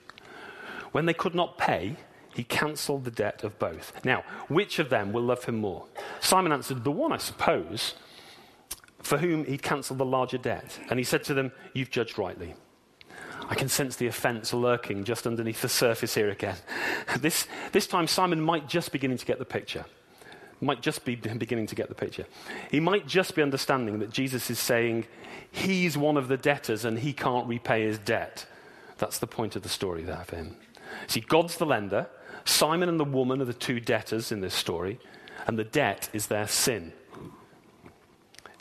When 0.92 1.06
they 1.06 1.14
could 1.14 1.34
not 1.34 1.58
pay, 1.58 1.96
he 2.34 2.44
cancelled 2.44 3.04
the 3.04 3.10
debt 3.10 3.44
of 3.44 3.58
both. 3.58 3.92
Now, 4.04 4.24
which 4.48 4.78
of 4.78 4.90
them 4.90 5.12
will 5.12 5.22
love 5.22 5.44
him 5.44 5.56
more? 5.56 5.86
Simon 6.20 6.52
answered, 6.52 6.84
The 6.84 6.90
one, 6.90 7.12
I 7.12 7.18
suppose, 7.18 7.94
for 9.02 9.18
whom 9.18 9.44
he'd 9.44 9.62
cancelled 9.62 9.98
the 9.98 10.04
larger 10.04 10.38
debt. 10.38 10.78
And 10.90 10.98
he 10.98 11.04
said 11.04 11.24
to 11.24 11.34
them, 11.34 11.52
You've 11.72 11.90
judged 11.90 12.18
rightly. 12.18 12.54
I 13.48 13.54
can 13.54 13.68
sense 13.68 13.96
the 13.96 14.06
offense 14.06 14.52
lurking 14.52 15.04
just 15.04 15.26
underneath 15.26 15.62
the 15.62 15.68
surface 15.68 16.14
here 16.14 16.30
again. 16.30 16.56
This, 17.18 17.46
this 17.72 17.86
time, 17.86 18.06
Simon 18.06 18.40
might 18.40 18.68
just 18.68 18.90
beginning 18.90 19.18
to 19.18 19.26
get 19.26 19.38
the 19.38 19.44
picture. 19.44 19.84
Might 20.60 20.82
just 20.82 21.04
be 21.04 21.14
beginning 21.44 21.66
to 21.68 21.74
get 21.74 21.88
the 21.88 21.94
picture. 21.94 22.26
He 22.70 22.80
might 22.80 23.06
just 23.06 23.34
be 23.34 23.42
understanding 23.42 23.98
that 24.00 24.10
Jesus 24.10 24.50
is 24.50 24.58
saying 24.58 25.06
he's 25.50 25.96
one 25.96 26.16
of 26.16 26.28
the 26.28 26.36
debtors 26.36 26.84
and 26.84 26.98
he 26.98 27.12
can't 27.12 27.46
repay 27.46 27.84
his 27.84 27.98
debt. 27.98 28.46
That's 28.98 29.18
the 29.18 29.26
point 29.26 29.56
of 29.56 29.62
the 29.62 29.68
story 29.68 30.02
there 30.02 30.24
for 30.24 30.36
him. 30.36 30.56
See, 31.06 31.20
God's 31.20 31.56
the 31.56 31.66
lender. 31.66 32.08
Simon 32.44 32.88
and 32.88 33.00
the 33.00 33.04
woman 33.04 33.40
are 33.40 33.46
the 33.46 33.54
two 33.54 33.80
debtors 33.80 34.30
in 34.30 34.40
this 34.40 34.54
story, 34.54 34.98
and 35.46 35.58
the 35.58 35.64
debt 35.64 36.08
is 36.12 36.26
their 36.26 36.46
sin. 36.46 36.92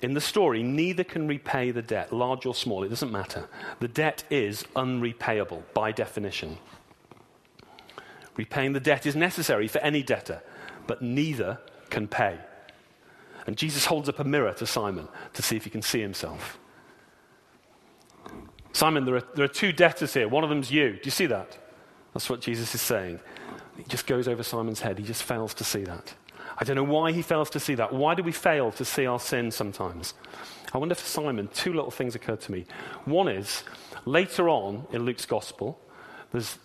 In 0.04 0.13
the 0.13 0.22
story, 0.22 0.62
neither 0.63 1.06
can 1.06 1.30
repay 1.30 1.72
the 1.72 1.82
debt, 1.82 2.12
large 2.12 2.46
or 2.46 2.54
small, 2.54 2.84
it 2.84 2.89
doesn't 2.89 3.12
matter. 3.12 3.48
The 3.80 3.88
debt 3.88 4.26
is 4.30 4.66
unrepayable 4.76 5.63
by 5.74 5.94
definition. 5.94 6.58
Repaying 8.36 8.74
the 8.74 8.82
debt 8.82 9.06
is 9.06 9.16
necessary 9.16 9.70
for 9.70 9.80
any 9.80 10.04
debtor, 10.04 10.44
but 10.88 11.02
neither 11.02 11.58
can 11.89 12.10
pay. 12.10 12.38
And 13.48 13.56
Jesus 13.56 13.86
holds 13.86 14.10
up 14.10 14.20
a 14.20 14.26
mirror 14.26 14.54
to 14.56 14.66
Simon 14.66 15.08
to 15.36 15.42
see 15.42 15.56
if 15.56 15.63
he 15.63 15.70
can 15.70 15.82
see 15.82 16.02
himself. 16.02 16.60
Simon, 18.74 19.06
there 19.06 19.16
are, 19.16 19.24
there 19.36 19.46
are 19.46 19.50
two 19.50 19.72
debtors 19.72 20.13
here. 20.13 20.28
One 20.28 20.44
of 20.44 20.50
them's 20.50 20.70
you. 20.70 20.94
Do 20.94 21.02
you 21.06 21.12
see 21.12 21.28
that? 21.28 21.58
That's 22.13 22.30
what 22.30 22.42
Jesus 22.42 22.76
is 22.76 22.82
saying. 22.82 23.22
He 23.78 23.84
just 23.84 24.06
goes 24.06 24.28
over 24.28 24.44
Simon's 24.44 24.82
head. 24.82 24.98
He 24.98 25.06
just 25.06 25.24
fails 25.24 25.54
to 25.54 25.63
see 25.63 25.84
that. 25.86 26.13
I 26.63 26.65
don't 26.65 26.78
know 26.78 26.84
why 26.84 27.12
he 27.12 27.21
fails 27.21 27.49
to 27.49 27.60
see 27.60 27.76
that. 27.76 27.91
Why 27.91 28.15
do 28.15 28.23
we 28.23 28.32
fail 28.32 28.71
to 28.71 28.86
see 28.86 29.06
our 29.06 29.19
sin 29.19 29.52
sometimes? 29.52 30.13
I 30.73 30.78
wonder 30.78 30.95
for 30.95 31.06
Simon, 31.06 31.49
two 31.54 31.73
little 31.73 31.91
things 31.91 32.15
occurred 32.15 32.39
to 32.39 32.54
me. 32.54 32.65
One 33.04 33.28
is, 33.28 33.65
later 34.06 34.47
on 34.47 34.88
in 34.93 35.04
Luke's 35.04 35.26
gospel, 35.26 35.78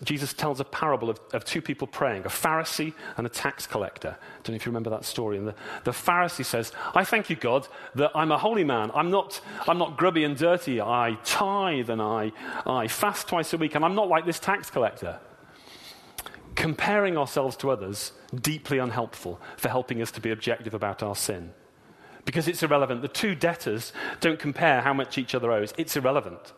Jesus 0.05 0.31
tells 0.31 0.61
a 0.61 0.63
parable 0.63 1.09
of, 1.09 1.19
of, 1.33 1.43
two 1.43 1.61
people 1.61 1.85
praying, 1.85 2.23
a 2.23 2.29
Pharisee 2.29 2.93
and 3.17 3.27
a 3.27 3.29
tax 3.29 3.67
collector. 3.67 4.15
I 4.17 4.41
don't 4.43 4.53
know 4.53 4.55
if 4.55 4.65
you 4.65 4.69
remember 4.69 4.89
that 4.91 5.03
story. 5.03 5.37
And 5.37 5.49
the, 5.49 5.55
the 5.83 5.91
Pharisee 5.91 6.45
says, 6.45 6.71
I 6.95 7.03
thank 7.03 7.29
you, 7.29 7.35
God, 7.35 7.67
that 7.95 8.11
I'm 8.15 8.31
a 8.31 8.37
holy 8.37 8.63
man. 8.63 8.91
I'm 8.95 9.11
not, 9.11 9.41
I'm 9.67 9.79
not 9.79 9.97
grubby 9.97 10.23
and 10.23 10.37
dirty. 10.37 10.79
I 10.79 11.17
tithe 11.25 11.89
and 11.89 12.01
I, 12.01 12.31
I 12.65 12.87
fast 12.87 13.27
twice 13.27 13.51
a 13.51 13.57
week, 13.57 13.75
and 13.75 13.83
I'm 13.83 13.95
not 13.95 14.07
like 14.07 14.25
this 14.25 14.39
tax 14.39 14.69
collector 14.69 15.19
comparing 16.55 17.17
ourselves 17.17 17.55
to 17.57 17.69
others 17.69 18.11
deeply 18.41 18.77
unhelpful 18.77 19.39
for 19.57 19.69
helping 19.69 20.01
us 20.01 20.11
to 20.11 20.21
be 20.21 20.31
objective 20.31 20.73
about 20.73 21.01
our 21.03 21.15
sin. 21.15 21.53
Because 22.25 22.47
it's 22.47 22.61
irrelevant. 22.61 23.01
The 23.01 23.07
two 23.07 23.33
debtors 23.33 23.93
don't 24.19 24.39
compare 24.39 24.81
how 24.81 24.93
much 24.93 25.17
each 25.17 25.33
other 25.33 25.51
owes. 25.51 25.73
It's 25.77 25.95
irrelevant. 25.95 26.53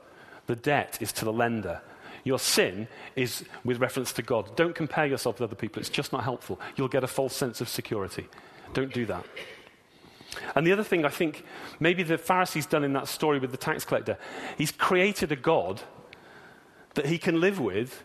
The 0.48 0.56
debt 0.56 0.98
is 1.02 1.14
to 1.14 1.26
the 1.26 1.34
lender. 1.34 1.82
Your 2.24 2.40
sin 2.40 2.88
is 3.16 3.46
with 3.64 3.80
reference 3.80 4.12
to 4.14 4.22
God. 4.22 4.56
Don't 4.56 4.76
compare 4.76 5.06
yourself 5.06 5.40
with 5.40 5.50
other 5.50 5.56
people. 5.56 5.80
It's 5.80 5.90
just 5.90 6.12
not 6.12 6.24
helpful. 6.24 6.60
You'll 6.76 6.88
get 6.88 7.04
a 7.04 7.08
false 7.08 7.36
sense 7.36 7.62
of 7.62 7.70
security. 7.70 8.28
Don't 8.74 8.94
do 8.94 9.06
that. 9.06 9.26
And 10.56 10.66
the 10.66 10.72
other 10.72 10.84
thing 10.84 11.06
I 11.06 11.10
think 11.10 11.46
maybe 11.80 12.04
the 12.04 12.18
Pharisee's 12.18 12.66
done 12.66 12.84
in 12.84 12.94
that 12.94 13.08
story 13.08 13.40
with 13.40 13.52
the 13.52 13.58
tax 13.58 13.84
collector, 13.86 14.18
he's 14.58 14.72
created 14.72 15.32
a 15.32 15.36
God 15.36 15.82
that 16.94 17.06
he 17.06 17.18
can 17.18 17.40
live 17.40 17.60
with 17.60 18.04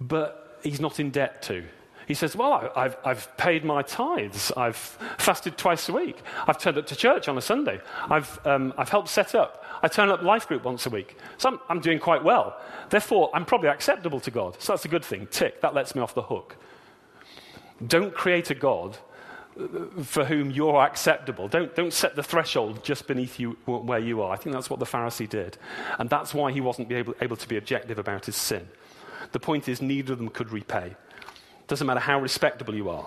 but 0.00 0.47
he's 0.62 0.80
not 0.80 1.00
in 1.00 1.10
debt 1.10 1.42
to. 1.42 1.64
He 2.08 2.14
says, 2.14 2.34
Well, 2.34 2.72
I've, 2.74 2.96
I've 3.04 3.36
paid 3.36 3.64
my 3.66 3.82
tithes. 3.82 4.50
I've 4.56 4.76
fasted 5.18 5.58
twice 5.58 5.90
a 5.90 5.92
week. 5.92 6.16
I've 6.46 6.58
turned 6.58 6.78
up 6.78 6.86
to 6.86 6.96
church 6.96 7.28
on 7.28 7.36
a 7.36 7.42
Sunday. 7.42 7.80
I've, 8.08 8.40
um, 8.46 8.72
I've 8.78 8.88
helped 8.88 9.10
set 9.10 9.34
up. 9.34 9.62
I 9.82 9.88
turn 9.88 10.08
up 10.08 10.22
life 10.22 10.48
group 10.48 10.64
once 10.64 10.86
a 10.86 10.90
week. 10.90 11.18
So 11.36 11.50
I'm, 11.50 11.60
I'm 11.68 11.80
doing 11.80 11.98
quite 11.98 12.24
well. 12.24 12.58
Therefore, 12.88 13.30
I'm 13.34 13.44
probably 13.44 13.68
acceptable 13.68 14.20
to 14.20 14.30
God. 14.30 14.56
So 14.58 14.72
that's 14.72 14.86
a 14.86 14.88
good 14.88 15.04
thing. 15.04 15.28
Tick, 15.30 15.60
that 15.60 15.74
lets 15.74 15.94
me 15.94 16.00
off 16.00 16.14
the 16.14 16.22
hook. 16.22 16.56
Don't 17.86 18.14
create 18.14 18.50
a 18.50 18.54
God 18.54 18.96
uh, 19.60 20.02
for 20.02 20.24
whom 20.24 20.50
you're 20.50 20.80
acceptable. 20.80 21.46
Don't, 21.46 21.76
don't 21.76 21.92
set 21.92 22.16
the 22.16 22.22
threshold 22.22 22.82
just 22.82 23.06
beneath 23.06 23.38
you 23.38 23.50
where 23.66 24.00
you 24.00 24.22
are. 24.22 24.32
I 24.32 24.36
think 24.36 24.54
that's 24.54 24.70
what 24.70 24.80
the 24.80 24.86
Pharisee 24.86 25.28
did. 25.28 25.58
And 25.98 26.08
that's 26.08 26.32
why 26.32 26.52
he 26.52 26.62
wasn't 26.62 26.90
able, 26.90 27.14
able 27.20 27.36
to 27.36 27.48
be 27.48 27.58
objective 27.58 27.98
about 27.98 28.24
his 28.24 28.36
sin. 28.36 28.66
The 29.32 29.40
point 29.40 29.68
is, 29.68 29.82
neither 29.82 30.12
of 30.12 30.18
them 30.18 30.28
could 30.28 30.50
repay. 30.50 30.96
Doesn't 31.66 31.86
matter 31.86 32.00
how 32.00 32.20
respectable 32.20 32.74
you 32.74 32.88
are. 32.88 33.06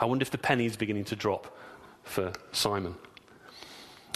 I 0.00 0.06
wonder 0.06 0.22
if 0.22 0.30
the 0.30 0.38
penny 0.38 0.66
is 0.66 0.76
beginning 0.76 1.04
to 1.04 1.16
drop 1.16 1.56
for 2.02 2.32
Simon. 2.52 2.96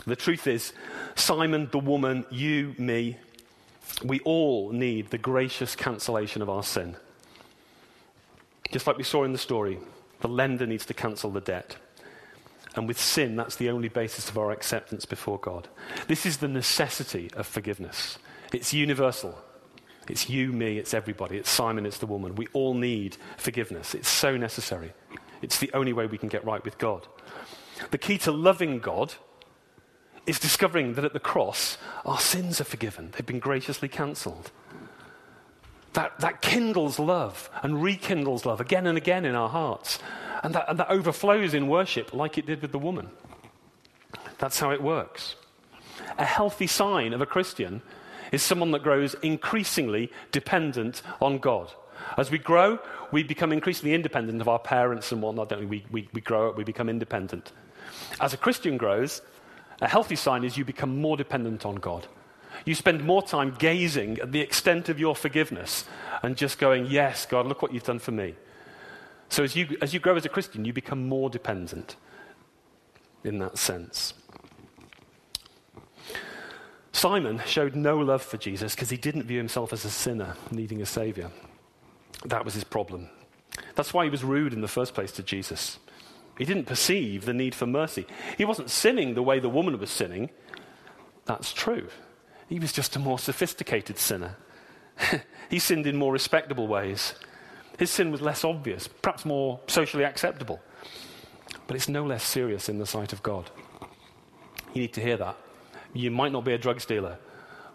The 0.06 0.16
truth 0.16 0.46
is, 0.46 0.72
Simon, 1.14 1.68
the 1.70 1.78
woman, 1.78 2.24
you, 2.30 2.74
me, 2.78 3.16
we 4.04 4.20
all 4.20 4.70
need 4.70 5.10
the 5.10 5.18
gracious 5.18 5.76
cancellation 5.76 6.42
of 6.42 6.48
our 6.48 6.62
sin. 6.62 6.96
Just 8.72 8.86
like 8.86 8.96
we 8.96 9.04
saw 9.04 9.24
in 9.24 9.32
the 9.32 9.38
story, 9.38 9.78
the 10.20 10.28
lender 10.28 10.66
needs 10.66 10.86
to 10.86 10.94
cancel 10.94 11.30
the 11.30 11.40
debt. 11.40 11.76
And 12.74 12.86
with 12.86 13.00
sin, 13.00 13.36
that's 13.36 13.56
the 13.56 13.70
only 13.70 13.88
basis 13.88 14.28
of 14.28 14.38
our 14.38 14.50
acceptance 14.50 15.04
before 15.04 15.38
God. 15.38 15.68
This 16.06 16.26
is 16.26 16.38
the 16.38 16.48
necessity 16.48 17.30
of 17.34 17.46
forgiveness. 17.46 18.18
It's 18.52 18.72
universal. 18.72 19.38
It's 20.10 20.28
you, 20.28 20.52
me, 20.52 20.78
it's 20.78 20.94
everybody. 20.94 21.36
It's 21.36 21.50
Simon, 21.50 21.86
it's 21.86 21.98
the 21.98 22.06
woman. 22.06 22.34
We 22.34 22.48
all 22.52 22.74
need 22.74 23.16
forgiveness. 23.36 23.94
It's 23.94 24.08
so 24.08 24.36
necessary. 24.36 24.92
It's 25.42 25.58
the 25.58 25.70
only 25.74 25.92
way 25.92 26.06
we 26.06 26.18
can 26.18 26.28
get 26.28 26.44
right 26.44 26.64
with 26.64 26.78
God. 26.78 27.06
The 27.90 27.98
key 27.98 28.18
to 28.18 28.32
loving 28.32 28.78
God 28.80 29.14
is 30.26 30.38
discovering 30.38 30.94
that 30.94 31.04
at 31.04 31.12
the 31.12 31.20
cross, 31.20 31.78
our 32.04 32.20
sins 32.20 32.60
are 32.60 32.64
forgiven, 32.64 33.12
they've 33.12 33.24
been 33.24 33.38
graciously 33.38 33.88
cancelled. 33.88 34.50
That, 35.94 36.18
that 36.20 36.42
kindles 36.42 36.98
love 36.98 37.50
and 37.62 37.82
rekindles 37.82 38.44
love 38.44 38.60
again 38.60 38.86
and 38.86 38.98
again 38.98 39.24
in 39.24 39.34
our 39.34 39.48
hearts. 39.48 39.98
And 40.42 40.54
that, 40.54 40.66
and 40.68 40.78
that 40.78 40.90
overflows 40.90 41.54
in 41.54 41.66
worship 41.66 42.12
like 42.12 42.38
it 42.38 42.46
did 42.46 42.62
with 42.62 42.72
the 42.72 42.78
woman. 42.78 43.08
That's 44.38 44.60
how 44.60 44.70
it 44.70 44.82
works. 44.82 45.34
A 46.18 46.24
healthy 46.24 46.66
sign 46.66 47.12
of 47.12 47.20
a 47.20 47.26
Christian 47.26 47.82
is 48.32 48.42
someone 48.42 48.70
that 48.72 48.82
grows 48.82 49.14
increasingly 49.22 50.10
dependent 50.32 51.02
on 51.20 51.38
God. 51.38 51.72
As 52.16 52.30
we 52.30 52.38
grow, 52.38 52.78
we 53.12 53.22
become 53.22 53.52
increasingly 53.52 53.94
independent 53.94 54.40
of 54.40 54.48
our 54.48 54.58
parents 54.58 55.12
and 55.12 55.22
whatnot, 55.22 55.48
don't 55.48 55.60
we? 55.60 55.66
We, 55.66 55.86
we, 55.90 56.08
we 56.12 56.20
grow 56.20 56.50
up, 56.50 56.56
we 56.56 56.64
become 56.64 56.88
independent. 56.88 57.52
As 58.20 58.32
a 58.32 58.36
Christian 58.36 58.76
grows, 58.76 59.22
a 59.80 59.88
healthy 59.88 60.16
sign 60.16 60.44
is 60.44 60.56
you 60.56 60.64
become 60.64 61.00
more 61.00 61.16
dependent 61.16 61.64
on 61.64 61.76
God. 61.76 62.06
You 62.64 62.74
spend 62.74 63.04
more 63.04 63.22
time 63.22 63.54
gazing 63.58 64.18
at 64.18 64.32
the 64.32 64.40
extent 64.40 64.88
of 64.88 64.98
your 64.98 65.14
forgiveness 65.14 65.84
and 66.22 66.36
just 66.36 66.58
going, 66.58 66.86
Yes, 66.86 67.26
God, 67.26 67.46
look 67.46 67.62
what 67.62 67.72
you've 67.72 67.84
done 67.84 67.98
for 67.98 68.10
me. 68.10 68.34
So 69.28 69.44
as 69.44 69.54
you, 69.54 69.76
as 69.80 69.94
you 69.94 70.00
grow 70.00 70.16
as 70.16 70.24
a 70.24 70.30
Christian, 70.30 70.64
you 70.64 70.72
become 70.72 71.08
more 71.08 71.30
dependent 71.30 71.96
in 73.24 73.38
that 73.38 73.58
sense. 73.58 74.14
Simon 76.98 77.40
showed 77.46 77.76
no 77.76 77.96
love 77.96 78.22
for 78.22 78.38
Jesus 78.38 78.74
because 78.74 78.90
he 78.90 78.96
didn't 78.96 79.22
view 79.22 79.38
himself 79.38 79.72
as 79.72 79.84
a 79.84 79.90
sinner 79.90 80.34
needing 80.50 80.82
a 80.82 80.86
savior. 80.86 81.30
That 82.24 82.44
was 82.44 82.54
his 82.54 82.64
problem. 82.64 83.08
That's 83.76 83.94
why 83.94 84.02
he 84.02 84.10
was 84.10 84.24
rude 84.24 84.52
in 84.52 84.62
the 84.62 84.66
first 84.66 84.94
place 84.94 85.12
to 85.12 85.22
Jesus. 85.22 85.78
He 86.36 86.44
didn't 86.44 86.66
perceive 86.66 87.24
the 87.24 87.32
need 87.32 87.54
for 87.54 87.66
mercy. 87.66 88.04
He 88.36 88.44
wasn't 88.44 88.68
sinning 88.68 89.14
the 89.14 89.22
way 89.22 89.38
the 89.38 89.48
woman 89.48 89.78
was 89.78 89.90
sinning. 89.90 90.30
That's 91.24 91.52
true. 91.52 91.86
He 92.48 92.58
was 92.58 92.72
just 92.72 92.96
a 92.96 92.98
more 92.98 93.20
sophisticated 93.20 93.96
sinner. 93.96 94.34
he 95.50 95.60
sinned 95.60 95.86
in 95.86 95.96
more 95.96 96.12
respectable 96.12 96.66
ways. 96.66 97.14
His 97.78 97.92
sin 97.92 98.10
was 98.10 98.22
less 98.22 98.42
obvious, 98.42 98.88
perhaps 98.88 99.24
more 99.24 99.60
socially 99.68 100.02
acceptable. 100.02 100.58
But 101.68 101.76
it's 101.76 101.88
no 101.88 102.02
less 102.02 102.24
serious 102.24 102.68
in 102.68 102.78
the 102.78 102.86
sight 102.86 103.12
of 103.12 103.22
God. 103.22 103.52
You 104.74 104.80
need 104.80 104.94
to 104.94 105.00
hear 105.00 105.16
that. 105.18 105.36
You 105.98 106.12
might 106.12 106.30
not 106.30 106.44
be 106.44 106.52
a 106.52 106.58
drug 106.58 106.80
dealer, 106.86 107.18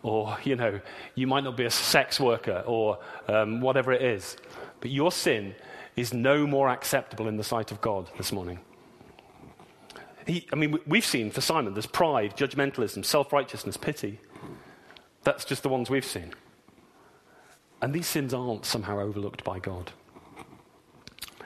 or, 0.01 0.37
you 0.45 0.55
know, 0.55 0.79
you 1.13 1.27
might 1.27 1.43
not 1.43 1.57
be 1.57 1.65
a 1.65 1.69
sex 1.69 2.21
worker, 2.21 2.63
or 2.65 2.99
um, 3.27 3.59
whatever 3.59 3.91
it 3.91 4.01
is. 4.01 4.37
But 4.79 4.91
your 4.91 5.11
sin 5.11 5.53
is 5.97 6.13
no 6.13 6.47
more 6.47 6.69
acceptable 6.69 7.27
in 7.27 7.35
the 7.35 7.43
sight 7.43 7.69
of 7.69 7.81
God 7.81 8.09
this 8.15 8.31
morning. 8.31 8.61
He, 10.25 10.47
I 10.53 10.55
mean, 10.55 10.79
we've 10.87 11.03
seen 11.03 11.31
for 11.31 11.41
Simon 11.41 11.73
there's 11.73 11.85
pride, 11.85 12.37
judgmentalism, 12.37 13.03
self 13.03 13.33
righteousness, 13.33 13.75
pity. 13.75 14.21
That's 15.23 15.43
just 15.43 15.61
the 15.61 15.69
ones 15.69 15.89
we've 15.89 16.05
seen. 16.05 16.33
And 17.81 17.93
these 17.93 18.07
sins 18.07 18.33
aren't 18.33 18.63
somehow 18.63 18.99
overlooked 18.99 19.43
by 19.43 19.59
God. 19.59 19.91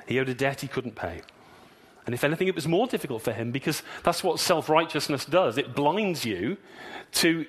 He 0.06 0.20
owed 0.20 0.30
a 0.30 0.36
debt 0.36 0.62
he 0.62 0.68
couldn't 0.68 0.96
pay. 0.96 1.22
And 2.08 2.14
if 2.14 2.24
anything, 2.24 2.48
it 2.48 2.56
was 2.56 2.70
more 2.70 2.88
difficult 2.88 3.22
for 3.22 3.34
him 3.34 3.52
because 3.52 3.84
that's 4.04 4.24
what 4.24 4.40
self 4.40 4.70
righteousness 4.70 5.26
does. 5.26 5.58
It 5.58 5.76
blinds 5.76 6.24
you 6.24 6.56
to 7.12 7.46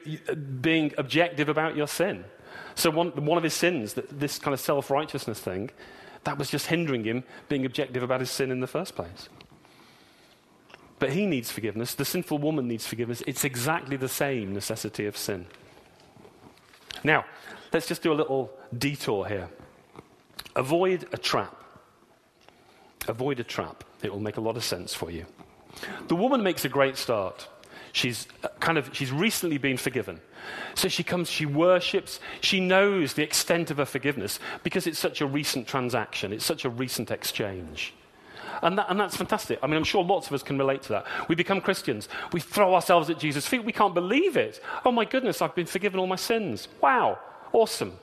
being 0.61 0.93
objective 0.99 1.49
about 1.49 1.77
your 1.77 1.87
sin. 1.87 2.25
So, 2.75 2.91
one, 2.91 3.11
one 3.25 3.39
of 3.39 3.45
his 3.45 3.55
sins, 3.55 3.95
this 3.95 4.41
kind 4.41 4.53
of 4.53 4.59
self 4.59 4.91
righteousness 4.91 5.39
thing, 5.39 5.71
that 6.25 6.39
was 6.39 6.51
just 6.51 6.67
hindering 6.67 7.05
him 7.05 7.23
being 7.49 7.65
objective 7.65 8.03
about 8.03 8.19
his 8.19 8.33
sin 8.33 8.51
in 8.51 8.59
the 8.59 8.67
first 8.67 8.97
place. 8.97 9.29
But 10.99 11.13
he 11.13 11.25
needs 11.25 11.53
forgiveness. 11.53 11.95
The 11.95 12.05
sinful 12.05 12.39
woman 12.39 12.67
needs 12.67 12.85
forgiveness. 12.85 13.23
It's 13.29 13.45
exactly 13.45 13.97
the 13.97 14.09
same 14.09 14.53
necessity 14.53 15.07
of 15.07 15.17
sin. 15.17 15.47
Now, 17.05 17.25
let's 17.73 17.87
just 17.87 18.03
do 18.03 18.13
a 18.13 18.15
little 18.15 18.51
detour 18.77 19.27
here. 19.27 19.49
Avoid 20.57 21.07
a 21.13 21.17
trap. 21.17 21.55
Avoid 23.07 23.39
a 23.39 23.45
trap. 23.45 23.85
It 24.03 24.13
will 24.13 24.21
make 24.21 24.37
a 24.37 24.41
lot 24.41 24.57
of 24.57 24.65
sense 24.65 24.95
for 24.95 25.11
you. 25.11 25.27
The 26.09 26.17
woman 26.17 26.43
makes 26.43 26.65
a 26.65 26.69
great 26.69 26.97
start. 26.97 27.49
She's 27.93 28.29
uh, 28.45 28.49
kind 28.61 28.79
of 28.79 28.91
she's 28.93 29.11
recently 29.11 29.59
been 29.59 29.77
forgiven. 29.77 30.21
So 30.75 30.89
she 30.89 31.03
comes, 31.03 31.31
she 31.31 31.47
worships, 31.47 32.21
she 32.41 32.61
knows 32.61 33.15
the 33.15 33.23
extent 33.23 33.71
of 33.71 33.79
her 33.79 33.85
forgiveness 33.85 34.39
because 34.63 34.87
it's 34.87 34.99
such 34.99 35.21
a 35.21 35.27
recent 35.27 35.67
transaction, 35.67 36.33
it's 36.33 36.45
such 36.45 36.65
a 36.65 36.71
recent 36.71 37.11
exchange. 37.11 37.93
And, 38.63 38.77
that, 38.79 38.87
and, 38.89 38.99
that's 38.99 39.17
fantastic. 39.17 39.61
I 39.63 39.69
mean, 39.69 39.77
I'm 39.77 39.85
sure 39.85 40.03
lots 40.03 40.27
of 40.27 40.33
us 40.33 40.43
can 40.43 40.59
relate 40.59 40.83
to 40.83 40.89
that. 40.89 41.07
We 41.29 41.37
become 41.37 41.61
Christians. 41.61 42.09
We 42.33 42.41
throw 42.41 42.75
ourselves 42.75 43.09
at 43.09 43.19
Jesus' 43.21 43.47
feet. 43.47 43.65
We 43.65 43.73
can't 43.73 43.95
believe 43.95 44.37
it. 44.37 44.61
Oh 44.85 44.91
my 44.91 45.05
goodness, 45.05 45.41
I've 45.41 45.55
been 45.55 45.67
forgiven 45.67 46.01
all 46.01 46.09
my 46.09 46.17
sins. 46.17 46.67
Wow, 46.81 47.21
awesome. 47.53 47.99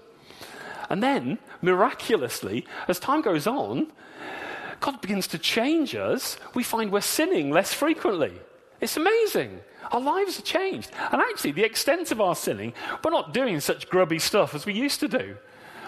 And 0.89 1.03
then, 1.03 1.39
miraculously, 1.61 2.65
as 2.87 2.99
time 2.99 3.21
goes 3.21 3.47
on, 3.47 3.91
God 4.85 5.01
begins 5.01 5.25
to 5.29 5.39
change 5.39 5.95
us. 5.95 6.37
We 6.53 6.61
find 6.61 6.91
we're 6.91 7.01
sinning 7.01 7.49
less 7.49 7.73
frequently. 7.73 8.33
It's 8.79 8.97
amazing. 8.97 9.61
Our 9.91 9.99
lives 9.99 10.37
are 10.37 10.43
changed. 10.43 10.91
And 11.11 11.19
actually, 11.19 11.53
the 11.53 11.63
extent 11.63 12.11
of 12.11 12.21
our 12.21 12.35
sinning, 12.35 12.71
we're 13.03 13.09
not 13.09 13.33
doing 13.33 13.59
such 13.61 13.89
grubby 13.89 14.19
stuff 14.19 14.53
as 14.53 14.67
we 14.67 14.75
used 14.75 14.99
to 14.99 15.07
do. 15.07 15.37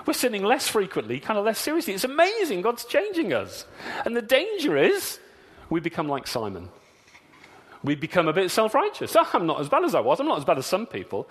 We're 0.08 0.14
sinning 0.14 0.44
less 0.44 0.68
frequently, 0.68 1.20
kind 1.20 1.38
of 1.38 1.46
less 1.46 1.60
seriously. 1.60 1.94
It's 1.94 2.06
amazing. 2.06 2.64
God's 2.64 2.86
changing 2.86 3.34
us. 3.34 3.68
And 4.04 4.18
the 4.18 4.22
danger 4.24 4.76
is 4.76 5.20
we 5.70 5.80
become 5.80 6.08
like 6.08 6.26
Simon. 6.26 6.70
We 7.84 7.94
become 7.94 8.28
a 8.28 8.34
bit 8.34 8.50
self 8.50 8.74
righteous. 8.74 9.16
Oh, 9.16 9.20
ah, 9.22 9.30
I'm 9.34 9.46
not 9.46 9.62
as 9.62 9.70
bad 9.70 9.84
as 9.84 9.94
I 9.94 10.00
was. 10.00 10.20
I'm 10.20 10.26
not 10.26 10.40
as 10.40 10.46
bad 10.46 10.58
as 10.58 10.66
some 10.66 10.88
people. 10.88 11.30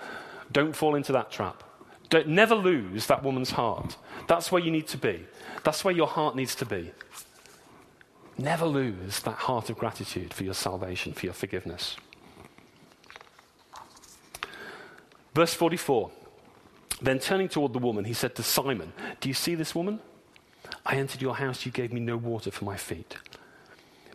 Don't 0.52 0.76
fall 0.76 0.94
into 0.94 1.10
that 1.14 1.32
trap. 1.32 1.64
Don't, 2.10 2.28
never 2.28 2.54
lose 2.54 3.08
that 3.08 3.24
woman's 3.24 3.50
heart. 3.50 3.96
That's 4.28 4.52
where 4.52 4.62
you 4.62 4.70
need 4.70 4.86
to 4.86 4.96
be. 4.96 5.26
That's 5.64 5.84
where 5.84 5.92
your 5.94 6.06
heart 6.06 6.36
needs 6.36 6.54
to 6.54 6.64
be. 6.64 6.92
Never 8.38 8.66
lose 8.66 9.20
that 9.20 9.32
heart 9.32 9.70
of 9.70 9.78
gratitude 9.78 10.34
for 10.34 10.44
your 10.44 10.54
salvation, 10.54 11.12
for 11.12 11.26
your 11.26 11.32
forgiveness. 11.32 11.96
Verse 15.34 15.54
44. 15.54 16.10
Then 17.00 17.18
turning 17.18 17.48
toward 17.48 17.72
the 17.72 17.78
woman, 17.78 18.04
he 18.04 18.14
said 18.14 18.34
to 18.36 18.42
Simon, 18.42 18.92
Do 19.20 19.28
you 19.28 19.34
see 19.34 19.54
this 19.54 19.74
woman? 19.74 20.00
I 20.84 20.96
entered 20.96 21.20
your 21.22 21.36
house, 21.36 21.66
you 21.66 21.72
gave 21.72 21.92
me 21.92 22.00
no 22.00 22.16
water 22.16 22.50
for 22.50 22.64
my 22.64 22.76
feet. 22.76 23.16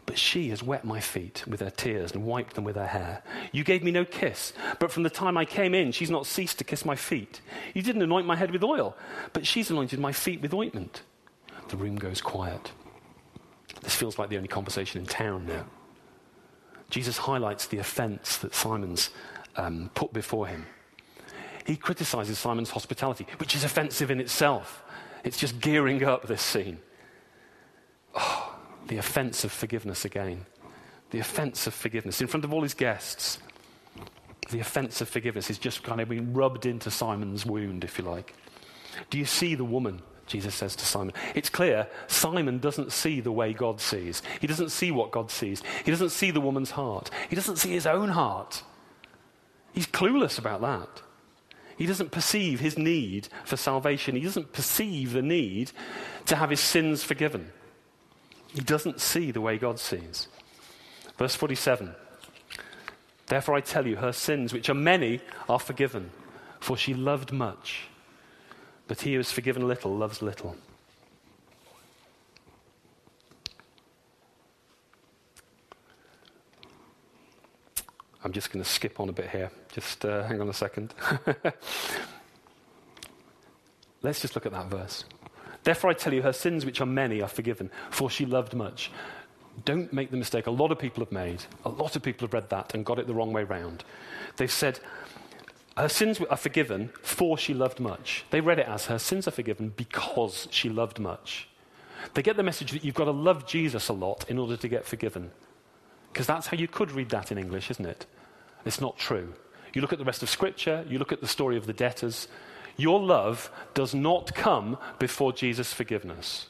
But 0.06 0.18
she 0.18 0.50
has 0.50 0.64
wet 0.64 0.84
my 0.84 1.00
feet 1.00 1.44
with 1.48 1.60
her 1.60 1.70
tears 1.70 2.12
and 2.12 2.26
wiped 2.26 2.56
them 2.56 2.64
with 2.64 2.76
her 2.76 2.88
hair. 2.88 3.24
You 3.52 3.64
gave 3.64 3.84
me 3.84 3.92
no 3.92 4.04
kiss, 4.04 4.52
but 4.80 4.92
from 4.92 5.04
the 5.04 5.10
time 5.10 5.38
I 5.38 5.46
came 5.46 5.76
in, 5.76 5.92
she's 5.92 6.10
not 6.10 6.26
ceased 6.26 6.58
to 6.58 6.64
kiss 6.64 6.86
my 6.86 6.96
feet. 6.96 7.42
You 7.74 7.82
didn't 7.82 8.02
anoint 8.02 8.26
my 8.26 8.36
head 8.36 8.52
with 8.52 8.64
oil, 8.64 8.98
but 9.32 9.46
she's 9.46 9.70
anointed 9.70 10.00
my 10.00 10.12
feet 10.12 10.42
with 10.42 10.54
ointment. 10.54 11.04
The 11.70 11.78
room 11.78 11.98
goes 11.98 12.20
quiet. 12.20 12.72
This 13.82 13.96
feels 13.96 14.20
like 14.20 14.30
the 14.30 14.38
only 14.38 14.48
conversation 14.48 15.02
in 15.02 15.08
town 15.08 15.46
now. 15.46 15.66
Jesus 16.90 17.18
highlights 17.18 17.68
the 17.68 17.78
offense 17.78 18.38
that 18.38 18.54
Simon's 18.54 19.10
um, 19.56 19.90
put 19.96 20.12
before 20.14 20.48
him. 20.48 20.66
He 21.66 21.78
criticizes 21.78 22.38
Simon's 22.38 22.72
hospitality, 22.72 23.26
which 23.38 23.56
is 23.56 23.64
offensive 23.64 24.12
in 24.12 24.20
itself. 24.20 24.84
It's 25.24 25.38
just 25.38 25.60
gearing 25.62 26.04
up 26.04 26.28
this 26.28 26.42
scene. 26.42 26.80
Oh, 28.16 28.56
the 28.88 28.98
offense 28.98 29.44
of 29.44 29.52
forgiveness 29.52 30.04
again. 30.06 30.46
The 31.12 31.20
offense 31.20 31.68
of 31.68 31.74
forgiveness 31.74 32.22
in 32.22 32.28
front 32.28 32.44
of 32.44 32.54
all 32.54 32.64
his 32.64 32.74
guests. 32.74 33.40
The 34.50 34.60
offense 34.60 35.00
of 35.02 35.08
forgiveness 35.08 35.50
is 35.50 35.58
just 35.58 35.84
kind 35.84 36.02
of 36.02 36.10
being 36.10 36.34
rubbed 36.34 36.66
into 36.66 36.92
Simon's 36.92 37.46
wound, 37.46 37.84
if 37.84 37.98
you 37.98 38.04
like. 38.04 38.34
Do 39.10 39.18
you 39.18 39.26
see 39.26 39.56
the 39.56 39.64
woman? 39.64 40.02
Jesus 40.28 40.56
says 40.56 40.76
to 40.78 40.86
Simon. 40.86 41.14
It's 41.36 41.50
clear 41.50 41.88
Simon 42.08 42.60
doesn't 42.60 42.92
see 42.92 43.20
the 43.20 43.32
way 43.32 43.54
God 43.54 43.82
sees. 43.82 44.22
He 44.40 44.48
doesn't 44.48 44.70
see 44.70 44.92
what 44.92 45.12
God 45.12 45.30
sees. 45.30 45.62
He 45.84 45.92
doesn't 45.92 46.12
see 46.12 46.32
the 46.32 46.42
woman's 46.42 46.72
heart. 46.72 47.10
He 47.30 47.36
doesn't 47.36 47.58
see 47.58 47.72
his 47.72 47.86
own 47.86 48.10
heart. 48.10 48.64
He's 49.74 49.88
clueless 49.88 50.38
about 50.38 50.62
that. 50.62 51.02
He 51.78 51.86
doesn't 51.86 52.12
perceive 52.12 52.60
his 52.60 52.78
need 52.78 53.28
for 53.44 53.58
salvation. 53.58 54.16
He 54.16 54.22
doesn't 54.22 54.54
perceive 54.54 55.14
the 55.14 55.22
need 55.22 55.72
to 56.26 56.36
have 56.36 56.50
his 56.50 56.60
sins 56.60 57.04
forgiven. 57.04 57.52
He 58.54 58.62
doesn't 58.62 59.02
see 59.02 59.32
the 59.32 59.42
way 59.42 59.58
God 59.58 59.80
sees. 59.80 60.28
Verse 61.18 61.36
47 61.36 61.96
Therefore 63.28 63.56
I 63.56 63.62
tell 63.62 63.88
you, 63.88 63.96
her 63.96 64.12
sins, 64.12 64.52
which 64.54 64.70
are 64.70 64.74
many, 64.74 65.22
are 65.48 65.60
forgiven, 65.60 66.12
for 66.60 66.76
she 66.76 66.94
loved 66.94 67.32
much. 67.32 67.88
But 68.92 69.00
he 69.00 69.14
who 69.14 69.22
is 69.22 69.32
forgiven 69.32 69.66
little 69.70 69.96
loves 69.96 70.22
little. 70.22 70.54
I'm 78.22 78.34
just 78.34 78.52
going 78.52 78.62
to 78.62 78.70
skip 78.70 79.00
on 79.00 79.08
a 79.08 79.14
bit 79.14 79.30
here. 79.30 79.50
Just 79.72 80.04
uh, 80.04 80.24
hang 80.24 80.42
on 80.42 80.50
a 80.50 80.54
second. 80.54 80.94
Let's 84.02 84.20
just 84.20 84.36
look 84.36 84.46
at 84.46 84.52
that 84.52 84.66
verse. 84.66 85.06
Therefore, 85.64 85.92
I 85.92 85.94
tell 85.94 86.14
you, 86.14 86.24
her 86.24 86.34
sins, 86.34 86.66
which 86.66 86.82
are 86.82 86.86
many, 86.86 87.22
are 87.22 87.30
forgiven, 87.30 87.72
for 87.92 88.10
she 88.10 88.26
loved 88.26 88.54
much. 88.54 88.92
Don't 89.64 89.94
make 89.94 90.12
the 90.12 90.18
mistake 90.18 90.48
a 90.48 90.52
lot 90.52 90.70
of 90.70 90.80
people 90.80 91.02
have 91.02 91.14
made. 91.14 91.46
A 91.64 91.70
lot 91.70 91.96
of 91.96 92.04
people 92.04 92.28
have 92.28 92.34
read 92.34 92.50
that 92.50 92.74
and 92.74 92.86
got 92.86 93.00
it 93.00 93.08
the 93.08 93.14
wrong 93.14 93.32
way 93.32 93.46
round. 93.46 93.86
They've 94.36 94.52
said, 94.52 94.82
her 95.78 95.90
sins 95.90 96.20
are 96.20 96.38
forgiven, 96.38 96.90
for 97.02 97.38
she 97.38 97.54
loved 97.54 97.80
much. 97.80 98.26
They 98.30 98.42
read 98.42 98.60
it 98.60 98.68
as 98.68 98.88
her 98.88 99.00
sins 99.00 99.28
are 99.28 99.32
forgiven 99.32 99.74
because 99.76 100.48
she 100.52 100.70
loved 100.70 101.00
much. 101.00 101.48
They 102.14 102.22
get 102.22 102.36
the 102.36 102.44
message 102.44 102.72
that 102.72 102.84
you've 102.84 102.96
got 102.96 103.06
to 103.06 103.12
love 103.12 103.46
Jesus 103.46 103.88
a 103.88 103.94
lot 103.94 104.30
in 104.30 104.38
order 104.38 104.58
to 104.58 104.68
get 104.68 104.86
forgiven. 104.86 105.32
Because 106.12 106.28
that's 106.28 106.48
how 106.48 106.58
you 106.58 106.68
could 106.68 106.92
read 106.92 107.10
that 107.10 107.32
in 107.32 107.38
English, 107.38 107.72
isn't 107.72 107.86
it? 107.86 108.06
It's 108.66 108.82
not 108.82 108.98
true. 108.98 109.34
You 109.74 109.82
look 109.82 109.94
at 109.94 110.00
the 110.00 110.06
rest 110.06 110.24
of 110.24 110.30
Scripture, 110.30 110.86
you 110.90 111.00
look 111.00 111.14
at 111.14 111.22
the 111.22 111.28
story 111.28 111.56
of 111.56 111.66
the 111.66 111.74
debtors. 111.74 112.28
Your 112.76 113.00
love 113.00 113.50
does 113.74 113.94
not 113.94 114.36
come 114.36 114.78
before 115.00 115.32
Jesus' 115.32 115.74
forgiveness. 115.74 116.48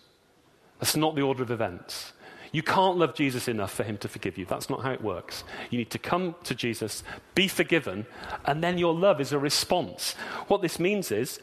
That's 0.79 0.95
not 0.95 1.15
the 1.15 1.21
order 1.21 1.43
of 1.43 1.51
events. 1.51 2.13
You 2.51 2.61
can't 2.61 2.97
love 2.97 3.15
Jesus 3.15 3.47
enough 3.47 3.73
for 3.73 3.83
him 3.83 3.97
to 3.99 4.09
forgive 4.09 4.37
you. 4.37 4.45
That's 4.45 4.69
not 4.69 4.81
how 4.81 4.91
it 4.91 5.01
works. 5.01 5.43
You 5.69 5.77
need 5.77 5.89
to 5.91 5.99
come 5.99 6.35
to 6.43 6.53
Jesus, 6.53 7.03
be 7.33 7.47
forgiven, 7.47 8.05
and 8.45 8.61
then 8.61 8.77
your 8.77 8.93
love 8.93 9.21
is 9.21 9.31
a 9.31 9.39
response. 9.39 10.13
What 10.47 10.61
this 10.61 10.79
means 10.79 11.11
is 11.11 11.39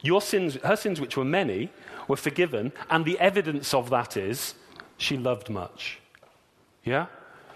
your 0.00 0.22
sins, 0.22 0.54
her 0.64 0.76
sins, 0.76 1.00
which 1.00 1.16
were 1.16 1.26
many, 1.26 1.70
were 2.08 2.16
forgiven, 2.16 2.72
and 2.88 3.04
the 3.04 3.18
evidence 3.18 3.74
of 3.74 3.90
that 3.90 4.16
is 4.16 4.54
she 4.96 5.16
loved 5.16 5.50
much. 5.50 5.98
Yeah? 6.84 7.06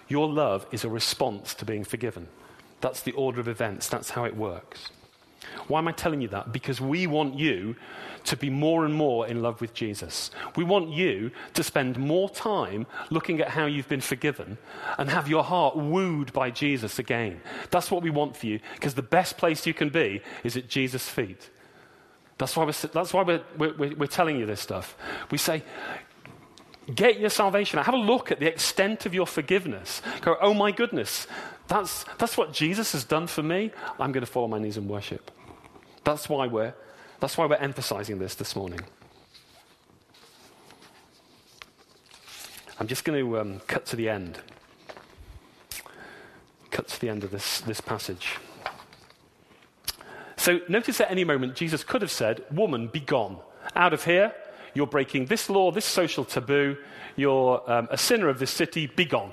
Your 0.08 0.28
love 0.28 0.66
is 0.70 0.84
a 0.84 0.90
response 0.90 1.54
to 1.54 1.64
being 1.64 1.84
forgiven. 1.84 2.28
That's 2.82 3.00
the 3.00 3.12
order 3.12 3.40
of 3.40 3.48
events, 3.48 3.88
that's 3.88 4.10
how 4.10 4.24
it 4.24 4.36
works. 4.36 4.90
Why 5.68 5.78
am 5.78 5.88
I 5.88 5.92
telling 5.92 6.20
you 6.20 6.28
that? 6.28 6.52
Because 6.52 6.80
we 6.80 7.06
want 7.06 7.38
you 7.38 7.76
to 8.24 8.36
be 8.36 8.50
more 8.50 8.84
and 8.84 8.94
more 8.94 9.26
in 9.26 9.42
love 9.42 9.60
with 9.60 9.74
Jesus. 9.74 10.30
We 10.56 10.64
want 10.64 10.90
you 10.90 11.30
to 11.54 11.62
spend 11.62 11.98
more 11.98 12.30
time 12.30 12.86
looking 13.10 13.40
at 13.40 13.48
how 13.48 13.66
you've 13.66 13.88
been 13.88 14.00
forgiven 14.00 14.58
and 14.98 15.10
have 15.10 15.28
your 15.28 15.44
heart 15.44 15.76
wooed 15.76 16.32
by 16.32 16.50
Jesus 16.50 16.98
again. 16.98 17.40
That's 17.70 17.90
what 17.90 18.02
we 18.02 18.10
want 18.10 18.36
for 18.36 18.46
you, 18.46 18.60
because 18.74 18.94
the 18.94 19.02
best 19.02 19.36
place 19.36 19.66
you 19.66 19.74
can 19.74 19.90
be 19.90 20.22
is 20.42 20.56
at 20.56 20.68
Jesus' 20.68 21.08
feet. 21.08 21.50
That's 22.38 22.56
why, 22.56 22.64
we're, 22.64 22.88
that's 22.92 23.12
why 23.12 23.22
we're, 23.22 23.42
we're, 23.56 23.94
we're 23.94 24.06
telling 24.06 24.38
you 24.38 24.46
this 24.46 24.60
stuff. 24.60 24.96
We 25.30 25.38
say, 25.38 25.62
Get 26.92 27.18
your 27.18 27.30
salvation. 27.30 27.78
Have 27.82 27.94
a 27.94 27.98
look 27.98 28.30
at 28.30 28.40
the 28.40 28.46
extent 28.46 29.06
of 29.06 29.14
your 29.14 29.26
forgiveness. 29.26 30.02
Go, 30.20 30.36
oh 30.40 30.52
my 30.52 30.70
goodness, 30.70 31.26
that's, 31.66 32.04
that's 32.18 32.36
what 32.36 32.52
Jesus 32.52 32.92
has 32.92 33.04
done 33.04 33.26
for 33.26 33.42
me. 33.42 33.70
I'm 33.98 34.12
going 34.12 34.24
to 34.24 34.30
fall 34.30 34.44
on 34.44 34.50
my 34.50 34.58
knees 34.58 34.76
and 34.76 34.88
worship. 34.88 35.30
That's 36.04 36.28
why 36.28 36.46
we're, 36.46 36.74
that's 37.20 37.36
why 37.36 37.46
we're 37.46 37.56
emphasizing 37.56 38.18
this 38.18 38.34
this 38.34 38.54
morning. 38.54 38.80
I'm 42.78 42.86
just 42.86 43.04
going 43.04 43.18
to 43.18 43.38
um, 43.38 43.60
cut 43.66 43.86
to 43.86 43.96
the 43.96 44.08
end. 44.08 44.38
Cut 46.70 46.88
to 46.88 47.00
the 47.00 47.08
end 47.08 47.24
of 47.24 47.30
this, 47.30 47.60
this 47.62 47.80
passage. 47.80 48.36
So 50.36 50.60
notice 50.68 51.00
at 51.00 51.10
any 51.10 51.24
moment 51.24 51.54
Jesus 51.54 51.84
could 51.84 52.02
have 52.02 52.10
said, 52.10 52.44
Woman, 52.50 52.88
be 52.88 53.00
gone. 53.00 53.38
Out 53.74 53.94
of 53.94 54.04
here. 54.04 54.34
You're 54.74 54.88
breaking 54.88 55.26
this 55.26 55.48
law, 55.48 55.70
this 55.70 55.84
social 55.84 56.24
taboo. 56.24 56.76
You're 57.16 57.62
um, 57.70 57.88
a 57.90 57.96
sinner 57.96 58.28
of 58.28 58.40
this 58.40 58.50
city. 58.50 58.86
Be 58.88 59.04
gone. 59.04 59.32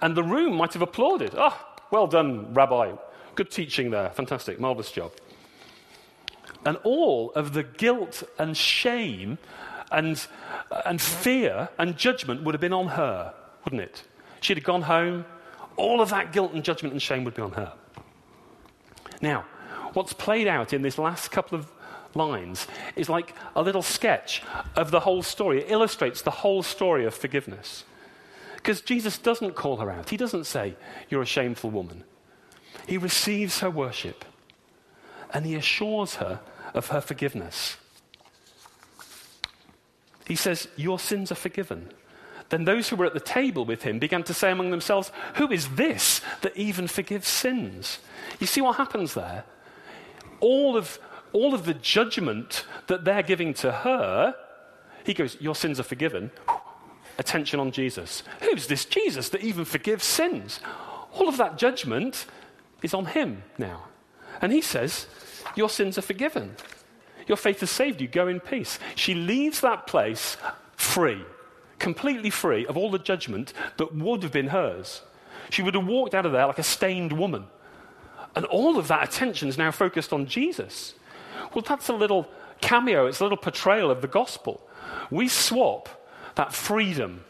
And 0.00 0.16
the 0.16 0.24
room 0.24 0.56
might 0.56 0.72
have 0.72 0.82
applauded. 0.82 1.34
Ah, 1.36 1.56
oh, 1.56 1.82
well 1.90 2.06
done, 2.06 2.54
Rabbi. 2.54 2.92
Good 3.34 3.50
teaching 3.50 3.90
there. 3.90 4.10
Fantastic. 4.10 4.58
Marvelous 4.58 4.90
job. 4.90 5.12
And 6.64 6.76
all 6.78 7.32
of 7.32 7.52
the 7.52 7.62
guilt 7.62 8.22
and 8.38 8.56
shame 8.56 9.38
and, 9.90 10.26
and 10.86 11.00
fear 11.00 11.68
and 11.78 11.96
judgment 11.96 12.42
would 12.42 12.54
have 12.54 12.60
been 12.60 12.72
on 12.72 12.88
her, 12.88 13.34
wouldn't 13.64 13.82
it? 13.82 14.04
She'd 14.40 14.56
have 14.56 14.64
gone 14.64 14.82
home. 14.82 15.24
All 15.76 16.00
of 16.00 16.10
that 16.10 16.32
guilt 16.32 16.52
and 16.52 16.64
judgment 16.64 16.92
and 16.92 17.02
shame 17.02 17.24
would 17.24 17.34
be 17.34 17.42
on 17.42 17.52
her. 17.52 17.72
Now, 19.20 19.44
what's 19.92 20.12
played 20.12 20.46
out 20.46 20.72
in 20.72 20.82
this 20.82 20.98
last 20.98 21.30
couple 21.30 21.58
of 21.58 21.70
lines 22.14 22.66
is 22.96 23.08
like 23.08 23.34
a 23.56 23.62
little 23.62 23.82
sketch 23.82 24.42
of 24.76 24.90
the 24.90 25.00
whole 25.00 25.22
story. 25.22 25.60
It 25.60 25.70
illustrates 25.70 26.22
the 26.22 26.30
whole 26.30 26.62
story 26.62 27.04
of 27.04 27.14
forgiveness. 27.14 27.84
Because 28.56 28.80
Jesus 28.80 29.18
doesn't 29.18 29.54
call 29.54 29.78
her 29.78 29.90
out, 29.90 30.10
He 30.10 30.16
doesn't 30.16 30.44
say, 30.44 30.76
You're 31.08 31.22
a 31.22 31.26
shameful 31.26 31.70
woman. 31.70 32.04
He 32.86 32.98
receives 32.98 33.60
her 33.60 33.70
worship 33.70 34.24
and 35.32 35.44
He 35.44 35.54
assures 35.54 36.16
her 36.16 36.40
of 36.74 36.88
her 36.88 37.00
forgiveness. 37.00 37.76
He 40.26 40.36
says, 40.36 40.68
Your 40.76 40.98
sins 40.98 41.30
are 41.32 41.36
forgiven. 41.36 41.90
Then 42.50 42.64
those 42.64 42.88
who 42.88 42.96
were 42.96 43.06
at 43.06 43.14
the 43.14 43.20
table 43.20 43.64
with 43.64 43.82
him 43.82 43.98
began 43.98 44.22
to 44.24 44.34
say 44.34 44.50
among 44.50 44.70
themselves, 44.70 45.10
Who 45.36 45.50
is 45.50 45.68
this 45.70 46.20
that 46.42 46.56
even 46.56 46.88
forgives 46.88 47.28
sins? 47.28 47.98
You 48.38 48.46
see 48.46 48.60
what 48.60 48.76
happens 48.76 49.14
there? 49.14 49.44
All 50.40 50.76
of 50.76 50.98
all 51.32 51.52
of 51.52 51.66
the 51.66 51.74
judgment 51.74 52.64
that 52.86 53.04
they're 53.04 53.22
giving 53.22 53.54
to 53.54 53.72
her, 53.72 54.36
he 55.04 55.14
goes, 55.14 55.36
Your 55.40 55.54
sins 55.54 55.80
are 55.80 55.84
forgiven. 55.84 56.30
Attention 57.18 57.60
on 57.60 57.70
Jesus. 57.70 58.22
Who's 58.40 58.66
this 58.66 58.84
Jesus 58.84 59.28
that 59.30 59.42
even 59.42 59.64
forgives 59.64 60.04
sins? 60.04 60.60
All 61.12 61.28
of 61.28 61.36
that 61.36 61.58
judgment 61.58 62.26
is 62.82 62.94
on 62.94 63.06
him 63.06 63.42
now. 63.58 63.84
And 64.40 64.52
he 64.52 64.60
says, 64.60 65.06
Your 65.54 65.68
sins 65.68 65.98
are 65.98 66.02
forgiven. 66.02 66.56
Your 67.26 67.36
faith 67.36 67.60
has 67.60 67.70
saved 67.70 68.00
you. 68.00 68.08
Go 68.08 68.28
in 68.28 68.40
peace. 68.40 68.78
She 68.94 69.14
leaves 69.14 69.60
that 69.60 69.86
place 69.86 70.36
free, 70.76 71.22
completely 71.78 72.30
free 72.30 72.66
of 72.66 72.76
all 72.76 72.90
the 72.90 72.98
judgment 72.98 73.52
that 73.76 73.94
would 73.94 74.22
have 74.22 74.32
been 74.32 74.48
hers. 74.48 75.02
She 75.50 75.62
would 75.62 75.74
have 75.74 75.86
walked 75.86 76.14
out 76.14 76.26
of 76.26 76.32
there 76.32 76.46
like 76.46 76.58
a 76.58 76.62
stained 76.62 77.12
woman. 77.12 77.46
And 78.36 78.44
all 78.46 78.78
of 78.78 78.88
that 78.88 79.04
attention 79.04 79.48
is 79.48 79.58
now 79.58 79.70
focused 79.70 80.12
on 80.12 80.26
Jesus. 80.26 80.94
Well, 81.54 81.64
that's 81.66 81.88
a 81.88 81.94
little 81.94 82.28
cameo, 82.60 83.06
it's 83.06 83.20
a 83.20 83.22
little 83.22 83.38
portrayal 83.38 83.90
of 83.90 84.00
the 84.00 84.08
gospel. 84.08 84.60
We 85.10 85.28
swap 85.28 85.88
that 86.34 86.52
freedom 86.52 87.24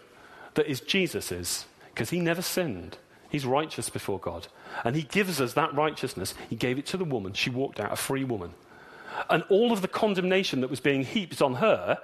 that 0.54 0.66
is 0.66 0.80
Jesus's, 0.80 1.66
because 1.92 2.10
he 2.10 2.20
never 2.20 2.42
sinned. 2.42 2.96
He's 3.34 3.44
righteous 3.44 3.88
before 3.90 4.20
God. 4.20 4.46
And 4.84 4.94
he 4.94 5.02
gives 5.02 5.40
us 5.40 5.54
that 5.54 5.74
righteousness. 5.74 6.34
He 6.48 6.54
gave 6.54 6.78
it 6.78 6.86
to 6.86 6.96
the 6.96 7.04
woman. 7.04 7.32
She 7.32 7.50
walked 7.50 7.80
out 7.80 7.92
a 7.92 7.96
free 7.96 8.22
woman. 8.22 8.54
And 9.28 9.42
all 9.48 9.72
of 9.72 9.82
the 9.82 9.88
condemnation 9.88 10.60
that 10.60 10.70
was 10.70 10.78
being 10.78 11.02
heaped 11.02 11.42
on 11.42 11.54
her 11.54 11.98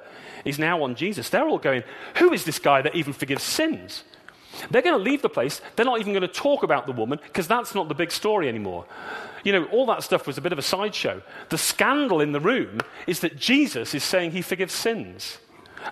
is 0.44 0.58
now 0.58 0.82
on 0.82 0.96
Jesus. 0.96 1.30
They're 1.30 1.46
all 1.46 1.60
going, 1.60 1.84
Who 2.16 2.32
is 2.32 2.42
this 2.42 2.58
guy 2.58 2.82
that 2.82 2.96
even 2.96 3.12
forgives 3.12 3.44
sins? 3.44 4.02
They're 4.72 4.82
going 4.82 4.98
to 4.98 5.04
leave 5.04 5.22
the 5.22 5.28
place. 5.28 5.60
They're 5.76 5.86
not 5.86 6.00
even 6.00 6.12
going 6.12 6.22
to 6.22 6.26
talk 6.26 6.64
about 6.64 6.86
the 6.86 6.92
woman 6.92 7.20
because 7.22 7.46
that's 7.46 7.76
not 7.76 7.86
the 7.86 7.94
big 7.94 8.10
story 8.10 8.48
anymore. 8.48 8.84
You 9.44 9.52
know, 9.52 9.66
all 9.66 9.86
that 9.86 10.02
stuff 10.02 10.26
was 10.26 10.36
a 10.36 10.40
bit 10.40 10.50
of 10.50 10.58
a 10.58 10.62
sideshow. 10.62 11.22
The 11.50 11.58
scandal 11.58 12.20
in 12.20 12.32
the 12.32 12.40
room 12.40 12.80
is 13.06 13.20
that 13.20 13.36
Jesus 13.36 13.94
is 13.94 14.02
saying 14.02 14.32
he 14.32 14.42
forgives 14.42 14.74
sins. 14.74 15.38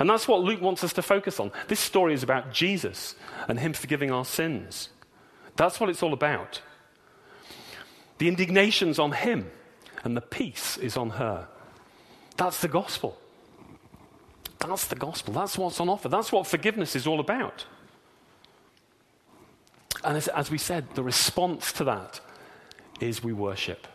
And 0.01 0.11
that's 0.11 0.27
what 0.27 0.41
Luke 0.41 0.61
wants 0.61 0.83
us 0.83 0.95
to 0.95 1.03
focus 1.03 1.39
on. 1.39 1.53
This 1.69 1.79
story 1.79 2.13
is 2.13 2.25
about 2.25 2.53
Jesus 2.53 3.15
and 3.47 3.61
him 3.61 3.73
forgiving 3.73 4.11
our 4.11 4.25
sins. 4.25 4.89
That's 5.59 5.81
what 5.81 5.91
it's 5.91 6.05
all 6.05 6.13
about. 6.13 6.63
The 8.19 8.29
indignation's 8.29 8.99
on 8.99 9.13
him, 9.13 9.51
and 10.05 10.17
the 10.17 10.21
peace 10.21 10.79
is 10.79 10.97
on 10.97 11.11
her. 11.11 11.49
That's 12.37 12.61
the 12.61 12.69
gospel. 12.69 13.19
That's 14.61 14.87
the 14.87 14.95
gospel. 14.97 15.35
That's 15.35 15.59
what's 15.59 15.81
on 15.81 15.89
offer. 15.89 16.09
That's 16.09 16.31
what 16.31 16.47
forgiveness 16.47 16.95
is 16.95 17.07
all 17.07 17.19
about. 17.19 17.67
And 20.05 20.17
as, 20.17 20.29
as 20.29 20.49
we 20.49 20.59
said, 20.59 20.95
the 20.95 21.03
response 21.03 21.73
to 21.73 21.85
that 21.85 22.21
is 23.01 23.23
we 23.23 23.33
worship 23.33 23.89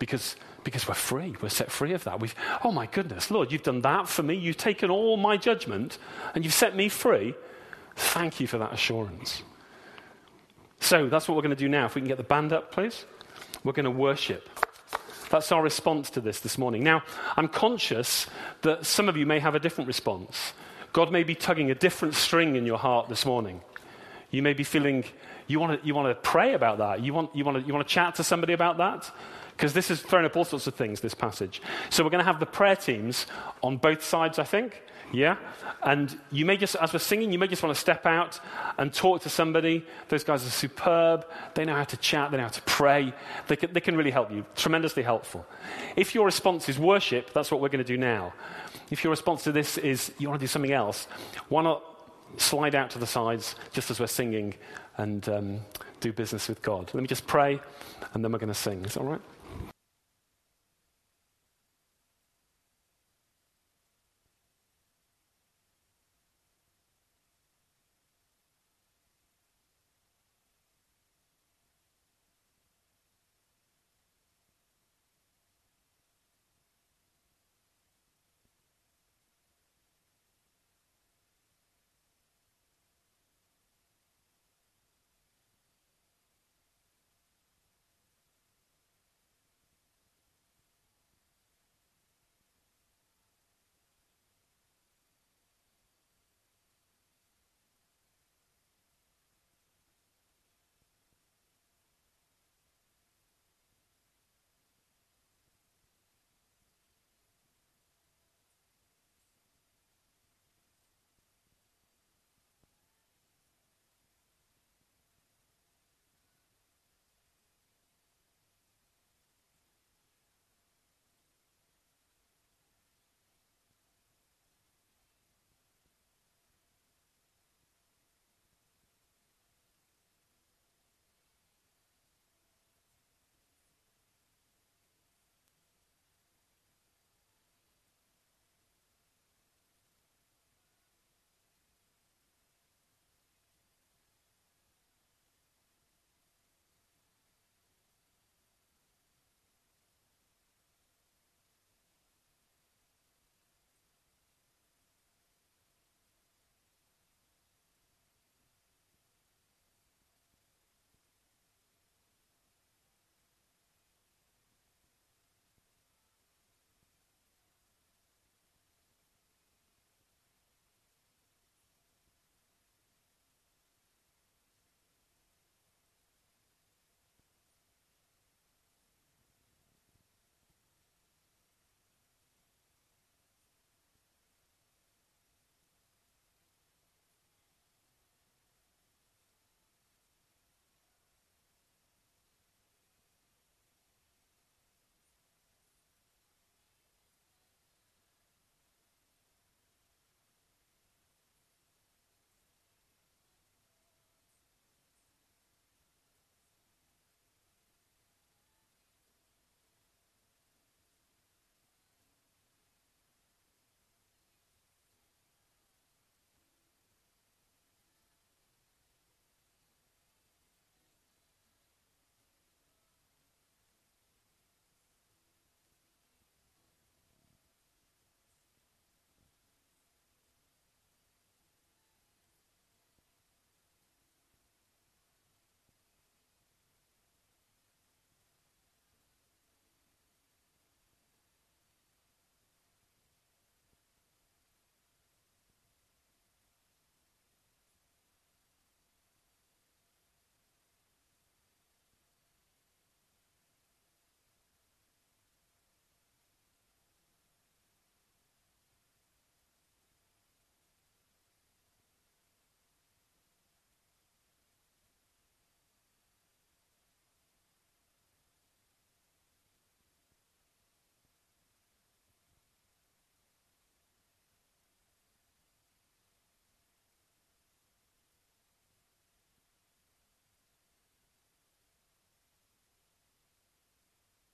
because, 0.00 0.34
because 0.64 0.88
we're 0.88 0.94
free. 0.94 1.36
We're 1.40 1.50
set 1.50 1.70
free 1.70 1.92
of 1.92 2.02
that. 2.04 2.18
We've, 2.18 2.34
oh 2.64 2.72
my 2.72 2.86
goodness, 2.86 3.30
Lord, 3.30 3.52
you've 3.52 3.62
done 3.62 3.82
that 3.82 4.08
for 4.08 4.24
me. 4.24 4.34
You've 4.34 4.56
taken 4.56 4.90
all 4.90 5.16
my 5.16 5.36
judgment 5.36 5.98
and 6.34 6.44
you've 6.44 6.54
set 6.54 6.74
me 6.74 6.88
free. 6.88 7.34
Thank 7.94 8.40
you 8.40 8.48
for 8.48 8.58
that 8.58 8.72
assurance. 8.72 9.42
So 10.80 11.08
that's 11.08 11.28
what 11.28 11.34
we're 11.34 11.42
going 11.42 11.56
to 11.56 11.56
do 11.56 11.68
now. 11.68 11.86
If 11.86 11.94
we 11.94 12.00
can 12.00 12.08
get 12.08 12.18
the 12.18 12.24
band 12.24 12.52
up, 12.52 12.72
please. 12.72 13.04
We're 13.64 13.72
going 13.72 13.84
to 13.84 13.90
worship. 13.90 14.48
That's 15.30 15.50
our 15.50 15.62
response 15.62 16.10
to 16.10 16.20
this 16.20 16.40
this 16.40 16.56
morning. 16.56 16.84
Now, 16.84 17.02
I'm 17.36 17.48
conscious 17.48 18.26
that 18.62 18.86
some 18.86 19.08
of 19.08 19.16
you 19.16 19.26
may 19.26 19.40
have 19.40 19.54
a 19.54 19.58
different 19.58 19.88
response. 19.88 20.52
God 20.92 21.10
may 21.10 21.24
be 21.24 21.34
tugging 21.34 21.70
a 21.70 21.74
different 21.74 22.14
string 22.14 22.56
in 22.56 22.64
your 22.64 22.78
heart 22.78 23.08
this 23.08 23.26
morning. 23.26 23.60
You 24.30 24.42
may 24.42 24.54
be 24.54 24.64
feeling 24.64 25.04
you 25.46 25.60
want 25.60 25.80
to, 25.80 25.86
you 25.86 25.94
want 25.94 26.08
to 26.08 26.14
pray 26.14 26.54
about 26.54 26.78
that. 26.78 27.02
You 27.02 27.12
want, 27.12 27.34
you, 27.34 27.44
want 27.44 27.58
to, 27.58 27.66
you 27.66 27.72
want 27.72 27.86
to 27.86 27.92
chat 27.92 28.14
to 28.16 28.24
somebody 28.24 28.52
about 28.52 28.78
that. 28.78 29.10
Because 29.56 29.72
this 29.72 29.90
is 29.90 30.02
throwing 30.02 30.26
up 30.26 30.36
all 30.36 30.44
sorts 30.44 30.66
of 30.66 30.74
things, 30.74 31.00
this 31.00 31.14
passage. 31.14 31.62
So 31.90 32.04
we're 32.04 32.10
going 32.10 32.24
to 32.24 32.30
have 32.30 32.40
the 32.40 32.46
prayer 32.46 32.76
teams 32.76 33.26
on 33.62 33.78
both 33.78 34.04
sides, 34.04 34.38
I 34.38 34.44
think. 34.44 34.82
Yeah? 35.12 35.36
And 35.82 36.18
you 36.30 36.44
may 36.44 36.56
just, 36.56 36.76
as 36.76 36.92
we're 36.92 36.98
singing, 36.98 37.32
you 37.32 37.38
may 37.38 37.46
just 37.46 37.62
want 37.62 37.74
to 37.74 37.80
step 37.80 38.06
out 38.06 38.40
and 38.78 38.92
talk 38.92 39.22
to 39.22 39.28
somebody. 39.28 39.84
Those 40.08 40.24
guys 40.24 40.46
are 40.46 40.50
superb. 40.50 41.26
They 41.54 41.64
know 41.64 41.74
how 41.74 41.84
to 41.84 41.96
chat, 41.96 42.30
they 42.30 42.36
know 42.36 42.44
how 42.44 42.48
to 42.50 42.62
pray. 42.62 43.14
They 43.46 43.56
can, 43.56 43.72
they 43.72 43.80
can 43.80 43.96
really 43.96 44.10
help 44.10 44.30
you. 44.30 44.44
Tremendously 44.54 45.02
helpful. 45.02 45.46
If 45.96 46.14
your 46.14 46.26
response 46.26 46.68
is 46.68 46.78
worship, 46.78 47.32
that's 47.32 47.50
what 47.50 47.60
we're 47.60 47.68
going 47.68 47.84
to 47.84 47.84
do 47.84 47.98
now. 47.98 48.34
If 48.90 49.02
your 49.04 49.10
response 49.10 49.44
to 49.44 49.52
this 49.52 49.78
is 49.78 50.12
you 50.18 50.28
want 50.28 50.40
to 50.40 50.44
do 50.44 50.48
something 50.48 50.72
else, 50.72 51.08
why 51.48 51.62
not 51.62 51.82
slide 52.36 52.74
out 52.74 52.90
to 52.90 52.98
the 52.98 53.06
sides 53.06 53.54
just 53.72 53.90
as 53.90 54.00
we're 54.00 54.06
singing 54.06 54.54
and 54.96 55.28
um, 55.28 55.60
do 56.00 56.12
business 56.12 56.48
with 56.48 56.62
God? 56.62 56.90
Let 56.92 57.00
me 57.00 57.08
just 57.08 57.26
pray 57.26 57.60
and 58.12 58.24
then 58.24 58.32
we're 58.32 58.38
going 58.38 58.48
to 58.48 58.54
sing. 58.54 58.84
Is 58.84 58.94
that 58.94 59.00
all 59.00 59.06
right? 59.06 59.20